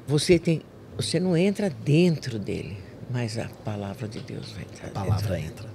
Você 0.07 0.37
tem, 0.37 0.61
você 0.95 1.19
não 1.19 1.35
entra 1.35 1.69
dentro 1.69 2.37
dele, 2.37 2.77
mas 3.09 3.37
a 3.37 3.47
palavra 3.63 4.07
de 4.07 4.19
Deus 4.19 4.51
vai 4.51 4.63
entrar. 4.63 4.87
A 4.87 4.91
palavra 4.91 5.39
entra. 5.39 5.69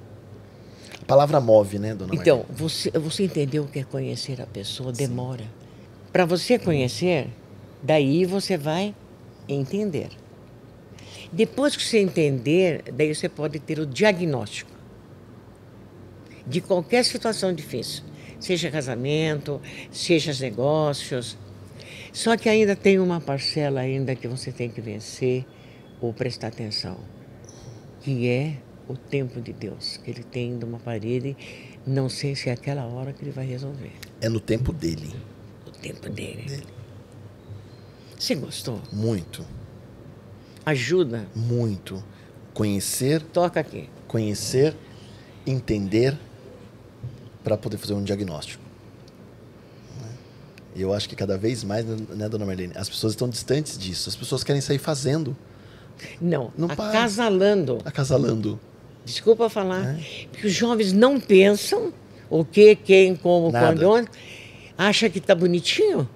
A 1.03 1.05
palavra 1.05 1.41
move, 1.41 1.79
né, 1.79 1.95
dona 1.95 2.15
Então, 2.15 2.45
você, 2.51 2.91
você 2.91 3.25
entendeu 3.25 3.65
o 3.65 3.69
que 3.69 3.81
é 3.81 3.85
conhecer 3.85 4.41
a 4.41 4.47
pessoa? 4.47 4.93
Demora. 4.93 5.45
Para 6.13 6.25
você 6.25 6.59
conhecer, 6.59 7.29
daí 7.83 8.25
você 8.25 8.57
vai 8.57 8.95
entender. 9.49 10.11
Depois 11.33 11.77
que 11.77 11.83
você 11.83 11.99
entender, 11.99 12.85
daí 12.93 13.15
você 13.15 13.29
pode 13.29 13.59
ter 13.59 13.79
o 13.79 13.87
diagnóstico 13.87 14.76
de 16.47 16.61
qualquer 16.61 17.05
situação 17.05 17.53
difícil, 17.53 18.05
seja 18.39 18.71
casamento, 18.71 19.61
seja 19.91 20.33
negócios. 20.41 21.37
Só 22.13 22.37
que 22.37 22.49
ainda 22.49 22.75
tem 22.75 22.99
uma 22.99 23.21
parcela 23.21 23.81
ainda 23.81 24.15
que 24.15 24.27
você 24.27 24.51
tem 24.53 24.71
que 24.71 24.81
vencer 24.81 25.45
ou 26.01 26.13
prestar 26.13 26.49
atenção, 26.49 26.99
que 28.01 28.29
é 28.29 28.57
o 28.89 28.97
tempo 28.97 29.41
de 29.41 29.53
Deus, 29.53 29.99
que 29.99 30.11
ele 30.11 30.23
tem 30.23 30.59
de 30.59 30.65
uma 30.65 30.79
parede, 30.79 31.37
não 31.87 32.09
sei 32.09 32.35
se 32.35 32.49
é 32.49 32.53
aquela 32.53 32.85
hora 32.87 33.13
que 33.13 33.23
ele 33.23 33.33
vai 33.33 33.47
resolver. 33.47 33.93
É 34.21 34.29
no 34.29 34.41
tempo 34.41 34.73
dele. 34.73 35.15
O 35.67 35.71
tempo 35.71 36.09
dele. 36.09 36.43
dele. 36.43 36.67
Você 38.19 38.35
gostou? 38.35 38.81
Muito. 38.93 39.45
Ajuda? 40.65 41.29
Muito. 41.35 42.03
Conhecer. 42.55 43.21
Toca 43.21 43.61
aqui. 43.61 43.91
Conhecer, 44.09 44.75
entender, 45.47 46.19
para 47.47 47.57
poder 47.57 47.77
fazer 47.77 47.95
um 47.95 48.03
diagnóstico. 48.03 48.61
E 50.75 50.83
eu 50.83 50.93
acho 50.93 51.09
que 51.09 51.15
cada 51.15 51.39
vez 51.39 51.63
mais, 51.63 51.87
né, 51.87 52.29
dona 52.29 52.45
Marlene, 52.45 52.73
as 52.75 52.89
pessoas 52.89 53.13
estão 53.13 53.29
distantes 53.29 53.79
disso. 53.79 54.09
As 54.09 54.17
pessoas 54.17 54.43
querem 54.43 54.61
sair 54.61 54.79
fazendo. 54.79 55.37
Não, 56.21 56.53
não 56.59 56.69
acasalando. 56.69 57.77
Para. 57.77 57.89
Acasalando. 57.89 58.59
Desculpa 59.05 59.49
falar. 59.49 59.97
É. 59.97 60.27
Porque 60.33 60.49
os 60.49 60.53
jovens 60.53 60.93
não 60.93 61.21
pensam 61.21 61.93
o 62.29 62.45
que, 62.45 62.75
quem, 62.75 63.15
como, 63.15 63.53
Nada. 63.53 63.67
quando, 63.69 63.91
onde. 63.93 64.11
Acha 64.77 65.09
que 65.09 65.19
está 65.19 65.33
bonitinho. 65.33 66.09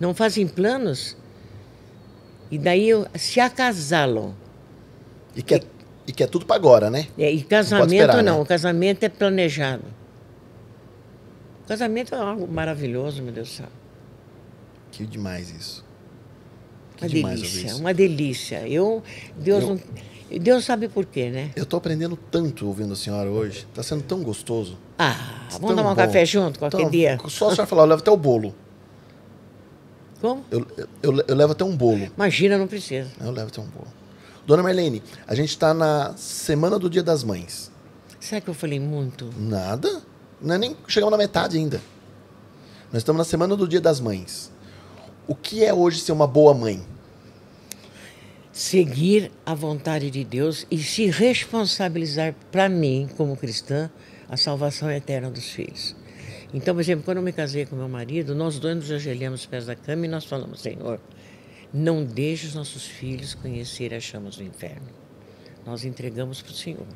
Não 0.00 0.12
fazem 0.12 0.48
planos. 0.48 1.16
E 2.50 2.58
daí 2.58 2.88
se 3.14 3.38
acasalam. 3.38 4.34
E 5.36 5.42
quer, 5.44 5.62
e, 6.06 6.10
e 6.10 6.12
quer 6.12 6.28
tudo 6.28 6.46
para 6.46 6.56
agora, 6.56 6.90
né? 6.90 7.06
É, 7.18 7.30
e 7.30 7.42
casamento 7.42 7.88
não, 7.88 7.96
esperar, 7.96 8.22
não. 8.22 8.38
Né? 8.40 8.44
casamento 8.46 9.02
é 9.02 9.08
planejado. 9.08 9.84
casamento 11.66 12.14
é 12.14 12.18
algo 12.18 12.46
maravilhoso, 12.46 13.22
meu 13.22 13.32
Deus 13.32 13.48
do 13.48 13.54
céu. 13.54 13.66
Que 14.90 15.06
demais 15.06 15.50
isso. 15.50 15.84
Que 16.96 17.04
uma 17.04 17.10
demais 17.10 17.40
delícia, 17.40 17.76
uma 17.76 17.94
delícia. 17.94 18.68
Eu, 18.68 19.02
Deus 19.36 19.62
eu, 19.62 19.68
não 19.70 19.80
Deus 20.30 20.64
sabe 20.64 20.88
por 20.88 21.06
quê, 21.06 21.30
né? 21.30 21.50
Eu 21.54 21.62
estou 21.62 21.78
aprendendo 21.78 22.16
tanto 22.16 22.66
ouvindo 22.66 22.92
a 22.92 22.96
senhora 22.96 23.30
hoje. 23.30 23.66
Está 23.70 23.82
sendo 23.82 24.02
tão 24.02 24.22
gostoso. 24.22 24.76
Ah, 24.98 25.14
tá 25.50 25.58
vamos 25.58 25.76
tomar 25.76 25.92
um 25.92 25.94
café 25.94 26.24
junto 26.24 26.58
qualquer 26.58 26.80
então, 26.80 26.90
dia? 26.90 27.18
Só 27.28 27.48
a 27.48 27.50
senhora 27.52 27.66
falar, 27.66 27.82
eu 27.82 27.86
levo 27.86 28.02
até 28.02 28.10
o 28.10 28.16
bolo. 28.16 28.54
Como? 30.20 30.44
Eu, 30.50 30.66
eu, 31.02 31.24
eu, 31.28 31.36
levo 31.36 31.52
até 31.52 31.64
um 31.64 31.76
bolo. 31.76 32.10
Imagina, 32.16 32.58
não 32.58 32.66
precisa. 32.66 33.08
Eu 33.20 33.30
levo 33.30 33.48
até 33.48 33.60
um 33.60 33.66
bolo. 33.66 33.86
Dona 34.46 34.62
Marlene, 34.62 35.02
a 35.26 35.34
gente 35.34 35.50
está 35.50 35.74
na 35.74 36.14
semana 36.16 36.78
do 36.78 36.88
Dia 36.88 37.02
das 37.02 37.24
Mães. 37.24 37.70
Será 38.20 38.40
que 38.40 38.48
eu 38.48 38.54
falei 38.54 38.78
muito? 38.78 39.30
Nada. 39.36 40.02
Não 40.40 40.54
é 40.54 40.58
nem 40.58 40.76
chegamos 40.86 41.10
na 41.10 41.18
metade 41.18 41.56
ainda. 41.56 41.80
Nós 42.92 43.02
estamos 43.02 43.18
na 43.18 43.24
semana 43.24 43.56
do 43.56 43.66
Dia 43.66 43.80
das 43.80 44.00
Mães. 44.00 44.52
O 45.26 45.34
que 45.34 45.64
é 45.64 45.74
hoje 45.74 46.00
ser 46.00 46.12
uma 46.12 46.26
boa 46.26 46.54
mãe? 46.54 46.86
seguir 48.56 49.30
a 49.44 49.54
vontade 49.54 50.10
de 50.10 50.24
Deus 50.24 50.66
e 50.70 50.78
se 50.78 51.10
responsabilizar 51.10 52.34
para 52.50 52.70
mim, 52.70 53.06
como 53.14 53.36
cristã, 53.36 53.90
a 54.30 54.36
salvação 54.38 54.90
eterna 54.90 55.30
dos 55.30 55.50
filhos. 55.50 55.94
Então, 56.54 56.74
por 56.74 56.80
exemplo, 56.80 57.04
quando 57.04 57.18
eu 57.18 57.22
me 57.22 57.34
casei 57.34 57.66
com 57.66 57.76
meu 57.76 57.88
marido, 57.88 58.34
nós 58.34 58.58
dois 58.58 58.74
nos 58.74 58.90
ajoelhamos 58.90 59.44
pés 59.44 59.66
da 59.66 59.76
cama 59.76 60.06
e 60.06 60.08
nós 60.08 60.24
falamos: 60.24 60.62
Senhor, 60.62 60.98
não 61.76 62.02
deixe 62.02 62.46
os 62.46 62.54
nossos 62.54 62.86
filhos 62.86 63.34
conhecer 63.34 63.92
as 63.92 64.02
chamas 64.02 64.36
do 64.36 64.42
inferno. 64.42 64.88
Nós 65.66 65.84
entregamos 65.84 66.40
para 66.40 66.52
o 66.52 66.54
Senhor. 66.54 66.86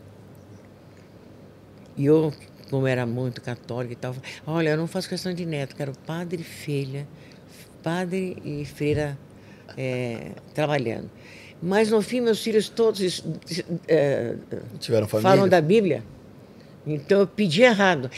E 1.99 2.07
eu, 2.07 2.33
como 2.71 2.87
era 2.87 3.05
muito 3.05 3.43
católica 3.43 3.93
e 3.93 3.97
tal, 3.97 4.17
olha, 4.47 4.71
eu 4.71 4.77
não 4.79 4.87
faço 4.87 5.07
questão 5.07 5.35
de 5.35 5.45
neto, 5.45 5.77
quero 5.77 5.93
padre 6.07 6.41
e 6.41 6.45
filha, 6.45 7.07
padre 7.83 8.39
e 8.43 8.65
freira 8.65 9.19
é, 9.77 10.33
trabalhando. 10.55 11.11
Mas 11.63 11.91
no 11.91 12.01
fim, 12.01 12.23
meus 12.23 12.43
filhos 12.43 12.71
todos 12.71 13.23
é, 13.87 14.35
Tiveram 14.79 15.07
família. 15.07 15.31
falam 15.31 15.47
da 15.47 15.61
Bíblia. 15.61 16.03
Então 16.87 17.21
eu 17.21 17.27
pedi 17.27 17.61
errado. 17.61 18.11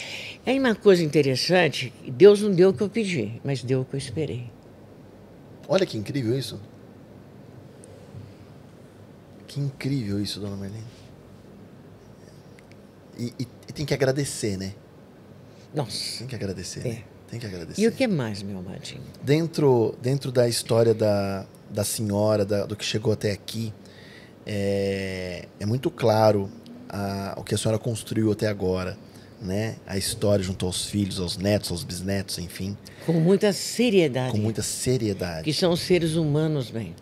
Aí 0.46 0.60
uma 0.60 0.76
coisa 0.76 1.02
interessante, 1.02 1.92
Deus 2.06 2.40
não 2.40 2.52
deu 2.52 2.68
o 2.70 2.72
que 2.72 2.84
eu 2.84 2.88
pedi, 2.88 3.40
mas 3.44 3.64
deu 3.64 3.80
o 3.80 3.84
que 3.84 3.94
eu 3.94 3.98
esperei. 3.98 4.48
Olha 5.68 5.86
que 5.86 5.96
incrível 5.96 6.38
isso. 6.38 6.60
Que 9.46 9.60
incrível 9.60 10.20
isso, 10.20 10.40
dona 10.40 10.56
Marlene. 10.56 10.84
E, 13.18 13.34
e, 13.38 13.48
e 13.68 13.72
tem 13.72 13.84
que 13.84 13.92
agradecer, 13.92 14.56
né? 14.56 14.74
Nossa. 15.74 16.18
Tem 16.18 16.26
que 16.26 16.34
agradecer. 16.34 16.80
É. 16.80 16.88
Né? 16.88 17.04
Tem 17.30 17.40
que 17.40 17.46
agradecer. 17.46 17.80
E 17.80 17.86
o 17.86 17.92
que 17.92 18.06
mais, 18.06 18.42
meu 18.42 18.58
amadinho? 18.58 19.02
Dentro, 19.22 19.94
dentro 20.02 20.30
da 20.30 20.48
história 20.48 20.92
da, 20.92 21.46
da 21.70 21.84
senhora, 21.84 22.44
da, 22.44 22.66
do 22.66 22.76
que 22.76 22.84
chegou 22.84 23.12
até 23.12 23.32
aqui, 23.32 23.72
é, 24.46 25.48
é 25.58 25.66
muito 25.66 25.90
claro 25.90 26.50
a, 26.88 27.34
o 27.38 27.42
que 27.42 27.54
a 27.54 27.58
senhora 27.58 27.78
construiu 27.78 28.30
até 28.30 28.48
agora. 28.48 28.98
Né? 29.42 29.74
A 29.86 29.98
história 29.98 30.44
junto 30.44 30.64
aos 30.64 30.84
filhos, 30.84 31.18
aos 31.18 31.36
netos, 31.36 31.72
aos 31.72 31.82
bisnetos, 31.82 32.38
enfim. 32.38 32.76
Com 33.04 33.14
muita 33.14 33.52
seriedade. 33.52 34.30
Com 34.30 34.38
muita 34.38 34.62
seriedade. 34.62 35.42
Que 35.42 35.52
são 35.52 35.74
seres 35.74 36.14
humanos, 36.14 36.70
bem. 36.70 36.94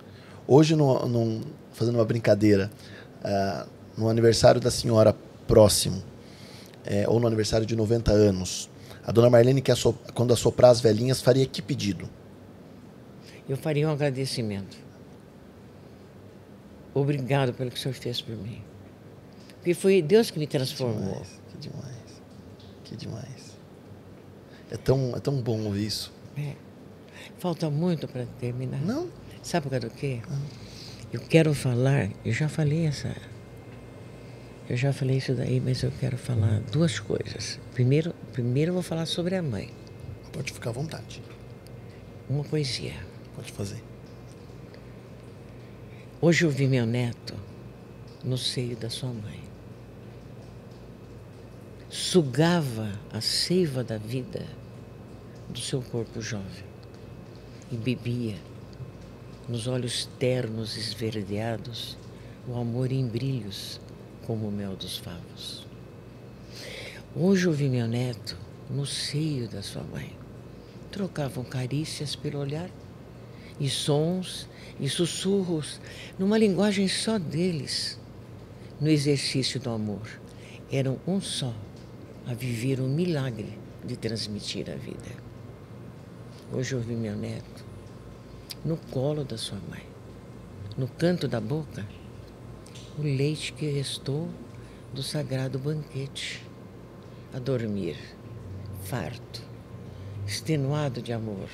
Hoje, 0.49 0.75
no, 0.75 1.07
no, 1.07 1.43
fazendo 1.73 1.97
uma 1.97 2.05
brincadeira, 2.05 2.71
uh, 3.23 3.69
no 3.97 4.09
aniversário 4.09 4.61
da 4.61 4.71
senhora 4.71 5.15
próximo, 5.47 6.03
é, 6.87 7.07
ou 7.07 7.21
no 7.21 7.27
aniversário 7.27 7.67
de 7.67 7.77
90 7.77 8.11
anos, 8.11 8.71
a 9.05 9.13
dona 9.13 9.29
Marlene, 9.29 9.61
que 9.61 9.73
quando 10.15 10.33
assoprar 10.33 10.71
as 10.71 10.81
velhinhas, 10.81 11.21
faria 11.21 11.45
que 11.47 11.61
pedido? 11.61 12.09
Eu 13.49 13.57
faria 13.57 13.89
um 13.89 13.93
agradecimento. 13.93 14.77
Obrigado 16.95 17.53
pelo 17.53 17.71
que 17.71 17.77
o 17.77 17.81
senhor 17.81 17.95
fez 17.95 18.21
por 18.21 18.37
mim. 18.37 18.63
Porque 19.57 19.75
foi 19.75 20.01
Deus 20.01 20.31
que 20.31 20.39
me 20.39 20.47
transformou. 20.47 20.97
Que 20.97 21.11
demais, 21.11 21.41
que 21.51 21.59
demais. 21.59 22.00
Que 22.91 22.97
demais. 22.97 23.57
É 24.69 24.77
tão, 24.77 25.15
é 25.17 25.21
tão 25.21 25.41
bom 25.41 25.61
ouvir 25.63 25.87
isso. 25.87 26.13
É. 26.37 26.57
Falta 27.39 27.71
muito 27.71 28.09
para 28.09 28.27
terminar. 28.41 28.81
Não. 28.81 29.09
Sabe 29.43 29.65
por 29.65 29.71
causa 29.71 29.89
do 29.89 29.95
quê? 29.95 30.21
Ah. 30.29 30.39
Eu 31.13 31.21
quero 31.21 31.55
falar, 31.55 32.11
eu 32.25 32.33
já 32.33 32.49
falei 32.49 32.87
essa 32.87 33.15
eu 34.71 34.77
já 34.77 34.93
falei 34.93 35.17
isso 35.17 35.35
daí, 35.35 35.61
mas 35.61 35.83
eu 35.83 35.91
quero 35.99 36.17
falar 36.17 36.61
duas 36.71 37.01
coisas. 37.01 37.59
Primeiro, 37.75 38.15
primeiro 38.33 38.71
eu 38.71 38.75
vou 38.75 38.85
falar 38.85 39.05
sobre 39.05 39.35
a 39.35 39.43
mãe. 39.43 39.69
Pode 40.33 40.53
ficar 40.53 40.71
à 40.71 40.73
vontade. 40.73 41.21
Uma 42.29 42.45
poesia. 42.45 42.95
Pode 43.35 43.51
fazer. 43.51 43.83
Hoje 46.21 46.45
eu 46.45 46.51
vi 46.51 46.69
meu 46.69 46.87
neto 46.87 47.35
no 48.23 48.39
seio 48.39 48.77
da 48.77 48.89
sua 48.89 49.09
mãe. 49.09 49.40
Sugava 51.93 52.93
a 53.13 53.21
seiva 53.21 53.83
da 53.83 53.99
vida 53.99 54.47
do 55.49 55.59
seu 55.59 55.83
corpo 55.83 56.23
jovem 56.23 56.63
e 57.69 57.77
bebia, 57.77 58.37
nos 59.49 59.67
olhos 59.67 60.09
ternos 60.17 60.77
esverdeados, 60.77 61.99
o 62.47 62.57
amor 62.57 62.93
em 62.93 63.05
brilhos 63.05 63.81
como 64.25 64.47
o 64.47 64.53
mel 64.53 64.77
dos 64.77 64.99
favos. 64.99 65.67
Hoje 67.13 67.49
ouvi 67.49 67.69
meu 67.69 67.89
neto 67.89 68.39
no 68.71 68.87
seio 68.87 69.49
da 69.49 69.61
sua 69.61 69.83
mãe. 69.83 70.17
Trocavam 70.93 71.43
carícias 71.43 72.15
pelo 72.15 72.39
olhar 72.39 72.71
e 73.59 73.69
sons 73.69 74.49
e 74.79 74.89
sussurros 74.89 75.81
numa 76.17 76.39
linguagem 76.39 76.87
só 76.87 77.19
deles. 77.19 77.99
No 78.81 78.89
exercício 78.89 79.59
do 79.59 79.71
amor, 79.71 80.09
eram 80.71 80.97
um 81.05 81.21
só 81.21 81.53
a 82.27 82.35
viver 82.35 82.81
o 82.81 82.85
milagre 82.85 83.59
de 83.85 83.97
transmitir 83.97 84.71
a 84.71 84.75
vida. 84.75 85.11
Hoje 86.53 86.75
ouvi 86.75 86.95
meu 86.95 87.17
neto 87.17 87.65
no 88.65 88.77
colo 88.77 89.25
da 89.25 89.39
sua 89.39 89.59
mãe, 89.69 89.85
no 90.77 90.87
canto 90.87 91.27
da 91.27 91.41
boca 91.41 91.87
o 92.99 93.03
leite 93.03 93.53
que 93.53 93.67
restou 93.71 94.29
do 94.93 95.03
sagrado 95.03 95.59
banquete, 95.59 96.45
a 97.33 97.39
dormir, 97.39 97.97
farto, 98.85 99.43
extenuado 100.27 101.01
de 101.01 101.13
amor, 101.13 101.49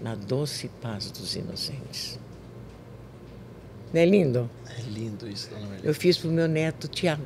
na 0.00 0.14
doce 0.14 0.68
paz 0.80 1.10
dos 1.10 1.34
inocentes. 1.34 2.20
Não 3.92 4.00
é 4.00 4.06
lindo? 4.06 4.48
É 4.78 4.82
lindo 4.82 5.28
isso, 5.28 5.50
dona 5.50 5.66
Maria. 5.66 5.80
Eu 5.82 5.94
fiz 5.94 6.16
para 6.16 6.28
o 6.28 6.32
meu 6.32 6.46
neto 6.46 6.88
Tiago. 6.88 7.24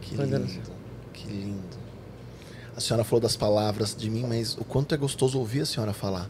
Que 0.00 0.14
lindo, 0.14 0.36
eu... 0.36 0.74
que 1.12 1.26
lindo. 1.28 1.79
A 2.76 2.80
senhora 2.80 3.04
falou 3.04 3.20
das 3.20 3.36
palavras 3.36 3.94
de 3.94 4.08
mim, 4.08 4.24
mas 4.26 4.56
o 4.56 4.64
quanto 4.64 4.94
é 4.94 4.98
gostoso 4.98 5.38
ouvir 5.38 5.62
a 5.62 5.66
senhora 5.66 5.92
falar. 5.92 6.28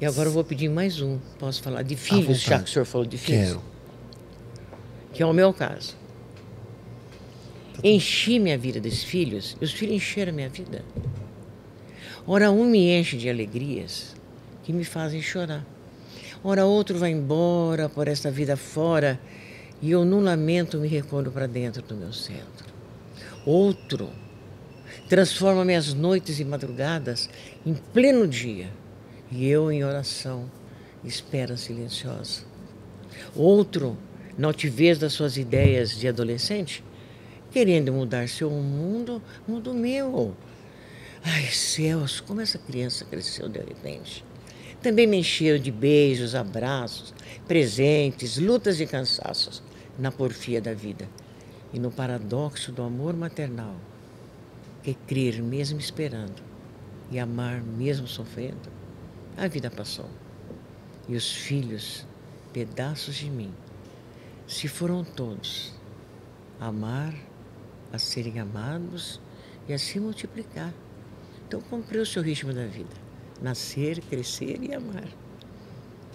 E 0.00 0.04
agora 0.04 0.28
eu 0.28 0.32
vou 0.32 0.44
pedir 0.44 0.68
mais 0.68 1.00
um. 1.00 1.18
Posso 1.38 1.62
falar 1.62 1.82
de 1.82 1.96
filhos, 1.96 2.40
já 2.40 2.58
que 2.58 2.68
o 2.68 2.72
senhor 2.72 2.84
falou 2.84 3.06
de 3.06 3.16
filhos? 3.16 3.48
Quero. 3.48 3.62
Que 5.12 5.22
é 5.22 5.26
o 5.26 5.32
meu 5.32 5.52
caso. 5.52 5.96
Enchi 7.82 8.38
minha 8.38 8.58
vida 8.58 8.80
desses 8.80 9.04
filhos, 9.04 9.56
e 9.60 9.64
os 9.64 9.72
filhos 9.72 9.96
encheram 9.96 10.32
minha 10.32 10.48
vida. 10.48 10.84
Ora, 12.26 12.50
um 12.50 12.64
me 12.64 12.90
enche 12.90 13.16
de 13.16 13.28
alegrias 13.30 14.14
que 14.64 14.72
me 14.72 14.84
fazem 14.84 15.22
chorar. 15.22 15.64
Ora, 16.42 16.64
outro 16.64 16.98
vai 16.98 17.10
embora 17.10 17.88
por 17.88 18.08
esta 18.08 18.30
vida 18.30 18.56
fora 18.56 19.20
e 19.80 19.90
eu, 19.90 20.04
num 20.04 20.20
lamento, 20.20 20.78
me 20.78 20.88
recolho 20.88 21.30
para 21.30 21.46
dentro 21.46 21.82
do 21.82 21.94
meu 21.94 22.12
centro. 22.12 22.66
Outro 23.44 24.10
transforma 25.08 25.64
minhas 25.64 25.94
noites 25.94 26.40
e 26.40 26.44
madrugadas 26.44 27.28
em 27.64 27.74
pleno 27.74 28.26
dia 28.26 28.70
e 29.30 29.48
eu, 29.48 29.72
em 29.72 29.84
oração, 29.84 30.50
espera 31.04 31.56
silenciosa. 31.56 32.42
Outro, 33.34 33.96
na 34.38 34.48
altivez 34.48 34.98
das 34.98 35.12
suas 35.12 35.36
ideias 35.36 35.98
de 35.98 36.06
adolescente, 36.06 36.84
querendo 37.50 37.92
mudar 37.92 38.28
seu 38.28 38.50
mundo, 38.50 39.22
mundo 39.46 39.74
meu. 39.74 40.36
Ai, 41.24 41.46
céus, 41.46 42.20
como 42.20 42.40
essa 42.40 42.58
criança 42.58 43.04
cresceu 43.04 43.48
de 43.48 43.58
repente. 43.58 44.24
Também 44.80 45.06
me 45.06 45.16
encheram 45.16 45.58
de 45.58 45.72
beijos, 45.72 46.34
abraços, 46.34 47.12
presentes, 47.48 48.38
lutas 48.38 48.80
e 48.80 48.86
cansaços 48.86 49.62
na 49.98 50.12
porfia 50.12 50.60
da 50.60 50.72
vida 50.72 51.08
e 51.72 51.80
no 51.80 51.90
paradoxo 51.90 52.70
do 52.70 52.82
amor 52.82 53.16
maternal, 53.16 53.74
que 54.86 54.92
é 54.92 54.94
crer 54.94 55.42
mesmo 55.42 55.80
esperando 55.80 56.40
e 57.10 57.18
amar 57.18 57.60
mesmo 57.60 58.06
sofrendo. 58.06 58.70
A 59.36 59.48
vida 59.48 59.68
passou 59.68 60.08
e 61.08 61.16
os 61.16 61.28
filhos, 61.32 62.06
pedaços 62.52 63.16
de 63.16 63.28
mim, 63.28 63.52
se 64.46 64.68
foram 64.68 65.02
todos 65.02 65.74
amar, 66.60 67.12
a 67.92 67.98
serem 67.98 68.38
amados 68.38 69.20
e 69.68 69.72
a 69.72 69.78
se 69.78 69.98
multiplicar. 69.98 70.72
Então 71.48 71.60
comprei 71.62 72.00
o 72.00 72.06
seu 72.06 72.22
ritmo 72.22 72.52
da 72.52 72.66
vida. 72.66 72.94
Nascer, 73.42 74.00
crescer 74.02 74.62
e 74.62 74.72
amar. 74.72 75.08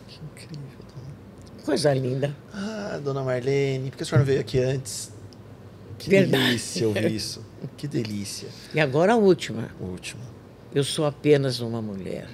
Que 0.07 0.17
incrível, 0.24 0.80
dona. 0.95 1.65
Coisa 1.65 1.93
linda. 1.93 2.34
Ah, 2.53 3.01
dona 3.03 3.22
Marlene, 3.22 3.91
por 3.91 3.97
que 3.97 4.03
a 4.03 4.05
senhora 4.05 4.24
veio 4.24 4.39
aqui 4.39 4.59
antes? 4.59 5.11
Que 5.99 6.09
Verdade. 6.09 6.45
delícia 6.45 6.88
ouvir 6.88 7.11
isso. 7.11 7.51
Que 7.78 7.88
delícia. 7.88 8.49
E 8.74 8.80
agora 8.80 9.14
a 9.14 9.16
última. 9.16 9.70
Último. 9.80 10.22
Eu 10.74 10.84
sou 10.84 11.05
apenas 11.05 11.59
uma 11.59 11.82
mulher, 11.82 12.30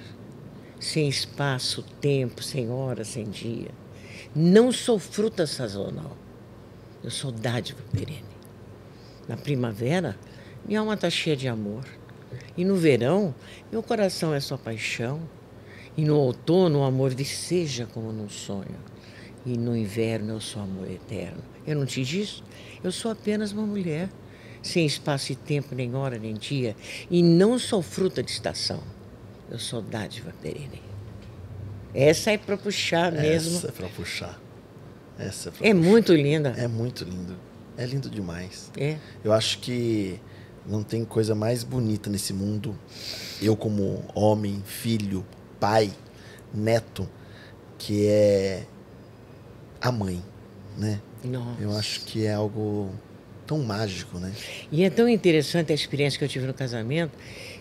sem 0.78 1.08
espaço, 1.08 1.82
tempo, 2.00 2.42
sem 2.42 2.70
hora, 2.70 3.04
sem 3.04 3.24
dia. 3.24 3.70
Não 4.34 4.70
sou 4.70 4.98
fruta 4.98 5.46
sazonal. 5.46 6.16
Eu 7.02 7.10
sou 7.10 7.32
dádiva 7.32 7.80
perene. 7.92 8.24
Na 9.26 9.36
primavera, 9.36 10.16
minha 10.64 10.80
alma 10.80 10.94
está 10.94 11.10
cheia 11.10 11.36
de 11.36 11.48
amor. 11.48 11.84
E 12.56 12.64
no 12.64 12.76
verão, 12.76 13.34
meu 13.70 13.82
coração 13.82 14.34
é 14.34 14.40
só 14.40 14.56
paixão. 14.56 15.20
E 15.96 16.04
no 16.04 16.16
outono, 16.16 16.80
o 16.80 16.84
amor 16.84 17.14
viceja 17.14 17.86
como 17.92 18.12
num 18.12 18.28
sonho. 18.28 18.76
E 19.44 19.56
no 19.56 19.76
inverno, 19.76 20.34
eu 20.34 20.40
sou 20.40 20.62
amor 20.62 20.90
eterno. 20.90 21.42
Eu 21.66 21.76
não 21.76 21.86
te 21.86 22.04
disse? 22.04 22.42
Eu 22.82 22.92
sou 22.92 23.10
apenas 23.10 23.52
uma 23.52 23.66
mulher, 23.66 24.08
sem 24.62 24.84
espaço 24.86 25.32
e 25.32 25.36
tempo, 25.36 25.74
nem 25.74 25.94
hora, 25.94 26.18
nem 26.18 26.34
dia. 26.34 26.74
E 27.10 27.22
não 27.22 27.58
sou 27.58 27.82
fruta 27.82 28.22
de 28.22 28.30
estação. 28.30 28.80
Eu 29.50 29.58
sou 29.58 29.80
dádiva 29.80 30.32
perene. 30.42 30.82
Essa 31.94 32.32
é 32.32 32.38
para 32.38 32.56
puxar 32.56 33.10
mesmo. 33.12 33.56
Essa 33.56 33.68
é 33.68 33.70
pra 33.72 33.88
puxar. 33.88 34.40
Essa 35.18 35.48
é 35.48 35.52
pra 35.52 35.66
É 35.66 35.72
puxar. 35.74 35.88
muito 35.88 36.14
linda. 36.14 36.54
É 36.56 36.68
muito 36.68 37.04
lindo. 37.04 37.36
É 37.76 37.86
lindo 37.86 38.10
demais. 38.10 38.70
É. 38.76 38.96
Eu 39.24 39.32
acho 39.32 39.58
que 39.60 40.20
não 40.66 40.82
tem 40.82 41.04
coisa 41.04 41.34
mais 41.34 41.64
bonita 41.64 42.10
nesse 42.10 42.32
mundo. 42.32 42.78
Eu, 43.40 43.56
como 43.56 44.04
homem, 44.14 44.62
filho, 44.66 45.24
pai, 45.58 45.90
neto, 46.52 47.08
que 47.78 48.06
é 48.06 48.66
a 49.80 49.90
mãe, 49.90 50.22
né? 50.76 51.00
Nossa. 51.24 51.60
Eu 51.62 51.76
acho 51.76 52.00
que 52.04 52.26
é 52.26 52.34
algo 52.34 52.90
tão 53.48 53.58
mágico, 53.60 54.18
né? 54.18 54.30
E 54.70 54.84
é 54.84 54.90
tão 54.90 55.08
interessante 55.08 55.72
a 55.72 55.74
experiência 55.74 56.18
que 56.18 56.24
eu 56.24 56.28
tive 56.28 56.46
no 56.46 56.52
casamento. 56.52 57.12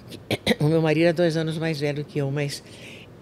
o 0.59 0.65
meu 0.65 0.81
marido 0.81 1.05
é 1.05 1.13
dois 1.13 1.37
anos 1.37 1.57
mais 1.57 1.79
velho 1.79 2.03
que 2.03 2.19
eu, 2.19 2.29
mas 2.29 2.61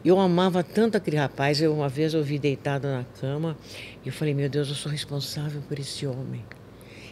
eu 0.03 0.19
amava 0.19 0.63
tanto 0.63 0.97
aquele 0.97 1.15
rapaz. 1.15 1.61
Eu 1.61 1.71
uma 1.73 1.87
vez 1.87 2.15
ouvi 2.15 2.39
deitado 2.39 2.87
na 2.87 3.05
cama 3.21 3.55
e 4.03 4.07
eu 4.07 4.13
falei: 4.13 4.33
Meu 4.33 4.49
Deus, 4.49 4.67
eu 4.67 4.75
sou 4.75 4.91
responsável 4.91 5.61
por 5.61 5.77
esse 5.77 6.07
homem. 6.07 6.43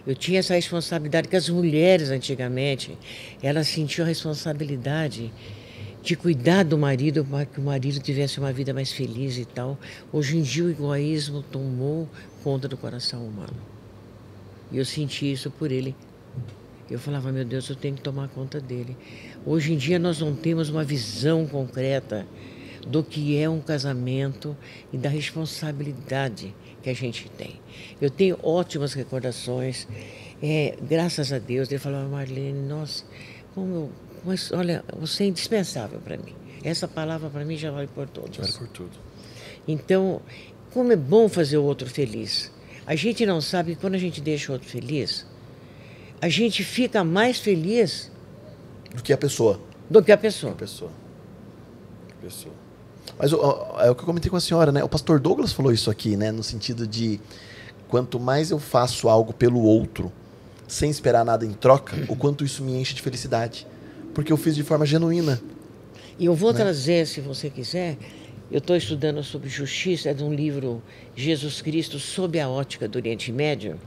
Eu 0.06 0.16
tinha 0.16 0.40
essa 0.40 0.56
responsabilidade 0.56 1.28
que 1.28 1.36
as 1.36 1.48
mulheres 1.48 2.10
antigamente 2.10 2.98
elas 3.42 3.68
sentiam 3.68 4.04
a 4.04 4.10
responsabilidade 4.10 5.32
de 6.02 6.16
cuidar 6.18 6.64
do 6.64 6.78
marido 6.78 7.24
para 7.24 7.46
que 7.46 7.60
o 7.62 7.64
marido 7.64 8.00
tivesse 8.02 8.38
uma 8.38 8.52
vida 8.52 8.74
mais 8.74 8.92
feliz 8.92 9.38
e 9.38 9.46
tal. 9.46 9.80
Hoje 10.12 10.36
em 10.36 10.42
dia 10.42 10.66
o 10.66 10.70
egoísmo 10.70 11.42
tomou 11.44 12.10
conta 12.44 12.68
do 12.68 12.76
coração 12.76 13.26
humano. 13.26 13.73
E 14.72 14.78
eu 14.78 14.86
senti 14.86 15.32
isso 15.32 15.50
por 15.52 15.72
ele. 15.72 15.96
Eu 16.90 17.00
falava, 17.00 17.32
meu 17.32 17.46
Deus, 17.46 17.70
eu 17.70 17.76
tenho 17.76 17.96
que 17.96 18.02
tomar 18.02 18.28
conta 18.30 18.60
dele. 18.60 18.96
Hoje 19.46 19.74
em 19.74 19.78
dia 19.78 19.98
nós 19.98 20.20
não 20.20 20.36
temos 20.36 20.70
uma 20.70 20.84
visão 20.84 21.48
concreta 21.48 22.26
do 22.88 23.04
que 23.04 23.38
é 23.38 23.50
um 23.50 23.62
casamento 23.62 24.56
e 24.92 24.98
da 24.98 25.10
responsabilidade 25.10 26.54
que 26.82 26.90
a 26.90 26.94
gente 26.94 27.30
tem. 27.30 27.60
Eu 28.02 28.10
tenho 28.10 28.38
ótimas 28.44 28.94
recordações, 28.94 29.88
é, 30.42 30.78
graças 30.82 31.32
a 31.32 31.40
Deus. 31.40 31.70
Ele 31.70 31.80
falava, 31.80 32.08
Marlene, 32.08 32.68
nossa, 32.68 33.06
como 33.56 33.74
eu, 33.74 33.92
mas 34.26 34.52
olha, 34.52 34.84
você 34.98 35.24
é 35.24 35.28
indispensável 35.28 36.00
para 36.00 36.18
mim. 36.18 36.34
Essa 36.64 36.88
palavra 36.88 37.30
para 37.30 37.44
mim 37.44 37.58
já 37.58 37.72
vale 37.72 37.88
por 37.88 38.08
todas. 38.08 38.38
Vale 38.38 38.54
por 38.54 38.68
tudo. 38.70 38.92
Então, 39.68 40.22
como 40.72 40.92
é 40.92 40.96
bom 40.96 41.28
fazer 41.28 41.58
o 41.58 41.64
outro 41.64 41.90
feliz. 41.90 42.52
A 42.86 42.96
gente 42.96 43.26
não 43.26 43.40
sabe 43.42 43.76
que 43.76 43.82
quando 43.82 43.96
a 43.96 44.00
gente 44.00 44.20
deixa 44.22 44.52
o 44.52 44.54
outro 44.54 44.68
feliz, 44.68 45.26
a 46.22 46.28
gente 46.30 46.64
fica 46.64 47.04
mais 47.04 47.40
feliz 47.40 48.12
Do 48.96 49.02
que 49.02 49.14
a 49.14 49.18
pessoa. 49.18 49.60
do 49.90 50.02
que 50.04 50.12
a 50.12 50.18
pessoa. 50.18 50.54
A 50.54 50.56
pessoa. 50.56 50.92
A 52.12 52.22
pessoa. 52.26 52.54
Mas 53.18 53.32
ó, 53.34 53.74
ó, 53.76 53.82
é 53.82 53.90
o 53.90 53.96
que 53.96 54.02
eu 54.02 54.06
comentei 54.06 54.30
com 54.30 54.38
a 54.38 54.42
senhora, 54.42 54.72
né? 54.72 54.84
O 54.84 54.90
pastor 54.90 55.20
Douglas 55.20 55.52
falou 55.54 55.72
isso 55.72 55.90
aqui, 55.90 56.16
né? 56.18 56.32
No 56.32 56.44
sentido 56.44 56.88
de 56.88 57.20
quanto 57.88 58.20
mais 58.20 58.52
eu 58.52 58.60
faço 58.60 59.08
algo 59.08 59.34
pelo 59.34 59.62
outro, 59.62 60.12
sem 60.68 60.90
esperar 60.90 61.24
nada 61.24 61.46
em 61.46 61.54
troca, 61.54 61.96
o 62.10 62.16
quanto 62.16 62.44
isso 62.44 62.64
me 62.64 62.74
enche 62.76 62.94
de 62.94 63.02
felicidade. 63.02 63.68
Porque 64.14 64.32
eu 64.32 64.38
fiz 64.38 64.56
de 64.56 64.64
forma 64.64 64.86
genuína. 64.86 65.42
E 66.18 66.26
eu 66.26 66.36
vou 66.36 66.54
trazer, 66.54 67.06
se 67.08 67.20
você 67.22 67.50
quiser, 67.50 67.98
eu 68.54 68.60
estou 68.60 68.76
estudando 68.76 69.24
sobre 69.24 69.50
justiça, 69.50 70.12
é 70.12 70.14
de 70.14 70.24
um 70.24 70.32
livro 70.32 70.80
Jesus 71.16 71.60
Cristo 71.60 71.98
sob 71.98 72.40
a 72.40 72.48
ótica 72.48 72.88
do 72.88 72.98
Oriente 72.98 73.32
Médio, 73.32 73.80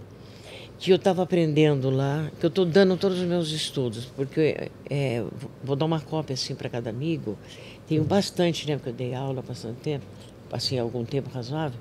que 0.77 0.91
eu 0.91 0.97
estava 0.97 1.23
aprendendo 1.23 1.89
lá, 1.89 2.29
que 2.41 2.45
eu 2.45 2.49
estou 2.49 2.64
dando 2.64 2.97
todos 2.97 3.21
os 3.21 3.27
meus 3.29 3.53
estudos, 3.53 4.07
porque 4.07 4.69
é, 4.91 5.23
vou 5.62 5.77
dar 5.77 5.85
uma 5.85 6.01
cópia 6.01 6.35
assim 6.35 6.53
para 6.57 6.69
cada 6.69 6.91
amigo. 6.91 7.39
Tenho 7.87 8.03
bastante, 8.03 8.67
né, 8.67 8.75
porque 8.75 8.89
eu 8.89 8.95
dei 8.95 9.14
aula 9.14 9.39
há 9.39 9.43
bastante 9.43 9.77
tempo, 9.77 10.05
assim, 10.51 10.77
algum 10.81 11.05
tempo 11.05 11.31
razoável, 11.31 11.79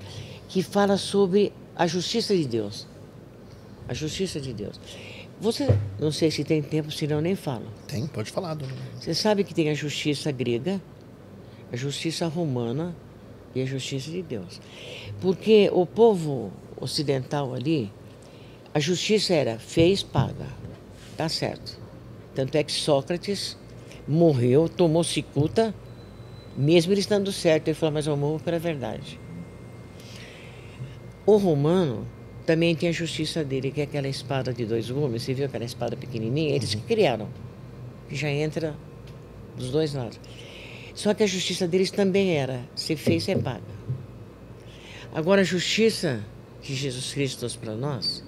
que 0.48 0.62
fala 0.62 0.96
sobre 0.96 1.52
a 1.74 1.88
justiça 1.88 2.36
de 2.36 2.46
Deus. 2.46 2.86
A 3.88 3.94
justiça 3.94 4.40
de 4.40 4.52
Deus. 4.52 4.80
Você, 5.40 5.66
não 5.98 6.12
sei 6.12 6.30
se 6.30 6.44
tem 6.44 6.62
tempo, 6.62 6.92
senão 6.92 7.20
nem 7.20 7.34
falo. 7.34 7.66
Tem? 7.88 8.06
Pode 8.06 8.30
falar, 8.30 8.54
dona. 8.54 8.72
Você 9.00 9.12
sabe 9.12 9.42
que 9.42 9.52
tem 9.52 9.70
a 9.70 9.74
justiça 9.74 10.30
grega, 10.30 10.80
a 11.72 11.76
justiça 11.76 12.26
romana 12.26 12.94
e 13.54 13.62
a 13.62 13.66
justiça 13.66 14.10
de 14.10 14.22
Deus. 14.22 14.60
Porque 15.20 15.70
o 15.72 15.86
povo 15.86 16.52
ocidental 16.80 17.54
ali, 17.54 17.90
a 18.74 18.80
justiça 18.80 19.34
era 19.34 19.58
fez, 19.58 20.02
paga. 20.02 20.46
Tá 21.16 21.28
certo. 21.28 21.78
Tanto 22.34 22.54
é 22.56 22.62
que 22.62 22.72
Sócrates 22.72 23.56
morreu, 24.06 24.68
tomou 24.68 25.02
cicuta, 25.02 25.74
mesmo 26.56 26.92
ele 26.92 27.00
estando 27.00 27.32
certo. 27.32 27.68
Ele 27.68 27.74
falou, 27.74 27.94
mas 27.94 28.06
eu 28.06 28.16
morro 28.16 28.38
pela 28.40 28.58
verdade. 28.58 29.18
O 31.24 31.36
romano 31.38 32.06
também 32.44 32.76
tem 32.76 32.88
a 32.90 32.92
justiça 32.92 33.42
dele, 33.42 33.70
que 33.72 33.80
é 33.80 33.84
aquela 33.84 34.06
espada 34.06 34.52
de 34.52 34.64
dois 34.64 34.90
gumes. 34.90 35.22
Você 35.22 35.34
viu 35.34 35.46
aquela 35.46 35.64
espada 35.64 35.96
pequenininha? 35.96 36.54
Eles 36.54 36.74
que 36.74 36.82
criaram. 36.82 37.28
Que 38.08 38.14
já 38.14 38.30
entra 38.30 38.76
dos 39.56 39.70
dois 39.70 39.94
lados. 39.94 40.20
Só 40.96 41.12
que 41.12 41.22
a 41.22 41.26
justiça 41.26 41.68
deles 41.68 41.90
também 41.90 42.36
era: 42.36 42.64
se 42.74 42.96
fez, 42.96 43.22
você 43.22 43.36
paga. 43.36 43.76
Agora, 45.14 45.42
a 45.42 45.44
justiça 45.44 46.24
que 46.62 46.74
Jesus 46.74 47.12
Cristo 47.12 47.40
trouxe 47.40 47.58
para 47.58 47.74
nós 47.74 48.24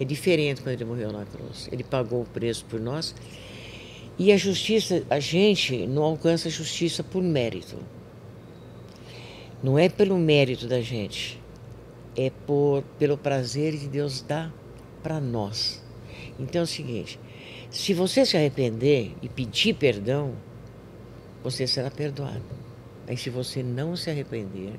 é 0.00 0.04
diferente 0.04 0.62
quando 0.62 0.74
ele 0.74 0.86
morreu 0.86 1.12
na 1.12 1.26
cruz. 1.26 1.68
Ele 1.70 1.84
pagou 1.84 2.22
o 2.22 2.24
preço 2.24 2.64
por 2.64 2.80
nós. 2.80 3.14
E 4.18 4.32
a 4.32 4.36
justiça, 4.38 5.04
a 5.08 5.20
gente 5.20 5.86
não 5.86 6.02
alcança 6.02 6.48
a 6.48 6.50
justiça 6.50 7.04
por 7.04 7.22
mérito. 7.22 7.76
Não 9.62 9.78
é 9.78 9.88
pelo 9.88 10.18
mérito 10.18 10.66
da 10.66 10.80
gente, 10.80 11.40
é 12.16 12.30
por, 12.46 12.82
pelo 12.98 13.16
prazer 13.16 13.78
que 13.78 13.86
Deus 13.86 14.22
dá 14.22 14.50
para 15.02 15.20
nós. 15.20 15.82
Então 16.40 16.62
é 16.62 16.64
o 16.64 16.66
seguinte: 16.66 17.20
se 17.70 17.92
você 17.92 18.24
se 18.24 18.36
arrepender 18.36 19.12
e 19.22 19.28
pedir 19.28 19.74
perdão, 19.74 20.34
você 21.42 21.66
será 21.66 21.90
perdoado. 21.90 22.42
Mas 23.06 23.20
se 23.20 23.30
você 23.30 23.62
não 23.62 23.96
se 23.96 24.10
arrepender, 24.10 24.78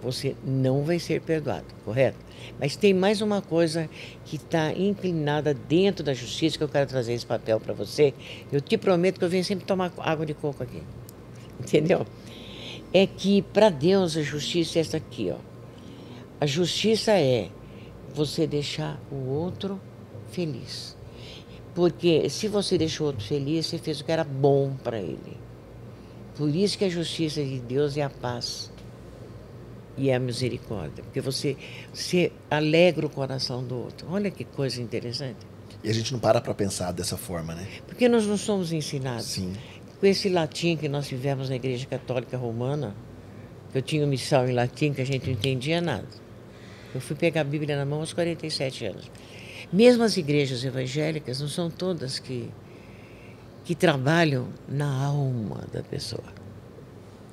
você 0.00 0.34
não 0.44 0.82
vai 0.82 0.98
ser 0.98 1.20
perdoado, 1.20 1.66
correto? 1.84 2.18
Mas 2.58 2.76
tem 2.76 2.94
mais 2.94 3.20
uma 3.20 3.42
coisa 3.42 3.88
que 4.24 4.36
está 4.36 4.72
inclinada 4.72 5.52
dentro 5.52 6.02
da 6.02 6.14
justiça 6.14 6.56
que 6.56 6.64
eu 6.64 6.68
quero 6.68 6.88
trazer 6.88 7.12
esse 7.12 7.26
papel 7.26 7.60
para 7.60 7.74
você. 7.74 8.14
Eu 8.50 8.60
te 8.60 8.78
prometo 8.78 9.18
que 9.18 9.24
eu 9.24 9.28
venho 9.28 9.44
sempre 9.44 9.66
tomar 9.66 9.92
água 9.98 10.24
de 10.24 10.32
coco 10.32 10.62
aqui. 10.62 10.82
Entendeu? 11.60 12.06
É 12.92 13.06
que 13.06 13.42
para 13.42 13.68
Deus 13.68 14.16
a 14.16 14.22
justiça 14.22 14.78
é 14.78 14.80
essa 14.80 14.96
aqui, 14.96 15.30
ó. 15.30 15.36
A 16.40 16.46
justiça 16.46 17.12
é 17.12 17.50
você 18.14 18.46
deixar 18.46 18.98
o 19.12 19.28
outro 19.28 19.78
feliz. 20.30 20.96
Porque 21.74 22.28
se 22.30 22.48
você 22.48 22.78
deixou 22.78 23.06
o 23.06 23.10
outro 23.10 23.24
feliz, 23.24 23.66
você 23.66 23.78
fez 23.78 24.00
o 24.00 24.04
que 24.04 24.10
era 24.10 24.24
bom 24.24 24.74
para 24.82 24.98
ele. 24.98 25.38
Por 26.40 26.56
isso 26.56 26.78
que 26.78 26.86
a 26.86 26.88
justiça 26.88 27.44
de 27.44 27.60
Deus 27.60 27.98
é 27.98 28.02
a 28.02 28.08
paz 28.08 28.72
e 29.94 30.10
a 30.10 30.18
misericórdia. 30.18 31.04
Porque 31.04 31.20
você, 31.20 31.54
você 31.92 32.32
alegra 32.50 33.04
o 33.04 33.10
coração 33.10 33.62
do 33.62 33.76
outro. 33.76 34.06
Olha 34.10 34.30
que 34.30 34.42
coisa 34.44 34.80
interessante. 34.80 35.36
E 35.84 35.90
a 35.90 35.92
gente 35.92 36.10
não 36.14 36.18
para 36.18 36.40
para 36.40 36.54
pensar 36.54 36.92
dessa 36.92 37.18
forma, 37.18 37.54
né? 37.54 37.68
Porque 37.86 38.08
nós 38.08 38.24
não 38.24 38.38
somos 38.38 38.72
ensinados. 38.72 39.26
Sim. 39.26 39.52
Com 40.00 40.06
esse 40.06 40.30
latim 40.30 40.78
que 40.78 40.88
nós 40.88 41.06
tivemos 41.06 41.50
na 41.50 41.56
Igreja 41.56 41.86
Católica 41.86 42.38
Romana, 42.38 42.96
que 43.70 43.76
eu 43.76 43.82
tinha 43.82 44.06
missão 44.06 44.48
em 44.48 44.54
latim 44.54 44.94
que 44.94 45.02
a 45.02 45.06
gente 45.06 45.26
não 45.26 45.34
entendia 45.34 45.82
nada. 45.82 46.08
Eu 46.94 47.02
fui 47.02 47.16
pegar 47.16 47.42
a 47.42 47.44
Bíblia 47.44 47.76
na 47.76 47.84
mão 47.84 48.00
aos 48.00 48.14
47 48.14 48.86
anos. 48.86 49.10
Mesmo 49.70 50.04
as 50.04 50.16
igrejas 50.16 50.64
evangélicas 50.64 51.38
não 51.38 51.48
são 51.48 51.70
todas 51.70 52.18
que, 52.18 52.48
que 53.64 53.74
trabalham 53.74 54.48
na 54.68 55.04
alma 55.04 55.66
da 55.72 55.82
pessoa. 55.82 56.24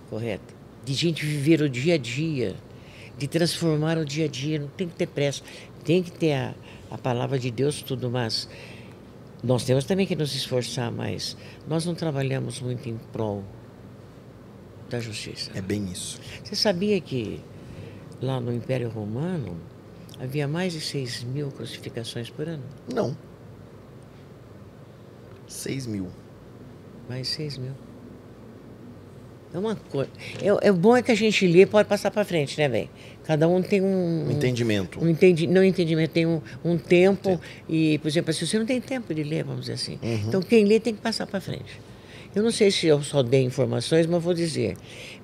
Correto? 0.10 0.56
De 0.84 0.94
gente 0.94 1.26
viver 1.26 1.62
o 1.62 1.70
dia 1.70 1.96
a 1.96 1.98
dia, 1.98 2.56
de 3.18 3.28
transformar 3.28 3.98
o 3.98 4.06
dia 4.06 4.26
a 4.26 4.28
dia. 4.28 4.60
Não 4.60 4.68
tem 4.68 4.88
que 4.88 4.96
ter 4.96 5.08
pressa. 5.08 5.42
Tem 5.84 6.04
que 6.04 6.12
ter 6.12 6.34
a, 6.34 6.56
a 6.92 6.98
palavra 6.98 7.40
de 7.40 7.52
Deus, 7.52 7.82
tudo, 7.82 8.10
mas 8.10 8.48
nós 9.44 9.64
temos 9.64 9.86
também 9.86 10.06
que 10.06 10.16
nos 10.16 10.36
esforçar 10.36 10.92
mais. 10.92 11.38
Nós 11.68 11.86
não 11.86 11.94
trabalhamos 11.94 12.60
muito 12.60 12.90
em 12.90 12.98
prol 13.12 13.44
da 14.90 15.00
justiça. 15.00 15.52
É 15.54 15.62
bem 15.62 15.86
isso. 15.92 16.20
Você 16.44 16.56
sabia 16.56 17.00
que 17.02 17.42
lá 18.22 18.40
no 18.40 18.54
Império 18.54 18.90
Romano 18.90 19.58
havia 20.20 20.48
mais 20.48 20.74
de 20.74 20.82
6 20.82 21.24
mil 21.24 21.52
crucificações 21.52 22.30
por 22.30 22.48
ano? 22.48 22.64
Não. 22.94 23.16
6 25.58 25.88
mil. 25.88 26.08
Mais 27.10 27.28
de 27.28 27.34
6 27.36 27.58
mil. 27.58 27.72
É 29.54 29.58
uma 29.58 29.76
coisa. 29.76 30.10
É, 30.42 30.68
é 30.68 30.72
bom 30.72 30.96
é 30.96 31.02
que 31.02 31.12
a 31.12 31.16
gente 31.16 31.48
lê 31.48 31.66
pode 31.66 31.88
passar 31.88 32.12
para 32.12 32.24
frente, 32.26 32.58
né, 32.58 32.68
velho? 32.68 32.90
Cada 33.24 33.48
um 33.48 33.62
tem 33.62 33.82
um. 33.82 34.28
Um 34.28 34.32
entendimento. 34.32 35.04
Um 35.04 35.08
entendi, 35.10 35.48
não 35.48 35.64
entendimento, 35.64 36.12
tem 36.12 36.26
um, 36.26 36.42
um 36.64 36.78
tempo. 36.78 37.40
E, 37.68 37.98
por 38.00 38.08
exemplo, 38.08 38.34
se 38.34 38.46
você 38.46 38.60
não 38.60 38.66
tem 38.66 38.80
tempo 38.82 39.14
de 39.14 39.24
ler, 39.24 39.44
vamos 39.44 39.62
dizer 39.62 39.74
assim. 39.74 40.00
Então, 40.28 40.42
quem 40.42 40.66
lê 40.66 40.80
tem 40.80 40.94
que 40.94 41.02
passar 41.02 41.26
para 41.26 41.40
frente. 41.40 41.80
Eu 42.36 42.44
não 42.44 42.52
sei 42.52 42.70
se 42.70 42.86
eu 42.88 43.02
só 43.02 43.24
dei 43.24 43.44
informações, 43.44 44.06
mas 44.06 44.22
vou 44.22 44.34
dizer: 44.34 44.78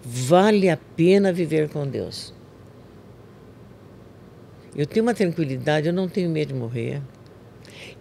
vale 0.04 0.70
a 0.70 0.78
pena 0.78 1.32
viver 1.32 1.70
com 1.70 1.86
Deus. 1.86 2.34
Eu 4.76 4.88
tenho 4.88 5.06
uma 5.06 5.14
tranquilidade, 5.14 5.88
eu 5.88 5.94
não 5.94 6.08
tenho 6.08 6.30
medo 6.30 6.54
de 6.54 6.60
morrer. 6.60 7.02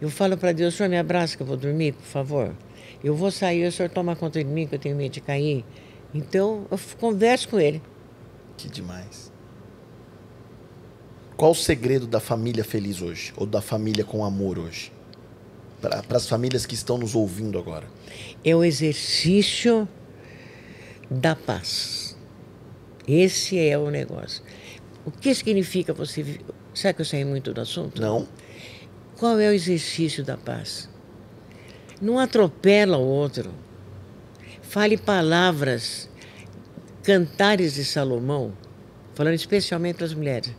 Eu 0.02 0.10
falo 0.10 0.36
para 0.36 0.50
Deus, 0.50 0.74
Senhor, 0.74 0.88
me 0.88 0.98
abraça 0.98 1.36
que 1.36 1.44
eu 1.44 1.46
vou 1.46 1.56
dormir, 1.56 1.92
por 1.92 2.02
favor. 2.02 2.52
Eu 3.04 3.14
vou 3.14 3.30
sair, 3.30 3.64
o 3.64 3.70
Senhor 3.70 3.88
toma 3.88 4.16
conta 4.16 4.42
de 4.42 4.50
mim, 4.50 4.66
que 4.66 4.74
eu 4.74 4.78
tenho 4.80 4.96
medo 4.96 5.12
de 5.12 5.20
cair. 5.20 5.64
Então, 6.12 6.66
eu 6.72 6.80
converso 6.98 7.48
com 7.48 7.60
Ele. 7.60 7.80
Que 8.56 8.68
demais. 8.68 9.30
Qual 11.36 11.52
o 11.52 11.54
segredo 11.54 12.04
da 12.04 12.18
família 12.18 12.64
feliz 12.64 13.00
hoje? 13.00 13.32
Ou 13.36 13.46
da 13.46 13.62
família 13.62 14.04
com 14.04 14.24
amor 14.24 14.58
hoje? 14.58 14.92
Para 15.80 16.16
as 16.16 16.28
famílias 16.28 16.66
que 16.66 16.74
estão 16.74 16.98
nos 16.98 17.14
ouvindo 17.14 17.56
agora. 17.56 17.86
É 18.44 18.56
o 18.56 18.64
exercício 18.64 19.88
da 21.08 21.36
paz. 21.36 22.18
Esse 23.06 23.56
é 23.56 23.78
o 23.78 23.88
negócio. 23.88 24.42
O 25.06 25.12
que 25.12 25.32
significa 25.32 25.92
você... 25.92 26.40
Sabe 26.74 26.94
que 26.94 27.02
eu 27.02 27.06
saí 27.06 27.24
muito 27.24 27.54
do 27.54 27.60
assunto? 27.60 28.02
Não? 28.02 28.26
Qual 29.22 29.38
é 29.38 29.48
o 29.48 29.52
exercício 29.52 30.24
da 30.24 30.36
paz? 30.36 30.88
Não 32.00 32.18
atropela 32.18 32.98
o 32.98 33.06
outro. 33.06 33.52
Fale 34.62 34.96
palavras, 34.96 36.10
cantares 37.04 37.74
de 37.74 37.84
Salomão, 37.84 38.52
falando 39.14 39.34
especialmente 39.34 39.94
para 39.94 40.06
as 40.06 40.12
mulheres. 40.12 40.52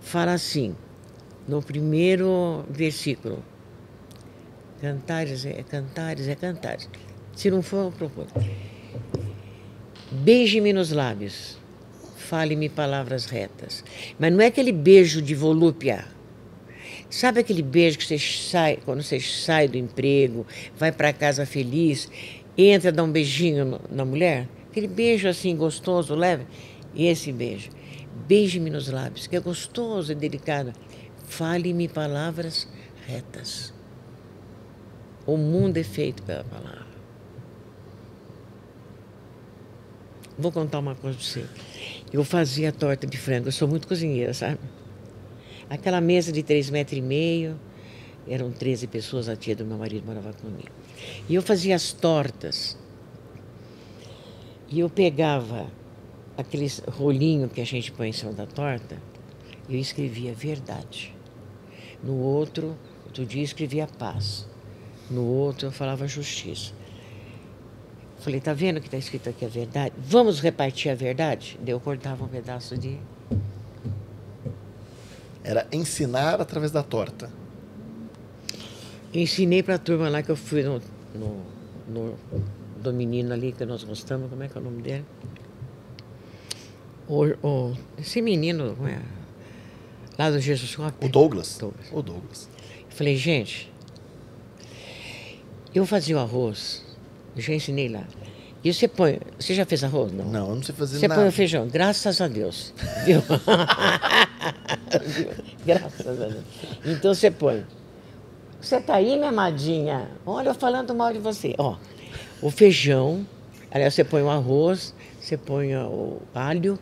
Fala 0.00 0.32
assim, 0.32 0.74
no 1.46 1.62
primeiro 1.62 2.64
versículo. 2.68 3.40
Cantares 4.80 5.46
é 5.46 5.62
cantares, 5.62 6.26
é 6.26 6.34
cantares. 6.34 6.88
Se 7.36 7.52
não 7.52 7.62
for, 7.62 7.84
eu 7.84 7.92
procuro. 7.92 8.26
Beije-me 10.10 10.72
nos 10.72 10.90
lábios, 10.90 11.56
fale-me 12.16 12.68
palavras 12.68 13.26
retas. 13.26 13.84
Mas 14.18 14.32
não 14.32 14.40
é 14.40 14.46
aquele 14.46 14.72
beijo 14.72 15.22
de 15.22 15.36
volúpia. 15.36 16.15
Sabe 17.16 17.40
aquele 17.40 17.62
beijo 17.62 17.96
que 17.96 18.04
você 18.04 18.18
sai, 18.18 18.76
quando 18.84 19.02
você 19.02 19.18
sai 19.18 19.66
do 19.66 19.78
emprego, 19.78 20.46
vai 20.76 20.92
para 20.92 21.14
casa 21.14 21.46
feliz, 21.46 22.10
entra, 22.58 22.92
dá 22.92 23.02
um 23.02 23.10
beijinho 23.10 23.64
no- 23.64 23.80
na 23.90 24.04
mulher? 24.04 24.46
Aquele 24.70 24.86
beijo 24.86 25.26
assim 25.26 25.56
gostoso, 25.56 26.14
leve? 26.14 26.46
Esse 26.94 27.32
beijo. 27.32 27.70
Beije-me 28.28 28.68
nos 28.68 28.90
lábios, 28.90 29.26
que 29.26 29.34
é 29.34 29.40
gostoso 29.40 30.12
e 30.12 30.14
delicado. 30.14 30.74
Fale-me 31.26 31.88
palavras 31.88 32.68
retas. 33.06 33.72
O 35.26 35.38
mundo 35.38 35.78
é 35.78 35.82
feito 35.82 36.22
pela 36.22 36.44
palavra. 36.44 36.86
Vou 40.38 40.52
contar 40.52 40.80
uma 40.80 40.94
coisa 40.94 41.16
para 41.16 41.26
você. 41.26 41.46
Eu 42.12 42.22
fazia 42.24 42.70
torta 42.70 43.06
de 43.06 43.16
frango, 43.16 43.48
eu 43.48 43.52
sou 43.52 43.66
muito 43.66 43.88
cozinheira, 43.88 44.34
sabe? 44.34 44.58
Aquela 45.68 46.00
mesa 46.00 46.30
de 46.32 46.42
três 46.42 46.70
metros 46.70 46.98
e 46.98 47.02
meio, 47.02 47.58
eram 48.28 48.50
13 48.50 48.86
pessoas, 48.86 49.28
a 49.28 49.36
tia 49.36 49.54
do 49.54 49.64
meu 49.64 49.78
marido 49.78 50.06
morava 50.06 50.32
comigo. 50.32 50.70
E 51.28 51.34
eu 51.34 51.42
fazia 51.42 51.74
as 51.74 51.92
tortas. 51.92 52.76
E 54.68 54.80
eu 54.80 54.90
pegava 54.90 55.66
aquele 56.36 56.66
rolinho 56.88 57.48
que 57.48 57.60
a 57.60 57.64
gente 57.64 57.90
põe 57.92 58.08
em 58.08 58.12
cima 58.12 58.32
da 58.32 58.46
torta, 58.46 59.00
eu 59.68 59.78
escrevia 59.78 60.32
verdade. 60.32 61.14
No 62.02 62.16
outro, 62.16 62.76
outro 63.04 63.24
dia 63.24 63.42
escrevia 63.42 63.86
paz. 63.86 64.46
No 65.10 65.24
outro 65.24 65.68
eu 65.68 65.72
falava 65.72 66.06
justiça. 66.06 66.72
Falei, 68.18 68.40
tá 68.40 68.52
vendo 68.52 68.80
que 68.80 68.86
está 68.86 68.98
escrito 68.98 69.28
aqui 69.28 69.44
a 69.44 69.48
verdade? 69.48 69.94
Vamos 69.98 70.40
repartir 70.40 70.90
a 70.90 70.94
verdade? 70.94 71.58
Daí 71.60 71.72
eu 71.72 71.80
cortava 71.80 72.24
um 72.24 72.28
pedaço 72.28 72.76
de. 72.76 72.98
Era 75.48 75.64
ensinar 75.70 76.40
através 76.40 76.72
da 76.72 76.82
torta. 76.82 77.30
Ensinei 79.14 79.62
para 79.62 79.76
a 79.76 79.78
turma 79.78 80.08
lá 80.08 80.20
que 80.22 80.30
eu 80.30 80.36
fui 80.36 80.62
no, 80.64 80.80
no, 81.14 81.42
no- 81.88 82.18
do 82.82 82.92
menino 82.92 83.32
ali 83.32 83.52
que 83.52 83.64
nós 83.64 83.84
gostamos, 83.84 84.28
como 84.28 84.42
é 84.42 84.48
que 84.48 84.58
é 84.58 84.60
o 84.60 84.64
nome 84.64 84.82
dele? 84.82 85.04
O, 87.08 87.24
o- 87.46 87.76
esse 87.96 88.20
menino, 88.20 88.74
como 88.76 88.88
é? 88.88 89.00
lá 90.18 90.30
do 90.30 90.40
Jesus 90.40 90.68
Shop. 90.70 90.92
O 91.04 91.08
Douglas. 91.08 91.56
Douglas. 91.58 91.86
O 91.92 92.02
Douglas. 92.02 92.48
Eu 92.90 92.96
falei, 92.96 93.16
gente, 93.16 93.72
eu 95.74 95.86
fazia 95.86 96.16
o 96.16 96.18
arroz, 96.20 96.82
eu 97.36 97.42
já 97.42 97.54
ensinei 97.54 97.88
lá. 97.88 98.02
E 98.64 98.74
você 98.74 98.88
põe. 98.88 99.20
Você 99.38 99.54
já 99.54 99.64
fez 99.64 99.84
arroz? 99.84 100.10
Não. 100.12 100.24
Não, 100.24 100.48
eu 100.48 100.54
não 100.56 100.62
sei 100.62 100.74
fazer 100.74 100.98
Você 100.98 101.06
nada. 101.06 101.20
põe 101.20 101.28
o 101.28 101.32
feijão, 101.32 101.68
graças 101.68 102.20
a 102.20 102.26
Deus. 102.26 102.74
Viu? 103.04 103.22
Graças 105.64 106.06
a 106.06 106.26
Deus. 106.26 106.44
Então 106.84 107.14
você 107.14 107.30
põe. 107.30 107.64
Você 108.60 108.80
tá 108.80 108.96
aí, 108.96 109.16
minha 109.16 109.28
amadinha? 109.28 110.10
Olha, 110.24 110.48
eu 110.50 110.54
falando 110.54 110.94
mal 110.94 111.12
de 111.12 111.18
você. 111.18 111.54
Ó, 111.58 111.76
o 112.42 112.50
feijão, 112.50 113.26
aliás, 113.70 113.94
você 113.94 114.04
põe 114.04 114.22
o 114.22 114.30
arroz, 114.30 114.94
você 115.20 115.36
põe 115.36 115.74
o 115.76 116.20
alho, 116.34 116.78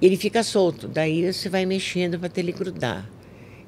ele 0.00 0.16
fica 0.16 0.42
solto. 0.42 0.86
Daí 0.86 1.32
você 1.32 1.48
vai 1.48 1.66
mexendo 1.66 2.18
para 2.18 2.30
ele 2.36 2.52
grudar. 2.52 3.08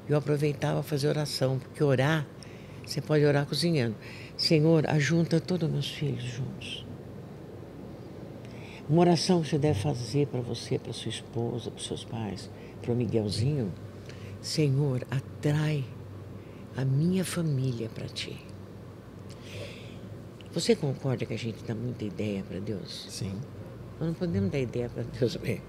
Eu 0.07 0.17
aproveitava 0.17 0.81
fazer 0.81 1.07
oração, 1.07 1.59
porque 1.59 1.83
orar, 1.83 2.25
você 2.85 3.01
pode 3.01 3.25
orar 3.25 3.45
cozinhando. 3.45 3.95
Senhor, 4.37 4.89
ajunta 4.89 5.39
todos 5.39 5.67
os 5.67 5.73
meus 5.73 5.89
filhos 5.89 6.23
juntos. 6.23 6.85
Uma 8.89 9.01
oração 9.01 9.41
que 9.41 9.49
você 9.49 9.57
deve 9.59 9.79
fazer 9.79 10.25
para 10.27 10.41
você, 10.41 10.79
para 10.79 10.91
sua 10.93 11.09
esposa, 11.09 11.69
para 11.69 11.83
seus 11.83 12.03
pais, 12.03 12.49
para 12.89 12.93
o 12.93 12.97
Miguelzinho. 12.97 13.71
Senhor, 14.41 15.05
atrai 15.11 15.85
a 16.75 16.83
minha 16.83 17.23
família 17.23 17.87
para 17.87 18.07
ti. 18.07 18.43
Você 20.51 20.75
concorda 20.75 21.23
que 21.23 21.33
a 21.33 21.37
gente 21.37 21.63
dá 21.63 21.75
muita 21.75 22.05
ideia 22.05 22.43
para 22.43 22.59
Deus? 22.59 23.05
Sim. 23.09 23.39
Nós 23.99 24.09
não 24.09 24.13
podemos 24.15 24.49
dar 24.49 24.57
ideia 24.57 24.89
para 24.89 25.03
Deus 25.03 25.35
bem. 25.35 25.61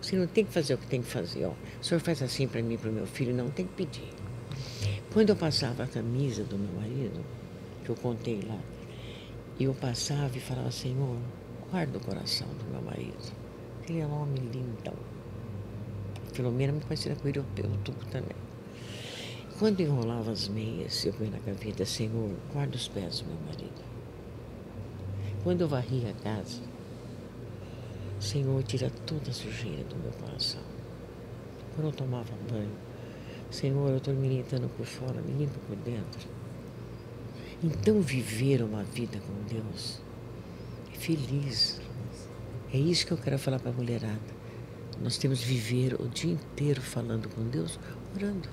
Você 0.00 0.16
não 0.16 0.26
tem 0.26 0.46
que 0.46 0.52
fazer 0.52 0.72
o 0.72 0.78
que 0.78 0.86
tem 0.86 1.02
que 1.02 1.08
fazer. 1.08 1.44
Ó. 1.44 1.50
O 1.50 1.84
senhor 1.84 2.00
faz 2.00 2.22
assim 2.22 2.48
para 2.48 2.62
mim, 2.62 2.78
para 2.78 2.88
o 2.88 2.92
meu 2.92 3.06
filho, 3.06 3.34
não 3.34 3.50
tem 3.50 3.66
que 3.66 3.74
pedir. 3.74 4.08
Quando 5.12 5.30
eu 5.30 5.36
passava 5.36 5.82
a 5.82 5.86
camisa 5.86 6.44
do 6.44 6.56
meu 6.56 6.80
marido, 6.80 7.22
que 7.84 7.90
eu 7.90 7.96
contei 7.96 8.40
lá, 8.48 8.58
eu 9.60 9.74
passava 9.74 10.34
e 10.34 10.40
falava, 10.40 10.70
Senhor, 10.70 11.18
guarda 11.70 11.98
o 11.98 12.00
coração 12.00 12.48
do 12.48 12.64
meu 12.72 12.80
marido. 12.80 13.32
Ele 13.86 14.00
é 14.00 14.06
um 14.06 14.22
homem 14.22 14.42
lindão. 14.50 15.13
Filomena 16.34 16.72
me 16.72 16.80
parecia 16.80 17.14
com 17.14 17.28
ele, 17.28 17.38
eu, 17.38 17.44
eu 17.56 17.70
tudo 17.84 18.04
também. 18.10 18.36
Quando 19.56 19.80
enrolava 19.80 20.32
as 20.32 20.48
meias, 20.48 21.04
eu 21.04 21.12
punha 21.12 21.30
na 21.30 21.38
gaveta, 21.38 21.86
Senhor, 21.86 22.28
guarda 22.52 22.74
os 22.74 22.88
pés 22.88 23.20
do 23.20 23.28
meu 23.28 23.38
marido. 23.46 23.84
Quando 25.44 25.60
eu 25.60 25.68
varria 25.68 26.10
a 26.10 26.22
casa, 26.24 26.60
Senhor, 28.18 28.60
tira 28.64 28.90
toda 29.06 29.30
a 29.30 29.32
sujeira 29.32 29.84
do 29.84 29.94
meu 29.94 30.10
coração. 30.10 30.60
Quando 31.76 31.86
eu 31.86 31.92
tomava 31.92 32.32
banho, 32.50 32.76
Senhor, 33.52 33.90
eu 33.90 33.98
estou 33.98 34.12
me 34.12 34.28
limpando 34.28 34.68
por 34.76 34.86
fora, 34.86 35.22
me 35.22 35.32
limpa 35.34 35.60
por 35.68 35.76
dentro. 35.76 36.28
Então, 37.62 38.00
viver 38.00 38.60
uma 38.60 38.82
vida 38.82 39.20
com 39.20 39.54
Deus 39.54 40.00
é 40.92 40.96
feliz. 40.96 41.80
É 42.72 42.76
isso 42.76 43.06
que 43.06 43.12
eu 43.12 43.18
quero 43.18 43.38
falar 43.38 43.60
para 43.60 43.70
a 43.70 43.74
mulherada. 43.74 44.33
Nós 45.02 45.18
temos 45.18 45.40
que 45.40 45.46
viver 45.46 45.94
o 46.00 46.08
dia 46.08 46.32
inteiro 46.32 46.80
falando 46.80 47.28
com 47.28 47.42
Deus, 47.44 47.78
orando. 48.14 48.48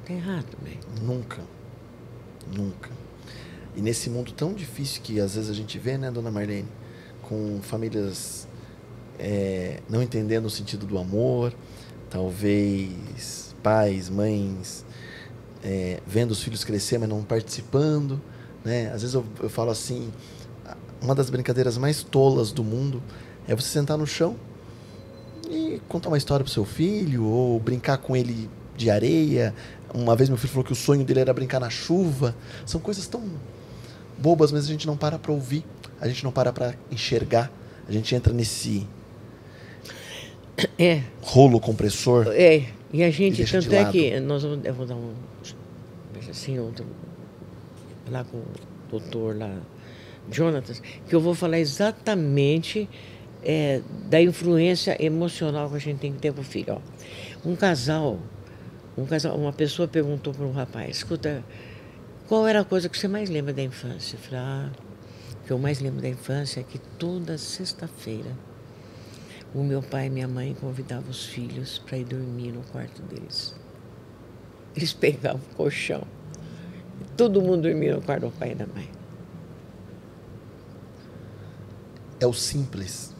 Está 0.00 0.14
errado, 0.14 0.56
né? 0.62 0.76
Nunca. 1.02 1.42
Nunca. 2.56 2.90
E 3.76 3.80
nesse 3.80 4.10
mundo 4.10 4.32
tão 4.32 4.52
difícil 4.52 5.02
que 5.02 5.20
às 5.20 5.34
vezes 5.34 5.50
a 5.50 5.54
gente 5.54 5.78
vê, 5.78 5.96
né, 5.96 6.10
dona 6.10 6.30
Marlene? 6.30 6.68
Com 7.22 7.60
famílias 7.62 8.48
é, 9.18 9.80
não 9.88 10.02
entendendo 10.02 10.46
o 10.46 10.50
sentido 10.50 10.86
do 10.86 10.98
amor, 10.98 11.54
talvez 12.08 13.54
pais, 13.62 14.08
mães 14.08 14.84
é, 15.62 16.00
vendo 16.06 16.30
os 16.30 16.42
filhos 16.42 16.64
crescer, 16.64 16.98
mas 16.98 17.08
não 17.08 17.22
participando. 17.22 18.20
Né? 18.64 18.86
Às 18.92 19.02
vezes 19.02 19.14
eu, 19.14 19.24
eu 19.40 19.50
falo 19.50 19.70
assim: 19.70 20.10
uma 21.00 21.14
das 21.14 21.30
brincadeiras 21.30 21.76
mais 21.78 22.02
tolas 22.02 22.52
do 22.52 22.64
mundo 22.64 23.02
é 23.50 23.56
você 23.56 23.66
sentar 23.66 23.98
no 23.98 24.06
chão 24.06 24.36
e 25.50 25.80
contar 25.88 26.08
uma 26.08 26.16
história 26.16 26.44
pro 26.44 26.52
seu 26.52 26.64
filho, 26.64 27.24
ou 27.24 27.58
brincar 27.58 27.98
com 27.98 28.14
ele 28.16 28.48
de 28.76 28.88
areia. 28.88 29.52
Uma 29.92 30.14
vez 30.14 30.28
meu 30.28 30.38
filho 30.38 30.52
falou 30.52 30.64
que 30.64 30.72
o 30.72 30.76
sonho 30.76 31.04
dele 31.04 31.18
era 31.18 31.34
brincar 31.34 31.58
na 31.58 31.68
chuva. 31.68 32.36
São 32.64 32.80
coisas 32.80 33.08
tão 33.08 33.28
bobas, 34.16 34.52
mas 34.52 34.66
a 34.66 34.68
gente 34.68 34.86
não 34.86 34.96
para 34.96 35.18
para 35.18 35.32
ouvir, 35.32 35.64
a 36.00 36.06
gente 36.06 36.22
não 36.22 36.30
para 36.30 36.52
para 36.52 36.76
enxergar. 36.92 37.50
A 37.88 37.90
gente 37.90 38.14
entra 38.14 38.32
nesse 38.32 38.86
é. 40.78 41.02
rolo 41.20 41.58
compressor. 41.58 42.28
É, 42.28 42.66
e 42.92 43.02
a 43.02 43.10
gente, 43.10 43.42
E 43.42 43.44
tanto 43.44 43.74
é 43.74 43.84
que 43.90 44.20
nós 44.20 44.44
vamos, 44.44 44.64
eu 44.64 44.74
vou 44.74 44.86
dar 44.86 44.94
um, 44.94 45.12
assim, 46.30 46.56
outro, 46.60 46.86
lá 48.08 48.22
com 48.22 48.36
o 48.36 48.44
doutor 48.88 49.36
lá, 49.36 49.52
Jonatas, 50.30 50.78
que 50.78 51.12
eu 51.12 51.20
vou 51.20 51.34
falar 51.34 51.58
exatamente 51.58 52.88
é, 53.42 53.80
da 54.08 54.20
influência 54.20 54.96
emocional 55.04 55.68
que 55.70 55.76
a 55.76 55.78
gente 55.78 55.98
tem 55.98 56.12
que 56.12 56.18
ter 56.18 56.32
para 56.32 56.40
o 56.40 56.44
filho. 56.44 56.74
Ó. 56.74 57.48
Um 57.48 57.56
casal, 57.56 58.18
um 58.96 59.06
casal, 59.06 59.36
uma 59.36 59.52
pessoa 59.52 59.88
perguntou 59.88 60.32
para 60.32 60.44
um 60.44 60.52
rapaz, 60.52 60.96
escuta, 60.96 61.44
qual 62.28 62.46
era 62.46 62.60
a 62.60 62.64
coisa 62.64 62.88
que 62.88 62.98
você 62.98 63.08
mais 63.08 63.28
lembra 63.28 63.52
da 63.52 63.62
infância? 63.62 64.16
Eu 64.16 64.20
falei, 64.20 64.40
ah, 64.40 64.70
o 65.42 65.46
que 65.46 65.50
eu 65.52 65.58
mais 65.58 65.80
lembro 65.80 66.00
da 66.00 66.08
infância 66.08 66.60
é 66.60 66.62
que 66.62 66.78
toda 66.78 67.36
sexta-feira 67.38 68.30
o 69.54 69.64
meu 69.64 69.82
pai 69.82 70.06
e 70.06 70.10
minha 70.10 70.28
mãe 70.28 70.54
convidavam 70.54 71.10
os 71.10 71.26
filhos 71.26 71.78
para 71.78 71.98
ir 71.98 72.04
dormir 72.04 72.52
no 72.52 72.62
quarto 72.62 73.02
deles. 73.02 73.54
Eles 74.76 74.92
pegavam 74.92 75.40
o 75.52 75.54
colchão. 75.56 76.02
e 77.00 77.04
Todo 77.16 77.42
mundo 77.42 77.62
dormia 77.62 77.96
no 77.96 78.02
quarto 78.02 78.26
do 78.26 78.30
pai 78.30 78.52
e 78.52 78.54
da 78.54 78.66
mãe. 78.66 78.88
É 82.20 82.26
o 82.26 82.32
simples, 82.32 83.14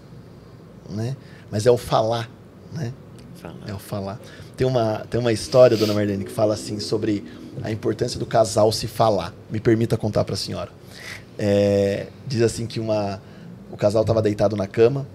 né? 0.91 1.17
Mas 1.51 1.67
é 1.67 1.71
o 1.71 1.77
falar, 1.77 2.31
né? 2.73 2.93
Fala. 3.37 3.59
É 3.67 3.73
o 3.73 3.79
falar. 3.79 4.21
Tem 4.57 4.67
uma, 4.67 5.07
tem 5.09 5.19
uma 5.19 5.33
história, 5.33 5.77
dona 5.77 5.95
Marlene, 5.95 6.25
que 6.25 6.31
fala 6.31 6.55
assim 6.55 6.79
sobre 6.79 7.25
a 7.63 7.71
importância 7.71 8.19
do 8.19 8.27
casal 8.27 8.71
se 8.71 8.87
falar. 8.87 9.35
Me 9.51 9.59
permita 9.59 9.97
contar 9.97 10.25
para 10.25 10.35
a 10.35 10.37
senhora. 10.37 10.71
É, 11.39 12.09
diz 12.27 12.43
assim 12.43 12.67
que 12.67 12.79
uma, 12.79 13.21
o 13.71 13.77
casal 13.77 14.03
estava 14.03 14.21
deitado 14.21 14.57
na 14.57 14.67
cama 14.67 15.07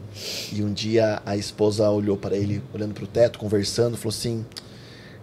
e 0.51 0.63
um 0.63 0.73
dia 0.73 1.21
a 1.25 1.37
esposa 1.37 1.87
olhou 1.89 2.17
para 2.17 2.35
ele, 2.35 2.63
olhando 2.73 2.93
para 2.95 3.03
o 3.03 3.07
teto, 3.07 3.37
conversando, 3.37 3.95
falou 3.95 4.09
assim: 4.09 4.43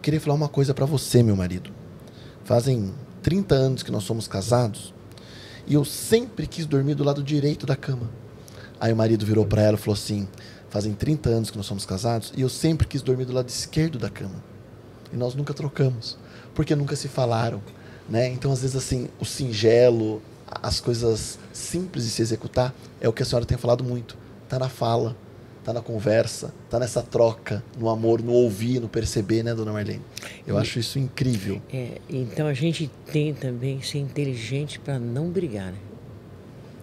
Queria 0.00 0.20
falar 0.20 0.36
uma 0.36 0.48
coisa 0.48 0.72
para 0.72 0.86
você, 0.86 1.22
meu 1.22 1.34
marido. 1.34 1.70
Fazem 2.44 2.92
30 3.22 3.54
anos 3.54 3.82
que 3.82 3.90
nós 3.90 4.04
somos 4.04 4.28
casados 4.28 4.92
e 5.66 5.74
eu 5.74 5.84
sempre 5.84 6.46
quis 6.46 6.66
dormir 6.66 6.94
do 6.94 7.04
lado 7.04 7.22
direito 7.22 7.66
da 7.66 7.76
cama. 7.76 8.10
Aí 8.82 8.92
o 8.92 8.96
marido 8.96 9.24
virou 9.24 9.46
para 9.46 9.62
ela 9.62 9.76
e 9.76 9.80
falou 9.80 9.94
assim: 9.94 10.26
Fazem 10.68 10.92
30 10.92 11.30
anos 11.30 11.50
que 11.52 11.56
nós 11.56 11.66
somos 11.66 11.86
casados 11.86 12.32
e 12.36 12.40
eu 12.40 12.48
sempre 12.48 12.84
quis 12.84 13.00
dormir 13.00 13.26
do 13.26 13.32
lado 13.32 13.48
esquerdo 13.48 13.96
da 13.96 14.10
cama. 14.10 14.42
E 15.12 15.16
nós 15.16 15.36
nunca 15.36 15.54
trocamos, 15.54 16.18
porque 16.52 16.74
nunca 16.74 16.96
se 16.96 17.06
falaram, 17.06 17.62
né? 18.08 18.28
Então, 18.28 18.50
às 18.50 18.62
vezes 18.62 18.74
assim, 18.74 19.08
o 19.20 19.24
singelo, 19.24 20.20
as 20.48 20.80
coisas 20.80 21.38
simples 21.52 22.06
de 22.06 22.10
se 22.10 22.22
executar 22.22 22.74
é 23.00 23.08
o 23.08 23.12
que 23.12 23.22
a 23.22 23.26
senhora 23.26 23.46
tem 23.46 23.56
falado 23.56 23.84
muito. 23.84 24.16
Tá 24.48 24.58
na 24.58 24.68
fala, 24.68 25.16
tá 25.62 25.72
na 25.72 25.80
conversa, 25.80 26.52
tá 26.68 26.80
nessa 26.80 27.02
troca, 27.02 27.62
no 27.78 27.88
amor, 27.88 28.20
no 28.20 28.32
ouvir, 28.32 28.80
no 28.80 28.88
perceber, 28.88 29.44
né, 29.44 29.54
dona 29.54 29.72
Marlene? 29.72 30.02
Eu 30.44 30.58
acho 30.58 30.80
isso 30.80 30.98
incrível. 30.98 31.62
É, 31.72 32.00
então 32.10 32.48
a 32.48 32.54
gente 32.54 32.90
tem 33.12 33.32
também 33.32 33.78
que 33.78 33.86
ser 33.86 33.98
inteligente 33.98 34.80
para 34.80 34.98
não 34.98 35.30
brigar. 35.30 35.70
né? 35.70 35.78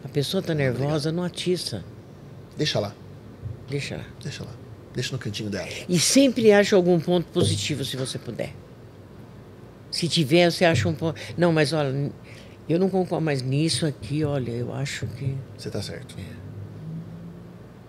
A 0.04 0.08
pessoa 0.08 0.39
está 0.41 0.54
nervosa, 0.54 1.12
não 1.12 1.24
atiça. 1.24 1.84
Deixa 2.58 2.80
lá, 2.80 2.93
Deixa 3.70 3.97
lá. 3.97 4.06
deixa 4.22 4.43
lá. 4.43 4.52
Deixa 4.93 5.12
no 5.12 5.20
cantinho 5.20 5.50
dela. 5.50 5.70
E 5.88 6.00
sempre 6.00 6.52
acha 6.52 6.76
algum 6.76 7.00
ponto 7.00 7.28
positivo, 7.32 7.86
se 7.86 7.95
você 7.95 8.18
puder. 8.18 8.54
Se 9.91 10.08
tiver, 10.08 10.52
você 10.52 10.66
acha 10.66 10.88
um 10.89 10.93
ponto. 10.93 11.20
Não, 11.38 11.52
mas 11.54 11.74
olha, 11.74 12.12
eu 12.68 12.80
não 12.80 12.89
concordo 12.89 13.24
mais 13.24 13.41
nisso 13.41 13.86
aqui, 13.86 14.24
olha, 14.24 14.52
eu 14.52 14.74
acho 14.74 15.06
que. 15.08 15.36
Você 15.58 15.70
tá 15.70 15.82
certo. 15.82 16.16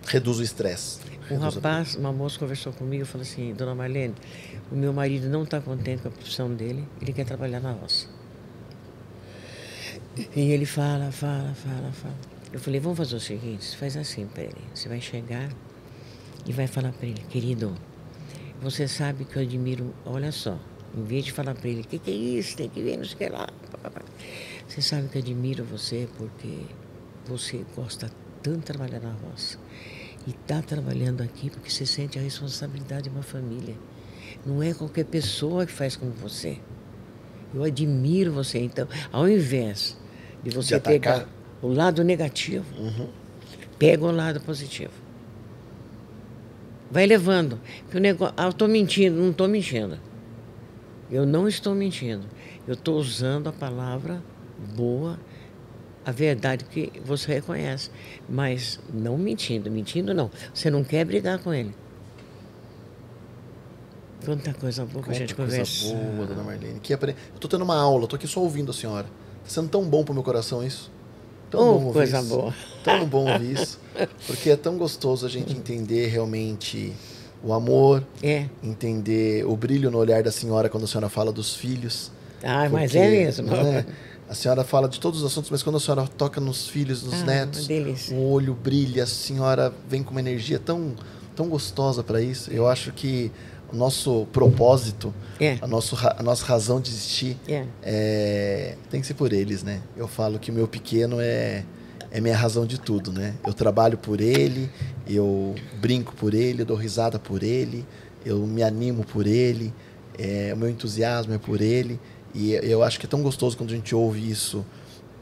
Reduz 0.07 0.39
o 0.39 0.43
estresse. 0.43 0.99
Um 1.29 1.35
Reduz 1.37 1.55
rapaz, 1.55 1.95
uma 1.95 2.11
moça 2.11 2.37
conversou 2.37 2.73
comigo 2.73 3.03
e 3.03 3.05
falou 3.05 3.23
assim, 3.23 3.53
dona 3.53 3.73
Marlene, 3.73 4.13
o 4.71 4.75
meu 4.75 4.91
marido 4.91 5.29
não 5.29 5.43
está 5.43 5.61
contente 5.61 6.01
com 6.01 6.07
a 6.09 6.11
profissão 6.11 6.53
dele, 6.53 6.87
ele 7.01 7.13
quer 7.13 7.25
trabalhar 7.25 7.59
na 7.59 7.71
roça. 7.71 8.07
E 10.17 10.51
ele 10.51 10.65
fala, 10.65 11.09
fala, 11.11 11.53
fala, 11.53 11.91
fala. 11.93 12.17
Eu 12.51 12.59
falei, 12.59 12.81
vamos 12.81 12.97
fazer 12.97 13.15
o 13.15 13.19
seguinte, 13.19 13.63
você 13.63 13.77
faz 13.77 13.95
assim 13.95 14.27
para 14.27 14.43
ele. 14.43 14.61
Você 14.73 14.89
vai 14.89 14.99
chegar 14.99 15.49
e 16.45 16.51
vai 16.51 16.67
falar 16.67 16.91
para 16.91 17.07
ele, 17.07 17.21
querido, 17.29 17.73
você 18.61 18.87
sabe 18.87 19.23
que 19.23 19.37
eu 19.37 19.41
admiro, 19.41 19.93
olha 20.05 20.31
só, 20.31 20.59
em 20.97 21.03
vez 21.03 21.23
de 21.25 21.31
falar 21.31 21.55
para 21.55 21.69
ele, 21.69 21.81
o 21.81 21.83
que, 21.85 21.97
que 21.97 22.11
é 22.11 22.13
isso, 22.13 22.57
tem 22.57 22.67
que 22.67 22.81
ver, 22.81 22.97
não 22.97 23.05
sei 23.05 23.15
o 23.15 23.17
que 23.17 23.29
lá. 23.29 23.47
Você 24.67 24.81
sabe 24.81 25.07
que 25.07 25.17
eu 25.17 25.21
admiro 25.21 25.63
você 25.63 26.09
porque 26.17 26.59
você 27.25 27.65
gosta 27.73 28.11
tanto 28.43 28.59
de 28.59 28.65
trabalhar 28.65 28.99
na 28.99 29.13
roça. 29.13 29.57
E 30.27 30.31
está 30.31 30.61
trabalhando 30.61 31.21
aqui 31.21 31.49
porque 31.49 31.69
você 31.69 31.85
sente 31.85 32.19
a 32.19 32.21
responsabilidade 32.21 33.03
de 33.03 33.09
uma 33.09 33.23
família. 33.23 33.75
Não 34.45 34.61
é 34.61 34.73
qualquer 34.73 35.05
pessoa 35.05 35.65
que 35.65 35.71
faz 35.71 35.95
como 35.95 36.11
você. 36.11 36.59
Eu 37.53 37.63
admiro 37.63 38.31
você. 38.31 38.59
Então, 38.59 38.87
ao 39.11 39.27
invés 39.27 39.97
de 40.43 40.49
você 40.49 40.75
atacar. 40.75 41.19
pegar 41.19 41.27
o 41.61 41.67
lado 41.67 42.03
negativo, 42.03 42.65
pega 43.77 44.03
o 44.03 44.11
lado 44.11 44.39
positivo. 44.41 44.93
Vai 46.89 47.05
levando. 47.05 47.59
Porque 47.83 47.97
o 47.97 48.01
negócio, 48.01 48.33
ah, 48.35 48.43
eu 48.43 48.49
estou 48.49 48.67
mentindo, 48.67 49.15
não 49.15 49.31
estou 49.31 49.47
mentindo. 49.47 49.97
Eu 51.09 51.25
não 51.25 51.47
estou 51.47 51.73
mentindo. 51.73 52.25
Eu 52.67 52.73
estou 52.73 52.97
usando 52.97 53.47
a 53.47 53.53
palavra 53.53 54.21
boa, 54.75 55.17
a 56.05 56.11
verdade 56.11 56.65
que 56.65 56.91
você 57.05 57.35
reconhece. 57.35 57.89
Mas 58.27 58.79
não 58.93 59.17
mentindo. 59.17 59.71
Mentindo 59.71 60.13
não. 60.13 60.29
Você 60.53 60.69
não 60.69 60.83
quer 60.83 61.05
brigar 61.05 61.39
com 61.39 61.53
ele. 61.53 61.73
Quanta 64.25 64.53
coisa 64.53 64.85
boa 64.85 65.03
que 65.03 65.11
a 65.11 65.13
gente 65.13 65.33
coisa 65.33 65.51
conversa. 65.57 65.93
boa, 65.93 66.27
dona 66.27 66.43
Marlene. 66.43 66.79
Que 66.79 66.93
apre... 66.93 67.15
Eu 67.33 67.39
tô 67.39 67.47
tendo 67.47 67.63
uma 67.63 67.75
aula, 67.75 68.05
tô 68.05 68.15
aqui 68.15 68.27
só 68.27 68.39
ouvindo 68.41 68.69
a 68.69 68.73
senhora. 68.73 69.07
Tá 69.43 69.49
sendo 69.49 69.69
tão 69.69 69.83
bom 69.83 70.03
pro 70.03 70.13
meu 70.13 70.23
coração 70.23 70.63
isso. 70.65 70.89
Tão 71.49 71.59
Oh, 71.61 71.65
bom 71.79 71.85
ouvir 71.85 71.93
coisa 71.93 72.19
isso. 72.19 72.27
boa. 72.29 72.53
Tão 72.83 73.05
bom 73.05 73.31
ouvir 73.31 73.53
isso. 73.59 73.79
Porque 74.27 74.49
é 74.49 74.55
tão 74.55 74.77
gostoso 74.77 75.25
a 75.25 75.29
gente 75.29 75.53
entender 75.53 76.07
realmente 76.07 76.93
o 77.43 77.51
amor, 77.53 78.03
É. 78.21 78.45
entender 78.63 79.45
o 79.45 79.55
brilho 79.57 79.89
no 79.91 79.97
olhar 79.97 80.23
da 80.23 80.31
senhora 80.31 80.69
quando 80.69 80.83
a 80.83 80.87
senhora 80.87 81.09
fala 81.09 81.31
dos 81.31 81.55
filhos. 81.55 82.11
Ah, 82.43 82.69
mas 82.69 82.91
Porque, 82.91 82.97
é 82.97 83.09
mesmo. 83.09 83.51
né, 83.51 83.85
a 84.29 84.33
senhora 84.33 84.63
fala 84.63 84.87
de 84.87 84.99
todos 84.99 85.21
os 85.21 85.25
assuntos, 85.31 85.49
mas 85.51 85.61
quando 85.61 85.75
a 85.75 85.79
senhora 85.79 86.07
toca 86.07 86.39
nos 86.39 86.67
filhos, 86.67 87.03
nos 87.03 87.21
Ah, 87.21 87.25
netos, 87.25 87.67
o 88.11 88.15
olho 88.15 88.53
brilha, 88.53 89.03
a 89.03 89.07
senhora 89.07 89.73
vem 89.89 90.01
com 90.03 90.11
uma 90.11 90.19
energia 90.19 90.57
tão, 90.59 90.93
tão 91.35 91.49
gostosa 91.49 92.01
para 92.03 92.21
isso. 92.21 92.49
Eu 92.51 92.67
acho 92.67 92.91
que 92.93 93.31
nosso 93.73 94.27
propósito, 94.31 95.13
É. 95.39 95.57
a, 95.61 95.67
nosso, 95.67 95.95
a 95.95 96.21
nossa 96.23 96.45
razão 96.45 96.79
de 96.81 96.89
existir 96.89 97.37
É. 97.47 97.65
é, 97.81 98.77
tem 98.89 99.01
que 99.01 99.07
ser 99.07 99.13
por 99.13 99.31
eles, 99.33 99.63
né? 99.63 99.81
Eu 99.95 100.07
falo 100.07 100.37
que 100.39 100.51
o 100.51 100.53
meu 100.53 100.67
pequeno 100.67 101.17
é, 101.19 101.63
é 102.11 102.19
minha 102.21 102.35
razão 102.35 102.65
de 102.65 102.79
tudo, 102.79 103.11
né? 103.11 103.35
Eu 103.45 103.53
trabalho 103.53 103.97
por 103.97 104.19
ele, 104.21 104.69
eu 105.07 105.55
brinco 105.79 106.13
por 106.15 106.33
ele, 106.33 106.61
eu 106.61 106.65
dou 106.65 106.77
risada 106.77 107.17
por 107.17 107.43
ele, 107.43 107.85
eu 108.25 108.39
me 108.45 108.61
animo 108.63 109.03
por 109.03 109.25
ele, 109.25 109.73
é, 110.17 110.51
o 110.53 110.57
meu 110.57 110.69
entusiasmo 110.69 111.33
é 111.33 111.37
por 111.37 111.61
ele. 111.61 111.99
E 112.33 112.53
eu 112.53 112.81
acho 112.83 112.99
que 112.99 113.05
é 113.05 113.09
tão 113.09 113.21
gostoso 113.21 113.57
quando 113.57 113.71
a 113.71 113.75
gente 113.75 113.93
ouve 113.93 114.29
isso 114.29 114.65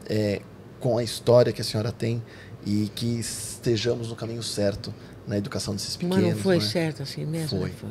é, 0.06 0.42
com 0.78 0.96
a 0.96 1.02
história 1.02 1.52
que 1.52 1.60
a 1.60 1.64
senhora 1.64 1.90
tem 1.90 2.22
e 2.64 2.90
que 2.94 3.18
estejamos 3.18 4.08
no 4.10 4.16
caminho 4.16 4.42
certo 4.42 4.94
na 5.26 5.36
educação 5.36 5.74
desses 5.74 5.96
pequenos. 5.96 6.24
Mas 6.24 6.34
não 6.34 6.42
foi 6.42 6.58
né? 6.58 6.64
certo 6.64 7.02
assim 7.02 7.24
mesmo? 7.24 7.48
Foi. 7.48 7.68
não 7.68 7.76
foi. 7.76 7.90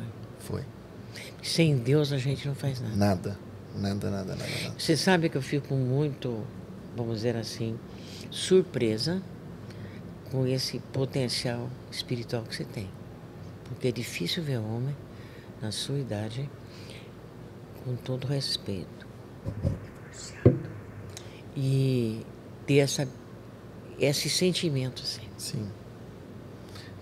Foi. 0.50 0.64
Sem 1.42 1.76
Deus 1.76 2.12
a 2.12 2.18
gente 2.18 2.46
não 2.46 2.54
faz 2.54 2.80
nada. 2.80 2.96
Nada. 2.96 3.38
Nada, 3.74 4.10
nada, 4.10 4.34
nada, 4.34 4.36
nada. 4.36 4.74
Você 4.76 4.96
sabe 4.96 5.28
que 5.28 5.36
eu 5.36 5.42
fico 5.42 5.74
muito, 5.74 6.44
vamos 6.96 7.16
dizer 7.16 7.36
assim, 7.36 7.78
surpresa 8.30 9.22
com 10.30 10.46
esse 10.46 10.78
potencial 10.92 11.68
espiritual 11.90 12.42
que 12.42 12.56
você 12.56 12.64
tem. 12.64 12.90
Porque 13.64 13.88
é 13.88 13.92
difícil 13.92 14.42
ver 14.42 14.58
homem 14.58 14.96
na 15.62 15.70
sua 15.70 15.98
idade, 15.98 16.50
com 17.84 17.94
todo 17.94 18.26
respeito, 18.26 19.06
e 21.56 22.24
ter 22.66 22.78
essa, 22.78 23.08
esse 23.98 24.28
sentimento 24.28 25.02
assim. 25.02 25.28
Sim. 25.38 25.68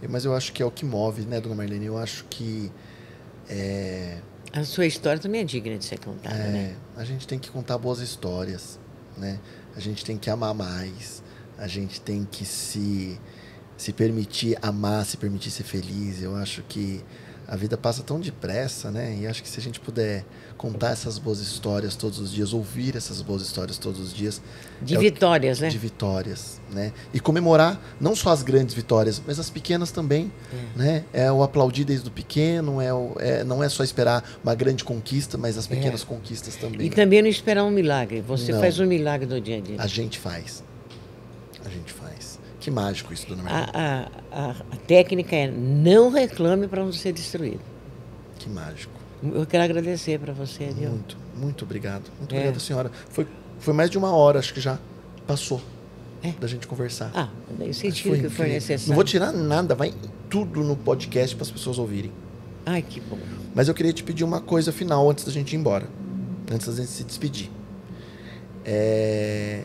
Mas 0.09 0.25
eu 0.25 0.35
acho 0.35 0.53
que 0.53 0.63
é 0.63 0.67
o 0.67 0.71
que 0.71 0.85
move, 0.85 1.23
né, 1.23 1.41
dona 1.41 1.55
Marlene? 1.55 1.87
Eu 1.87 1.99
acho 1.99 2.25
que 2.27 2.71
é, 3.49 4.19
A 4.53 4.65
sua 4.65 4.87
história 4.87 5.21
também 5.21 5.41
é 5.41 5.45
digna 5.45 5.77
de 5.77 5.85
ser 5.85 5.99
contada, 5.99 6.35
é, 6.37 6.53
né? 6.53 6.77
a 6.97 7.05
gente 7.05 7.27
tem 7.27 7.39
que 7.39 7.51
contar 7.51 7.79
boas 7.79 8.01
histórias, 8.01 8.79
né? 9.17 9.39
A 9.75 9.81
gente 9.81 10.05
tem 10.05 10.19
que 10.19 10.29
amar 10.29 10.55
mais, 10.55 11.23
a 11.57 11.67
gente 11.67 12.01
tem 12.01 12.25
que 12.25 12.45
se, 12.45 13.19
se 13.77 13.93
permitir 13.93 14.59
amar, 14.63 15.05
se 15.05 15.17
permitir 15.17 15.51
ser 15.51 15.65
feliz. 15.65 16.23
Eu 16.23 16.37
acho 16.37 16.63
que 16.63 17.05
a 17.49 17.57
vida 17.57 17.79
passa 17.79 18.03
tão 18.03 18.21
depressa, 18.21 18.91
né? 18.91 19.17
E 19.19 19.27
acho 19.27 19.43
que 19.43 19.49
se 19.49 19.59
a 19.59 19.63
gente 19.63 19.81
puder 19.81 20.23
contar 20.59 20.91
essas 20.91 21.19
boas 21.19 21.41
histórias 21.41 21.97
todos 21.97 22.19
os 22.19 22.31
dias, 22.31 22.53
ouvir 22.53 22.95
essas 22.95 23.23
boas 23.23 23.41
histórias 23.41 23.79
todos 23.79 23.99
os 24.01 24.13
dias, 24.13 24.43
De 24.83 24.97
é 24.97 24.99
vitórias, 24.99 25.59
né? 25.59 25.71
de 25.71 25.79
vitórias, 25.79 26.61
né? 26.71 26.93
E 27.15 27.19
comemorar 27.19 27.81
não 27.99 28.15
só 28.15 28.33
as 28.33 28.43
grandes 28.43 28.75
vitórias, 28.75 29.23
mas 29.27 29.39
as 29.39 29.49
pequenas 29.49 29.91
também, 29.91 30.31
né? 30.77 31.05
É 31.11 31.33
o 31.33 31.43
aplaudir 31.43 31.85
desde 31.85 32.07
o 32.09 32.11
pequeno, 32.11 32.83
é, 32.83 32.93
o, 32.93 33.15
é 33.19 33.43
não 33.43 33.65
é 33.65 33.69
só 33.71 33.83
esperar 33.83 34.23
uma 34.45 34.55
grande 34.55 34.85
conquista, 34.85 35.39
mas 35.39 35.57
as 35.57 35.67
pequenas 35.67 36.05
conquistas 36.05 36.55
também. 36.55 36.83
É. 36.83 36.85
E 36.85 36.91
também 36.91 37.23
não 37.23 37.31
esperar 37.31 37.65
um 37.65 37.71
milagre. 37.71 38.21
Você 38.21 38.53
Não. 38.53 38.61
faz 38.61 38.79
um 38.79 38.85
milagre 38.85 39.27
do 39.27 39.41
dia 39.41 39.57
a 39.57 39.61
dia. 39.61 39.77
A 39.79 39.87
gente 39.87 40.19
faz. 40.19 40.63
A 41.65 41.69
gente 41.71 41.95
faz. 41.95 42.08
Que 42.61 42.71
mágico 42.71 43.13
isso, 43.13 43.27
dona 43.29 43.43
Marlene. 43.43 43.71
A, 43.75 44.09
a, 44.33 44.51
a, 44.51 44.77
técnica 44.87 45.37
é 45.37 45.49
não 45.51 46.11
reclame 46.11 46.67
para 46.67 46.85
não 46.85 46.93
ser 46.93 47.13
destruído. 47.13 47.61
Que 48.39 48.49
mágico. 48.49 48.93
Eu 49.23 49.47
quero 49.47 49.65
agradecer 49.65 50.19
para 50.19 50.33
você, 50.33 50.67
viu? 50.67 50.91
Muito, 50.91 51.17
muito 51.37 51.65
obrigado. 51.65 52.11
Muito 52.19 52.35
É. 52.35 52.39
obrigado, 52.39 52.61
senhora. 52.61 52.91
Foi, 53.11 53.27
foi 53.59 53.75
mais 53.75 53.91
de 53.91 53.99
uma 53.99 54.13
hora, 54.15 54.39
acho 54.39 54.53
que 54.53 54.61
já 54.61 54.79
passou 55.27 55.61
É. 56.23 56.33
da 56.33 56.47
gente 56.49 56.67
conversar. 56.67 57.11
Ah, 57.15 57.29
eu 57.61 57.73
senti 57.75 58.03
que 58.03 58.29
foi 58.29 58.49
necessário. 58.49 58.89
Não 58.89 58.95
vou 58.97 59.05
tirar 59.05 59.33
nada, 59.33 59.75
vai 59.75 59.95
tudo 60.29 60.63
no 60.63 60.77
podcast 60.77 61.35
para 61.37 61.45
as 61.45 61.51
pessoas 61.51 61.79
ouvirem. 61.79 62.13
Ai, 62.67 62.83
que 62.83 63.01
bom. 63.01 63.19
Mas 63.55 63.69
eu 63.69 63.75
queria 63.75 63.93
te 63.93 64.03
pedir 64.03 64.25
uma 64.25 64.41
coisa 64.41 64.71
final 64.73 65.09
antes 65.11 65.25
da 65.25 65.33
gente 65.33 65.53
ir 65.55 65.57
embora. 65.57 65.89
Antes 66.53 66.67
da 66.67 66.75
gente 66.75 66.91
se 66.91 67.05
despedir. 67.05 67.51
É, 68.65 69.65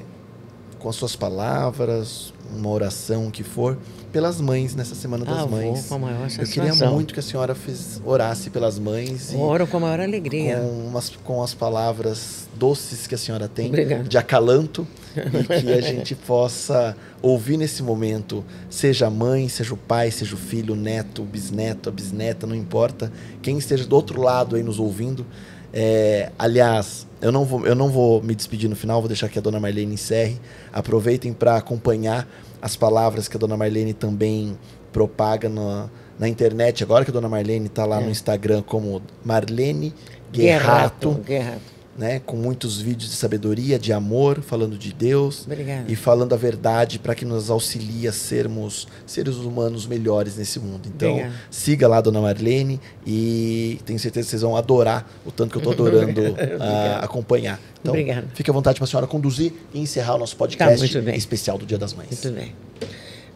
Com 0.84 0.90
as 0.90 0.98
suas 0.98 1.16
palavras, 1.16 2.34
uma 2.54 2.70
oração 2.70 3.32
que 3.32 3.42
for, 3.42 3.78
pelas 4.12 4.42
mães 4.42 4.76
nessa 4.76 4.94
Semana 4.94 5.24
das 5.24 5.38
Ah, 5.40 5.46
vou 5.46 5.50
Mães. 5.50 5.86
com 5.88 5.96
a 5.96 6.00
maior 6.00 6.24
eu 6.26 6.30
satisfação. 6.30 6.72
queria 6.76 6.90
muito 6.92 7.14
que 7.14 7.22
a 7.22 7.24
senhora 7.24 7.56
fez, 7.56 8.02
orasse 8.04 8.50
pelas 8.50 8.78
mães 8.78 9.32
e 9.32 9.38
Oro 9.38 9.66
com 9.66 9.78
a 9.78 9.80
maior 9.80 10.02
alegria. 10.02 10.58
com, 10.58 10.88
umas, 10.90 11.10
com 11.24 11.42
as 11.42 11.54
palavras 11.54 12.50
doces 12.54 13.08
que 13.08 13.16
a 13.16 13.18
senhora 13.18 13.48
tem, 13.48 13.72
de 14.08 14.18
acalanto, 14.18 14.86
e 15.16 15.62
que 15.62 15.72
a 15.72 15.80
gente 15.80 16.16
possa 16.16 16.98
ouvir 17.22 17.56
nesse 17.56 17.82
momento, 17.82 18.44
seja 18.70 19.08
a 19.08 19.10
mãe, 19.10 19.48
seja 19.48 19.74
o 19.74 19.78
pai, 19.78 20.12
seja 20.12 20.36
o 20.36 20.38
filho, 20.38 20.74
o 20.74 20.78
neto, 20.78 21.22
o 21.22 21.26
bisneto, 21.26 21.88
a 21.88 21.92
bisneta, 21.94 22.46
não 22.46 22.56
importa, 22.56 23.10
quem 23.42 23.58
esteja 23.58 23.86
do 23.86 23.96
outro 23.96 24.22
lado 24.22 24.58
aí 24.58 24.64
nos 24.64 24.80
ouvindo. 24.80 25.26
É, 25.74 26.32
aliás, 26.38 27.08
eu 27.20 27.32
não, 27.32 27.44
vou, 27.46 27.66
eu 27.66 27.74
não 27.74 27.90
vou 27.90 28.22
me 28.22 28.36
despedir 28.36 28.70
no 28.70 28.76
final, 28.76 29.02
vou 29.02 29.08
deixar 29.08 29.28
que 29.28 29.40
a 29.40 29.42
dona 29.42 29.60
Marlene 29.60 29.96
encerre. 29.96 30.40
Aproveitem 30.72 31.34
para 31.34 31.56
acompanhar 31.58 32.28
as 32.62 32.76
palavras 32.76 33.28
que 33.28 33.36
a 33.36 33.40
dona 33.40 33.58
Marlene 33.58 33.92
também 33.94 34.58
propaga 34.92 35.50
na, 35.50 35.90
na 36.20 36.30
internet. 36.30 36.84
Agora 36.84 37.04
que 37.04 37.10
a 37.10 37.14
dona 37.14 37.28
Marlene 37.28 37.66
está 37.66 37.86
lá 37.86 38.00
É. 38.00 38.04
no 38.04 38.12
Instagram 38.12 38.62
como 38.62 39.02
Marlene 39.26 39.94
Guerrato, 40.32 41.12
Guerrato. 41.26 41.73
Né, 41.98 42.20
com 42.26 42.36
muitos 42.36 42.82
vídeos 42.82 43.12
de 43.12 43.16
sabedoria, 43.16 43.78
de 43.78 43.94
amor, 43.94 44.42
falando 44.42 44.78
de 44.78 44.92
Deus 44.92 45.46
Obrigada. 45.46 45.86
e 45.92 45.96
falando 45.96 46.34
a 46.34 46.36
verdade 46.36 46.98
para 46.98 47.14
que 47.14 47.24
nos 47.24 47.50
auxilie 47.50 48.08
a 48.08 48.12
sermos 48.12 48.88
seres 49.06 49.36
humanos 49.36 49.86
melhores 49.86 50.36
nesse 50.36 50.60
mundo. 50.60 50.88
Então, 50.88 51.12
Obrigada. 51.12 51.36
siga 51.52 51.88
lá, 51.88 52.02
dona 52.02 52.20
Marlene, 52.20 52.82
e 53.06 53.80
tenho 53.86 54.00
certeza 54.00 54.26
que 54.26 54.32
vocês 54.32 54.42
vão 54.42 54.58
adorar 54.58 55.08
o 55.26 55.32
tanto 55.32 55.52
que 55.52 55.58
eu 55.58 55.72
estou 55.72 55.88
adorando 55.88 56.36
ah, 56.60 57.02
acompanhar. 57.04 57.60
Então, 57.80 57.94
Obrigada. 57.94 58.28
fique 58.34 58.50
à 58.50 58.54
vontade 58.54 58.80
para 58.80 58.86
a 58.86 58.88
senhora 58.88 59.06
conduzir 59.06 59.54
e 59.74 59.80
encerrar 59.80 60.16
o 60.16 60.18
nosso 60.18 60.36
podcast 60.36 60.80
muito 60.80 61.02
bem. 61.06 61.16
especial 61.16 61.58
do 61.58 61.66
Dia 61.66 61.78
das 61.78 61.94
Mães. 61.94 62.10
Muito 62.10 62.32
bem. 62.32 62.56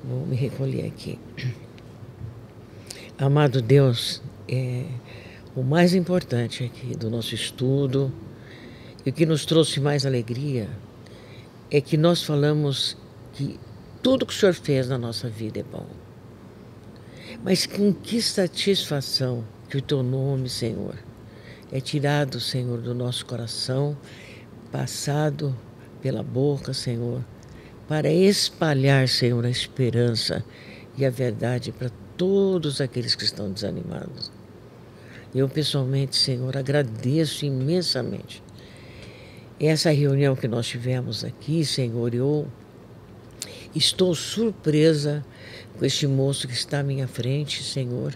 Vou 0.04 0.26
me 0.26 0.36
recolher 0.36 0.86
aqui. 0.86 1.20
Amado 3.20 3.62
Deus, 3.62 4.22
é, 4.48 4.84
o 5.56 5.62
mais 5.62 5.94
importante 5.94 6.64
aqui 6.64 6.96
do 6.96 7.10
nosso 7.10 7.36
estudo 7.36 8.12
e 9.08 9.10
o 9.10 9.14
que 9.14 9.26
nos 9.26 9.46
trouxe 9.46 9.80
mais 9.80 10.06
alegria 10.06 10.68
é 11.72 11.80
que 11.80 11.96
nós 11.96 12.24
falamos 12.24 12.98
que 13.32 13.58
tudo 14.04 14.26
que 14.26 14.34
o 14.34 14.36
Senhor 14.36 14.54
fez 14.54 14.90
na 14.90 14.98
nossa 14.98 15.30
vida 15.30 15.62
é 15.62 15.64
bom. 15.64 15.86
Mas 17.42 17.66
com 17.66 17.94
que 17.94 18.22
satisfação 18.22 19.46
que 19.70 19.78
o 19.78 19.82
teu 19.82 20.04
nome, 20.04 20.50
Senhor, 20.50 20.96
é 21.72 21.80
tirado, 21.80 22.42
Senhor, 22.42 22.82
do 22.82 22.94
nosso 22.94 23.26
coração, 23.26 23.98
passado 24.74 25.56
pela 26.02 26.22
boca, 26.22 26.74
Senhor, 26.74 27.24
para 27.88 28.12
espalhar, 28.12 29.08
Senhor, 29.08 29.46
a 29.46 29.50
esperança 29.50 30.44
e 30.98 31.06
a 31.06 31.10
verdade 31.10 31.72
para 31.72 31.90
todos 32.18 32.82
aqueles 32.82 33.16
que 33.16 33.24
estão 33.24 33.54
desanimados. 33.54 34.30
Eu, 35.34 35.48
pessoalmente, 35.48 36.18
Senhor, 36.18 36.58
agradeço 36.58 37.46
imensamente 37.46 38.46
essa 39.60 39.92
reunião 39.92 40.36
que 40.36 40.48
nós 40.48 40.68
tivemos 40.68 41.24
aqui, 41.24 41.66
Senhor. 41.66 42.14
Eu 42.14 42.48
estou 43.74 44.14
surpresa 44.14 45.26
com 45.78 45.86
este 45.86 46.08
moço 46.08 46.48
que 46.48 46.54
está 46.54 46.80
à 46.80 46.84
minha 46.84 47.08
frente, 47.08 47.64
Senhor, 47.64 48.14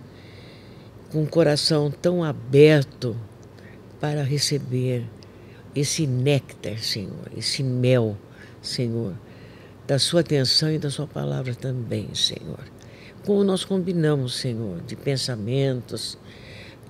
com 1.11 1.23
o 1.23 1.27
coração 1.27 1.91
tão 1.91 2.23
aberto 2.23 3.15
para 3.99 4.23
receber 4.23 5.05
esse 5.75 6.05
néctar, 6.05 6.79
Senhor, 6.79 7.31
esse 7.37 7.63
mel, 7.63 8.17
Senhor, 8.61 9.13
da 9.87 9.97
sua 9.97 10.21
atenção 10.21 10.71
e 10.71 10.79
da 10.79 10.89
sua 10.89 11.07
palavra 11.07 11.55
também, 11.55 12.13
Senhor. 12.13 12.59
Como 13.25 13.43
nós 13.43 13.63
combinamos, 13.63 14.35
Senhor, 14.35 14.81
de 14.81 14.95
pensamentos, 14.95 16.17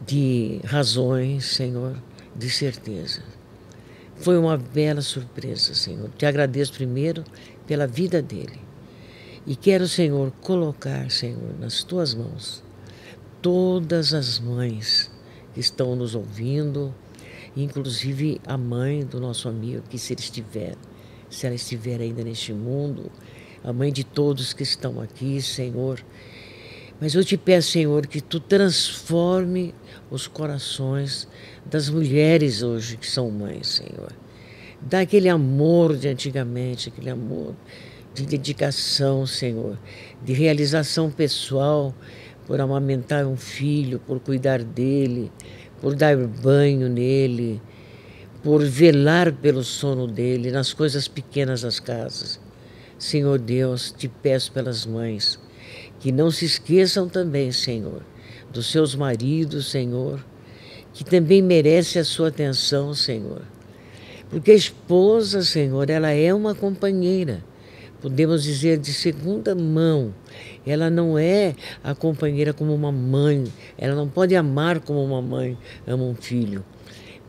de 0.06 0.60
razões, 0.64 1.46
Senhor, 1.46 1.96
de 2.36 2.50
certeza. 2.50 3.22
Foi 4.22 4.38
uma 4.38 4.58
bela 4.58 5.02
surpresa, 5.02 5.74
Senhor. 5.74 6.10
Te 6.18 6.26
agradeço 6.26 6.74
primeiro 6.74 7.24
pela 7.68 7.88
vida 7.88 8.22
dele. 8.22 8.60
E 9.46 9.56
quero, 9.56 9.88
Senhor, 9.88 10.32
colocar, 10.42 11.10
Senhor, 11.10 11.60
nas 11.60 11.84
tuas 11.84 12.14
mãos 12.14 12.64
todas 13.42 14.14
as 14.14 14.40
mães 14.40 15.12
que 15.54 15.60
estão 15.60 15.96
nos 15.96 16.14
ouvindo, 16.14 16.94
inclusive 17.58 18.40
a 18.46 18.56
mãe 18.56 19.04
do 19.04 19.20
nosso 19.20 19.50
amigo, 19.50 19.82
que 19.90 19.98
se 19.98 20.14
ele 20.14 20.22
estiver 20.22 20.78
se 21.32 21.46
ela 21.46 21.56
estiver 21.56 22.02
ainda 22.02 22.24
neste 22.24 22.52
mundo, 22.54 23.10
a 23.64 23.72
mãe 23.72 23.92
de 23.92 24.04
todos 24.04 24.54
que 24.54 24.64
estão 24.64 25.00
aqui, 25.00 25.42
Senhor. 25.42 26.04
Mas 27.02 27.16
eu 27.16 27.26
te 27.26 27.36
peço, 27.36 27.72
Senhor, 27.72 28.06
que 28.06 28.22
tu 28.22 28.40
transforme 28.40 29.74
os 30.12 30.28
corações 30.28 31.28
das 31.66 31.90
mulheres 31.90 32.62
hoje 32.62 32.96
que 32.96 33.10
são 33.10 33.32
mães, 33.32 33.68
Senhor. 33.70 34.14
Dá 34.80 35.00
aquele 35.00 35.28
amor 35.28 35.98
de 35.98 36.08
antigamente, 36.08 36.90
aquele 36.90 37.10
amor 37.10 37.56
de 38.14 38.24
dedicação, 38.24 39.26
Senhor, 39.26 39.80
de 40.24 40.34
realização 40.34 41.10
pessoal 41.10 41.92
por 42.46 42.62
amamentar 42.62 43.26
um 43.26 43.36
filho, 43.36 44.00
por 44.00 44.20
cuidar 44.20 44.62
dele, 44.64 45.32
por 45.82 45.96
dar 45.96 46.16
banho 46.16 46.88
nele, 46.88 47.60
por 48.44 48.64
velar 48.64 49.32
pelo 49.32 49.64
sono 49.64 50.06
dele, 50.06 50.52
nas 50.52 50.72
coisas 50.72 51.08
pequenas 51.08 51.64
das 51.64 51.80
casas. 51.80 52.40
Senhor 53.00 53.40
Deus, 53.40 53.92
te 53.92 54.08
peço 54.08 54.52
pelas 54.52 54.86
mães, 54.86 55.40
que 56.02 56.12
não 56.12 56.32
se 56.32 56.46
esqueçam 56.46 57.08
também, 57.08 57.52
Senhor, 57.52 58.02
dos 58.52 58.72
seus 58.72 58.96
maridos, 58.96 59.70
Senhor, 59.70 60.20
que 60.94 61.06
também 61.06 61.44
merece 61.44 62.00
a 62.00 62.04
sua 62.04 62.30
atenção, 62.30 62.94
Senhor. 62.94 63.44
Porque 64.28 64.52
a 64.52 64.56
esposa, 64.56 65.44
Senhor, 65.44 65.90
ela 65.92 66.10
é 66.10 66.34
uma 66.34 66.56
companheira, 66.56 67.44
podemos 68.02 68.44
dizer 68.44 68.80
de 68.80 68.92
segunda 68.92 69.54
mão. 69.54 70.12
Ela 70.66 70.90
não 70.90 71.20
é 71.20 71.54
a 71.84 71.94
companheira 71.94 72.52
como 72.52 72.74
uma 72.74 72.92
mãe, 72.92 73.44
ela 73.78 73.94
não 73.94 74.10
pode 74.10 74.36
amar 74.36 74.80
como 74.80 75.04
uma 75.04 75.22
mãe 75.22 75.56
ama 75.86 76.04
um 76.04 76.16
filho, 76.16 76.66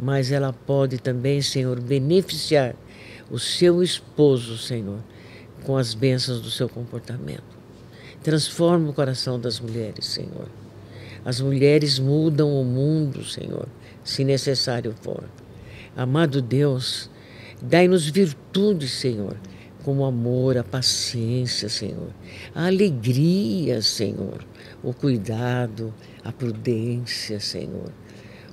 mas 0.01 0.33
ela 0.33 0.51
pode 0.51 0.97
também, 0.97 1.43
Senhor, 1.43 1.79
beneficiar 1.79 2.75
o 3.31 3.39
seu 3.39 3.83
esposo, 3.83 4.57
Senhor, 4.57 4.99
com 5.65 5.77
as 5.77 5.93
bênçãos 5.93 6.41
do 6.41 6.51
seu 6.51 6.71
comportamento. 6.71 7.62
Transforma 8.23 8.91
o 8.91 8.93
coração 8.93 9.39
das 9.39 9.59
mulheres, 9.59 10.07
Senhor. 10.07 10.49
As 11.25 11.41
mulheres 11.41 11.99
mudam 11.99 12.51
o 12.51 12.65
mundo, 12.65 13.25
Senhor, 13.25 13.67
se 14.05 14.25
necessário 14.25 14.95
for. 15.03 15.25
Amado 15.97 16.41
Deus, 16.41 17.11
dai-nos 17.61 18.09
virtudes, 18.09 18.93
Senhor, 18.93 19.37
como 19.85 20.03
o 20.03 20.05
amor, 20.05 20.57
a 20.57 20.65
paciência, 20.65 21.69
Senhor, 21.69 22.11
a 22.55 22.67
alegria, 22.67 23.83
Senhor, 23.83 24.45
o 24.83 24.93
cuidado, 24.93 25.93
a 26.25 26.33
prudência, 26.33 27.41
Senhor, 27.41 27.93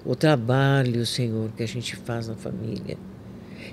o 0.06 0.16
trabalho, 0.16 1.06
Senhor, 1.06 1.52
que 1.56 1.64
a 1.64 1.68
gente 1.68 1.96
faz 1.96 2.28
na 2.28 2.36
família. 2.36 2.98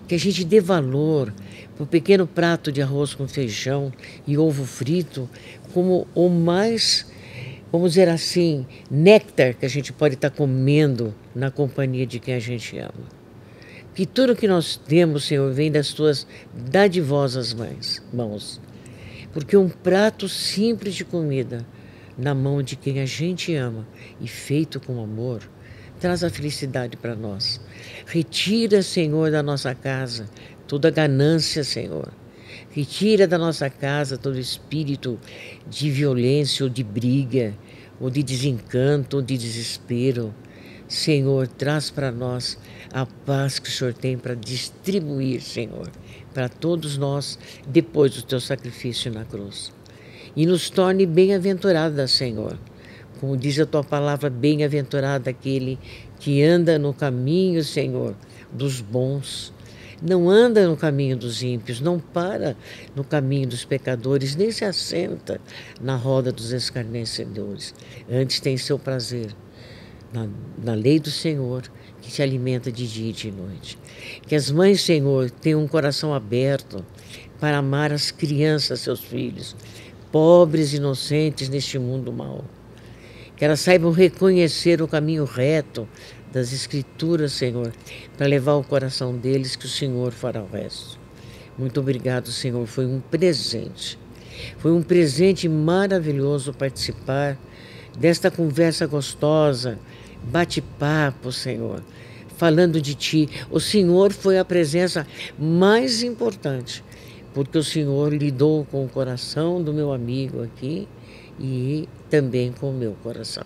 Que 0.06 0.14
a 0.14 0.18
gente 0.18 0.44
dê 0.44 0.60
valor 0.60 1.32
para 1.74 1.84
o 1.84 1.86
pequeno 1.86 2.26
prato 2.26 2.70
de 2.70 2.80
arroz 2.80 3.14
com 3.14 3.26
feijão 3.26 3.92
e 4.26 4.38
ovo 4.38 4.64
frito 4.64 5.28
como 5.72 6.06
o 6.14 6.28
mais 6.28 7.06
vamos 7.70 7.92
dizer 7.92 8.08
assim, 8.08 8.66
néctar 8.90 9.54
que 9.54 9.66
a 9.66 9.68
gente 9.68 9.92
pode 9.92 10.14
estar 10.14 10.30
comendo 10.30 11.14
na 11.34 11.50
companhia 11.50 12.06
de 12.06 12.18
quem 12.18 12.34
a 12.34 12.38
gente 12.38 12.78
ama. 12.78 13.16
Que 13.94 14.06
tudo 14.06 14.36
que 14.36 14.46
nós 14.46 14.76
temos, 14.76 15.24
Senhor, 15.24 15.52
vem 15.52 15.70
das 15.70 15.92
tuas 15.92 16.26
dadivosas 16.54 17.52
mãos, 17.52 18.02
mãos. 18.12 18.60
Porque 19.32 19.56
um 19.56 19.68
prato 19.68 20.28
simples 20.28 20.94
de 20.94 21.04
comida 21.04 21.66
na 22.16 22.34
mão 22.34 22.62
de 22.62 22.76
quem 22.76 23.00
a 23.00 23.06
gente 23.06 23.54
ama 23.54 23.86
e 24.20 24.28
feito 24.28 24.80
com 24.80 25.02
amor, 25.02 25.42
traz 26.06 26.24
a 26.24 26.30
felicidade 26.30 26.96
para 26.96 27.14
nós. 27.16 27.60
Retira, 28.06 28.82
Senhor, 28.82 29.30
da 29.30 29.42
nossa 29.42 29.74
casa 29.74 30.28
toda 30.68 30.90
ganância, 30.90 31.62
Senhor 31.62 32.12
Retira 32.70 33.26
da 33.26 33.38
nossa 33.38 33.70
casa 33.70 34.18
todo 34.18 34.38
espírito 34.38 35.18
de 35.66 35.90
violência 35.90 36.62
ou 36.62 36.68
de 36.68 36.84
briga, 36.84 37.54
ou 37.98 38.10
de 38.10 38.22
desencanto, 38.22 39.16
ou 39.16 39.22
de 39.22 39.38
desespero. 39.38 40.34
Senhor, 40.86 41.48
traz 41.48 41.90
para 41.90 42.12
nós 42.12 42.58
a 42.92 43.06
paz 43.06 43.58
que 43.58 43.68
o 43.68 43.72
Senhor 43.72 43.94
tem 43.94 44.18
para 44.18 44.34
distribuir, 44.34 45.40
Senhor, 45.40 45.90
para 46.34 46.48
todos 46.48 46.98
nós 46.98 47.38
depois 47.66 48.12
do 48.14 48.22
teu 48.22 48.40
sacrifício 48.40 49.10
na 49.10 49.24
cruz. 49.24 49.72
E 50.36 50.44
nos 50.44 50.68
torne 50.68 51.06
bem-aventuradas, 51.06 52.10
Senhor. 52.10 52.58
Como 53.20 53.36
diz 53.36 53.58
a 53.58 53.66
tua 53.66 53.82
palavra, 53.82 54.28
bem-aventurado 54.28 55.28
aquele 55.28 55.78
que 56.18 56.42
anda 56.42 56.78
no 56.78 56.92
caminho, 56.92 57.62
Senhor, 57.64 58.14
dos 58.52 58.80
bons 58.80 59.52
não 60.02 60.28
anda 60.28 60.68
no 60.68 60.76
caminho 60.76 61.16
dos 61.16 61.42
ímpios, 61.42 61.80
não 61.80 61.98
para 61.98 62.56
no 62.94 63.02
caminho 63.02 63.48
dos 63.48 63.64
pecadores, 63.64 64.36
nem 64.36 64.50
se 64.50 64.64
assenta 64.64 65.40
na 65.80 65.96
roda 65.96 66.30
dos 66.30 66.52
escarnecedores. 66.52 67.74
Antes 68.10 68.38
tem 68.40 68.58
seu 68.58 68.78
prazer 68.78 69.34
na, 70.12 70.28
na 70.62 70.74
lei 70.74 71.00
do 71.00 71.10
Senhor, 71.10 71.62
que 72.02 72.12
se 72.12 72.22
alimenta 72.22 72.70
de 72.70 72.86
dia 72.86 73.08
e 73.08 73.12
de 73.12 73.30
noite. 73.30 73.78
Que 74.26 74.34
as 74.34 74.50
mães, 74.50 74.82
Senhor, 74.82 75.30
tenham 75.30 75.62
um 75.62 75.68
coração 75.68 76.12
aberto 76.12 76.84
para 77.40 77.58
amar 77.58 77.90
as 77.90 78.10
crianças, 78.10 78.80
seus 78.80 79.00
filhos, 79.00 79.56
pobres 80.12 80.74
inocentes 80.74 81.48
neste 81.48 81.78
mundo 81.78 82.12
mau. 82.12 82.44
Que 83.36 83.44
elas 83.44 83.60
saibam 83.60 83.90
reconhecer 83.90 84.80
o 84.80 84.88
caminho 84.88 85.24
reto 85.24 85.86
das 86.32 86.52
Escrituras, 86.52 87.32
Senhor, 87.32 87.72
para 88.16 88.26
levar 88.26 88.52
ao 88.52 88.64
coração 88.64 89.16
deles 89.16 89.56
que 89.56 89.66
o 89.66 89.68
Senhor 89.68 90.12
fará 90.12 90.42
o 90.42 90.48
resto. 90.50 90.98
Muito 91.58 91.80
obrigado, 91.80 92.30
Senhor. 92.30 92.66
Foi 92.66 92.86
um 92.86 93.00
presente. 93.00 93.98
Foi 94.58 94.72
um 94.72 94.82
presente 94.82 95.48
maravilhoso 95.48 96.52
participar 96.52 97.38
desta 97.98 98.30
conversa 98.30 98.86
gostosa, 98.86 99.78
bate-papo, 100.24 101.32
Senhor, 101.32 101.82
falando 102.36 102.80
de 102.80 102.94
Ti. 102.94 103.28
O 103.50 103.58
Senhor 103.58 104.12
foi 104.12 104.38
a 104.38 104.44
presença 104.44 105.06
mais 105.38 106.02
importante, 106.02 106.84
porque 107.32 107.56
o 107.56 107.64
Senhor 107.64 108.12
lidou 108.12 108.66
com 108.66 108.84
o 108.84 108.88
coração 108.88 109.62
do 109.62 109.72
meu 109.72 109.92
amigo 109.92 110.42
aqui 110.42 110.86
e 111.40 111.88
também 112.10 112.52
com 112.52 112.70
o 112.70 112.74
meu 112.74 112.92
coração. 113.02 113.44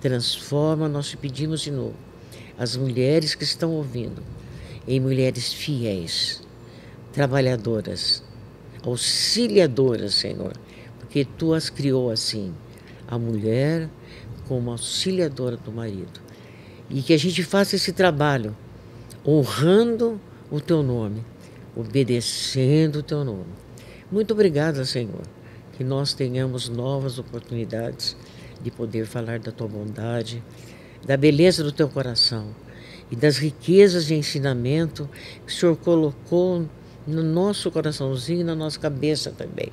Transforma, 0.00 0.88
nós 0.88 1.08
te 1.08 1.16
pedimos 1.16 1.60
de 1.60 1.70
novo, 1.70 1.96
as 2.58 2.76
mulheres 2.76 3.34
que 3.34 3.44
estão 3.44 3.72
ouvindo, 3.72 4.22
em 4.86 4.98
mulheres 4.98 5.52
fiéis, 5.52 6.42
trabalhadoras, 7.12 8.22
auxiliadoras, 8.82 10.14
Senhor, 10.14 10.52
porque 10.98 11.24
tu 11.24 11.52
as 11.52 11.68
criou 11.68 12.10
assim, 12.10 12.54
a 13.06 13.18
mulher 13.18 13.88
como 14.48 14.70
auxiliadora 14.70 15.56
do 15.56 15.70
marido. 15.70 16.20
E 16.88 17.02
que 17.02 17.12
a 17.12 17.18
gente 17.18 17.42
faça 17.42 17.76
esse 17.76 17.92
trabalho 17.92 18.56
honrando 19.26 20.20
o 20.50 20.60
teu 20.60 20.82
nome, 20.82 21.24
obedecendo 21.76 22.96
o 22.96 23.02
teu 23.02 23.24
nome. 23.24 23.52
Muito 24.10 24.32
obrigada, 24.32 24.84
Senhor, 24.84 25.22
que 25.80 25.84
nós 25.84 26.12
tenhamos 26.12 26.68
novas 26.68 27.18
oportunidades 27.18 28.14
de 28.62 28.70
poder 28.70 29.06
falar 29.06 29.38
da 29.38 29.50
tua 29.50 29.66
bondade, 29.66 30.44
da 31.06 31.16
beleza 31.16 31.64
do 31.64 31.72
teu 31.72 31.88
coração 31.88 32.48
e 33.10 33.16
das 33.16 33.38
riquezas 33.38 34.04
de 34.04 34.14
ensinamento 34.14 35.08
que 35.46 35.50
o 35.50 35.56
Senhor 35.56 35.74
colocou 35.76 36.68
no 37.06 37.22
nosso 37.22 37.70
coraçãozinho 37.70 38.42
e 38.42 38.44
na 38.44 38.54
nossa 38.54 38.78
cabeça 38.78 39.30
também, 39.30 39.72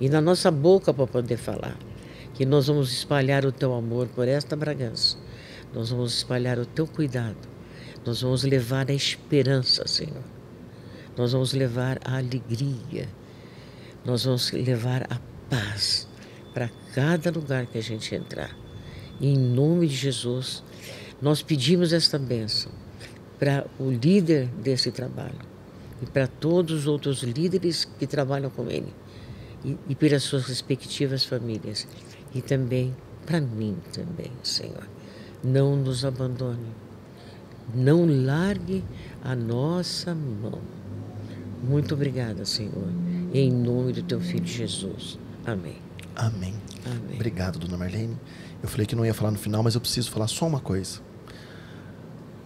e 0.00 0.08
na 0.08 0.20
nossa 0.20 0.50
boca 0.50 0.92
para 0.92 1.06
poder 1.06 1.36
falar. 1.36 1.78
Que 2.34 2.44
nós 2.44 2.66
vamos 2.66 2.90
espalhar 2.90 3.46
o 3.46 3.52
teu 3.52 3.72
amor 3.72 4.08
por 4.08 4.26
esta 4.26 4.56
Bragança, 4.56 5.16
nós 5.72 5.90
vamos 5.90 6.12
espalhar 6.12 6.58
o 6.58 6.66
teu 6.66 6.88
cuidado, 6.88 7.38
nós 8.04 8.20
vamos 8.20 8.42
levar 8.42 8.90
a 8.90 8.94
esperança, 8.94 9.86
Senhor, 9.86 10.24
nós 11.16 11.30
vamos 11.30 11.52
levar 11.52 12.00
a 12.04 12.16
alegria, 12.16 13.08
nós 14.04 14.24
vamos 14.24 14.50
levar 14.50 15.06
a 15.08 15.35
paz 15.48 16.06
para 16.52 16.70
cada 16.94 17.30
lugar 17.30 17.66
que 17.66 17.78
a 17.78 17.82
gente 17.82 18.14
entrar. 18.14 18.56
Em 19.20 19.36
nome 19.36 19.86
de 19.86 19.94
Jesus, 19.94 20.62
nós 21.20 21.42
pedimos 21.42 21.92
esta 21.92 22.18
bênção 22.18 22.70
para 23.38 23.66
o 23.78 23.90
líder 23.90 24.46
desse 24.62 24.90
trabalho 24.90 25.38
e 26.02 26.06
para 26.06 26.26
todos 26.26 26.80
os 26.80 26.86
outros 26.86 27.22
líderes 27.22 27.86
que 27.98 28.06
trabalham 28.06 28.50
com 28.50 28.70
ele 28.70 28.92
e, 29.64 29.76
e 29.88 29.94
pelas 29.94 30.22
suas 30.22 30.46
respectivas 30.46 31.24
famílias 31.24 31.86
e 32.34 32.40
também 32.40 32.94
para 33.24 33.40
mim 33.40 33.76
também, 33.92 34.30
Senhor. 34.42 34.88
Não 35.42 35.76
nos 35.76 36.04
abandone. 36.04 36.72
Não 37.74 38.06
largue 38.24 38.84
a 39.22 39.34
nossa 39.34 40.14
mão. 40.14 40.60
Muito 41.62 41.94
obrigada, 41.94 42.44
Senhor. 42.44 42.88
Em 43.34 43.50
nome 43.50 43.92
do 43.92 44.02
teu 44.02 44.20
filho 44.20 44.46
Jesus. 44.46 45.18
Amém. 45.46 45.76
Amém. 46.14 46.54
Amém. 46.84 47.14
Obrigado, 47.14 47.58
dona 47.58 47.76
Marlene. 47.76 48.16
Eu 48.62 48.68
falei 48.68 48.86
que 48.86 48.96
não 48.96 49.04
ia 49.04 49.14
falar 49.14 49.30
no 49.30 49.38
final, 49.38 49.62
mas 49.62 49.74
eu 49.74 49.80
preciso 49.80 50.10
falar 50.10 50.26
só 50.28 50.46
uma 50.46 50.60
coisa. 50.60 50.98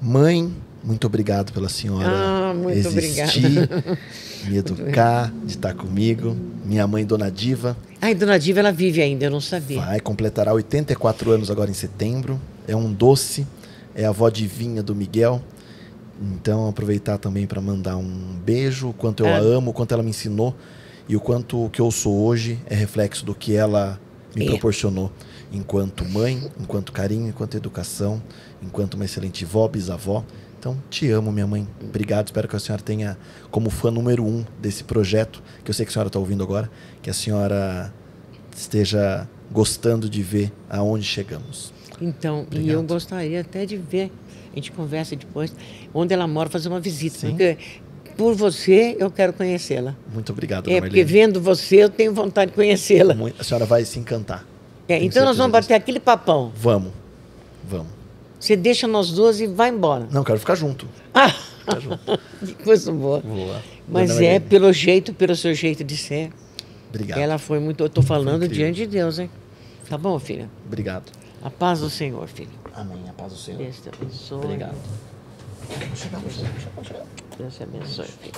Mãe, 0.03 0.53
muito 0.83 1.07
obrigado 1.07 1.53
pela 1.53 1.69
senhora 1.69 2.09
Ah, 2.09 2.55
muito 2.55 2.77
existir, 2.79 3.49
obrigada. 3.49 3.99
me 4.45 4.57
educar, 4.59 5.31
de 5.45 5.51
estar 5.53 5.75
comigo. 5.75 6.37
Minha 6.65 6.87
mãe, 6.87 7.05
Dona 7.05 7.31
Diva, 7.31 7.77
Ai, 8.01 8.15
Dona 8.15 8.39
Diva, 8.39 8.61
ela 8.61 8.73
vive 8.73 9.03
ainda, 9.03 9.27
eu 9.27 9.31
não 9.31 9.41
sabia. 9.41 9.81
vai 9.83 10.01
completará 10.01 10.53
84 10.55 11.31
anos 11.33 11.51
agora 11.51 11.71
em 11.71 11.75
setembro. 11.75 12.41
É 12.67 12.75
um 12.75 12.91
doce, 12.93 13.47
é 13.95 14.05
a 14.07 14.09
avó 14.09 14.29
divinha 14.31 14.83
do 14.83 14.95
Miguel. 14.95 15.43
Então, 16.23 16.67
aproveitar 16.69 17.19
também 17.19 17.47
para 17.47 17.61
mandar 17.61 17.97
um 17.97 18.37
beijo, 18.45 18.89
o 18.89 18.93
quanto 18.93 19.25
eu 19.25 19.29
Ah. 19.29 19.37
a 19.37 19.41
amo, 19.41 19.71
o 19.71 19.75
quanto 19.75 19.93
ela 19.93 20.03
me 20.03 20.11
ensinou 20.11 20.55
e 21.11 21.17
o 21.17 21.21
quanto 21.21 21.65
o 21.65 21.69
que 21.69 21.81
eu 21.81 21.91
sou 21.91 22.21
hoje 22.25 22.57
é 22.67 22.75
reflexo 22.77 23.25
do 23.25 23.35
que 23.35 23.57
ela 23.57 24.01
me 24.35 24.45
É. 24.45 24.49
proporcionou 24.49 25.11
enquanto 25.53 26.05
mãe, 26.05 26.49
enquanto 26.61 26.93
carinho, 26.93 27.27
enquanto 27.29 27.57
educação, 27.57 28.23
enquanto 28.63 28.95
uma 28.95 29.05
excelente 29.05 29.45
vó, 29.45 29.67
bisavó. 29.67 30.25
Então, 30.57 30.81
te 30.89 31.11
amo, 31.11 31.33
minha 31.33 31.49
mãe. 31.49 31.67
Obrigado. 31.83 32.29
Espero 32.29 32.47
que 32.47 32.55
a 32.55 32.61
senhora 32.61 32.81
tenha 32.81 33.19
como 33.51 33.71
fã 33.71 33.91
número 33.91 34.25
um 34.25 34.45
desse 34.63 34.85
projeto, 34.85 35.43
que 35.65 35.71
eu 35.71 35.75
sei 35.75 35.85
que 35.85 35.91
a 35.91 35.93
senhora 35.95 36.07
está 36.09 36.21
ouvindo 36.21 36.45
agora, 36.45 36.71
que 37.03 37.11
a 37.11 37.15
senhora 37.15 37.93
esteja 38.57 39.29
gostando 39.51 40.09
de 40.09 40.23
ver 40.23 40.53
aonde 40.69 41.05
chegamos. 41.05 41.73
Então, 42.01 42.47
e 42.53 42.69
eu 42.69 42.83
gostaria 42.85 43.41
até 43.41 43.67
de 43.67 43.77
ver, 43.77 44.13
a 44.53 44.55
gente 44.55 44.71
conversa 44.71 45.17
depois, 45.17 45.53
onde 45.93 46.15
ela 46.15 46.29
mora, 46.29 46.49
fazer 46.49 46.69
uma 46.69 46.79
visita. 46.79 47.19
Sim. 47.19 47.31
Porque 47.31 47.59
por 48.17 48.35
você 48.35 48.97
eu 48.99 49.11
quero 49.11 49.33
conhecê-la. 49.33 49.95
Muito 50.13 50.33
obrigado, 50.33 50.71
É, 50.71 50.81
porque 50.81 51.05
vendo 51.05 51.41
você 51.41 51.77
eu 51.77 51.89
tenho 51.89 52.13
vontade 52.13 52.51
de 52.51 52.55
conhecê-la. 52.57 53.15
A 53.39 53.45
senhora 53.45 53.65
vai 53.65 53.85
se 53.85 53.99
encantar. 53.99 54.47
É, 54.89 55.03
então 55.03 55.25
nós 55.25 55.37
vamos 55.37 55.53
bater 55.53 55.75
aquele 55.75 56.01
papão. 56.01 56.53
Vamos. 56.57 56.93
Vamos. 57.69 57.89
Você 58.39 58.57
deixa 58.57 58.87
nós 58.89 59.13
duas 59.13 59.41
e 59.41 59.47
vai 59.47 59.69
embora. 59.69 60.09
Não, 60.11 60.25
quero 60.25 60.39
ficar 60.39 60.55
junto. 60.55 60.89
Ah, 61.15 61.29
Ficar 61.31 61.81
junto. 61.81 62.21
que 62.45 62.55
coisa 62.65 62.91
boa. 62.91 63.23
Lá. 63.25 63.63
Mas 63.87 64.15
Dona 64.15 64.25
é 64.25 64.41
pelo 64.41 64.73
jeito, 64.73 65.13
pelo 65.13 65.37
seu 65.37 65.55
jeito 65.55 65.85
de 65.85 65.97
ser. 65.97 66.31
Obrigado. 66.89 67.19
Ela 67.19 67.39
foi 67.39 67.61
muito. 67.61 67.83
Eu 67.83 67.87
estou 67.87 68.03
falando 68.03 68.49
diante 68.49 68.77
de 68.77 68.87
Deus, 68.87 69.19
hein? 69.19 69.31
Tá 69.89 69.99
bom, 69.99 70.19
filha? 70.19 70.49
Obrigado. 70.67 71.11
A 71.43 71.51
paz 71.51 71.81
do 71.81 71.91
Senhor, 71.91 72.27
filho. 72.29 72.51
Amém. 72.75 73.03
A 73.09 73.13
paz 73.13 73.33
do 73.33 73.39
Senhor. 73.39 73.59
Deus 73.59 73.81
te 73.81 73.89
abençoe. 73.89 74.45
Obrigado. 74.45 74.77
Deus 77.41 77.57
te 77.57 77.63
abençoe, 77.63 78.07
filho. 78.07 78.35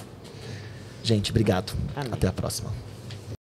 Gente, 1.03 1.31
obrigado. 1.33 1.73
Amém. 1.97 2.13
Até 2.13 2.29
a 2.29 2.33
próxima. 2.33 2.73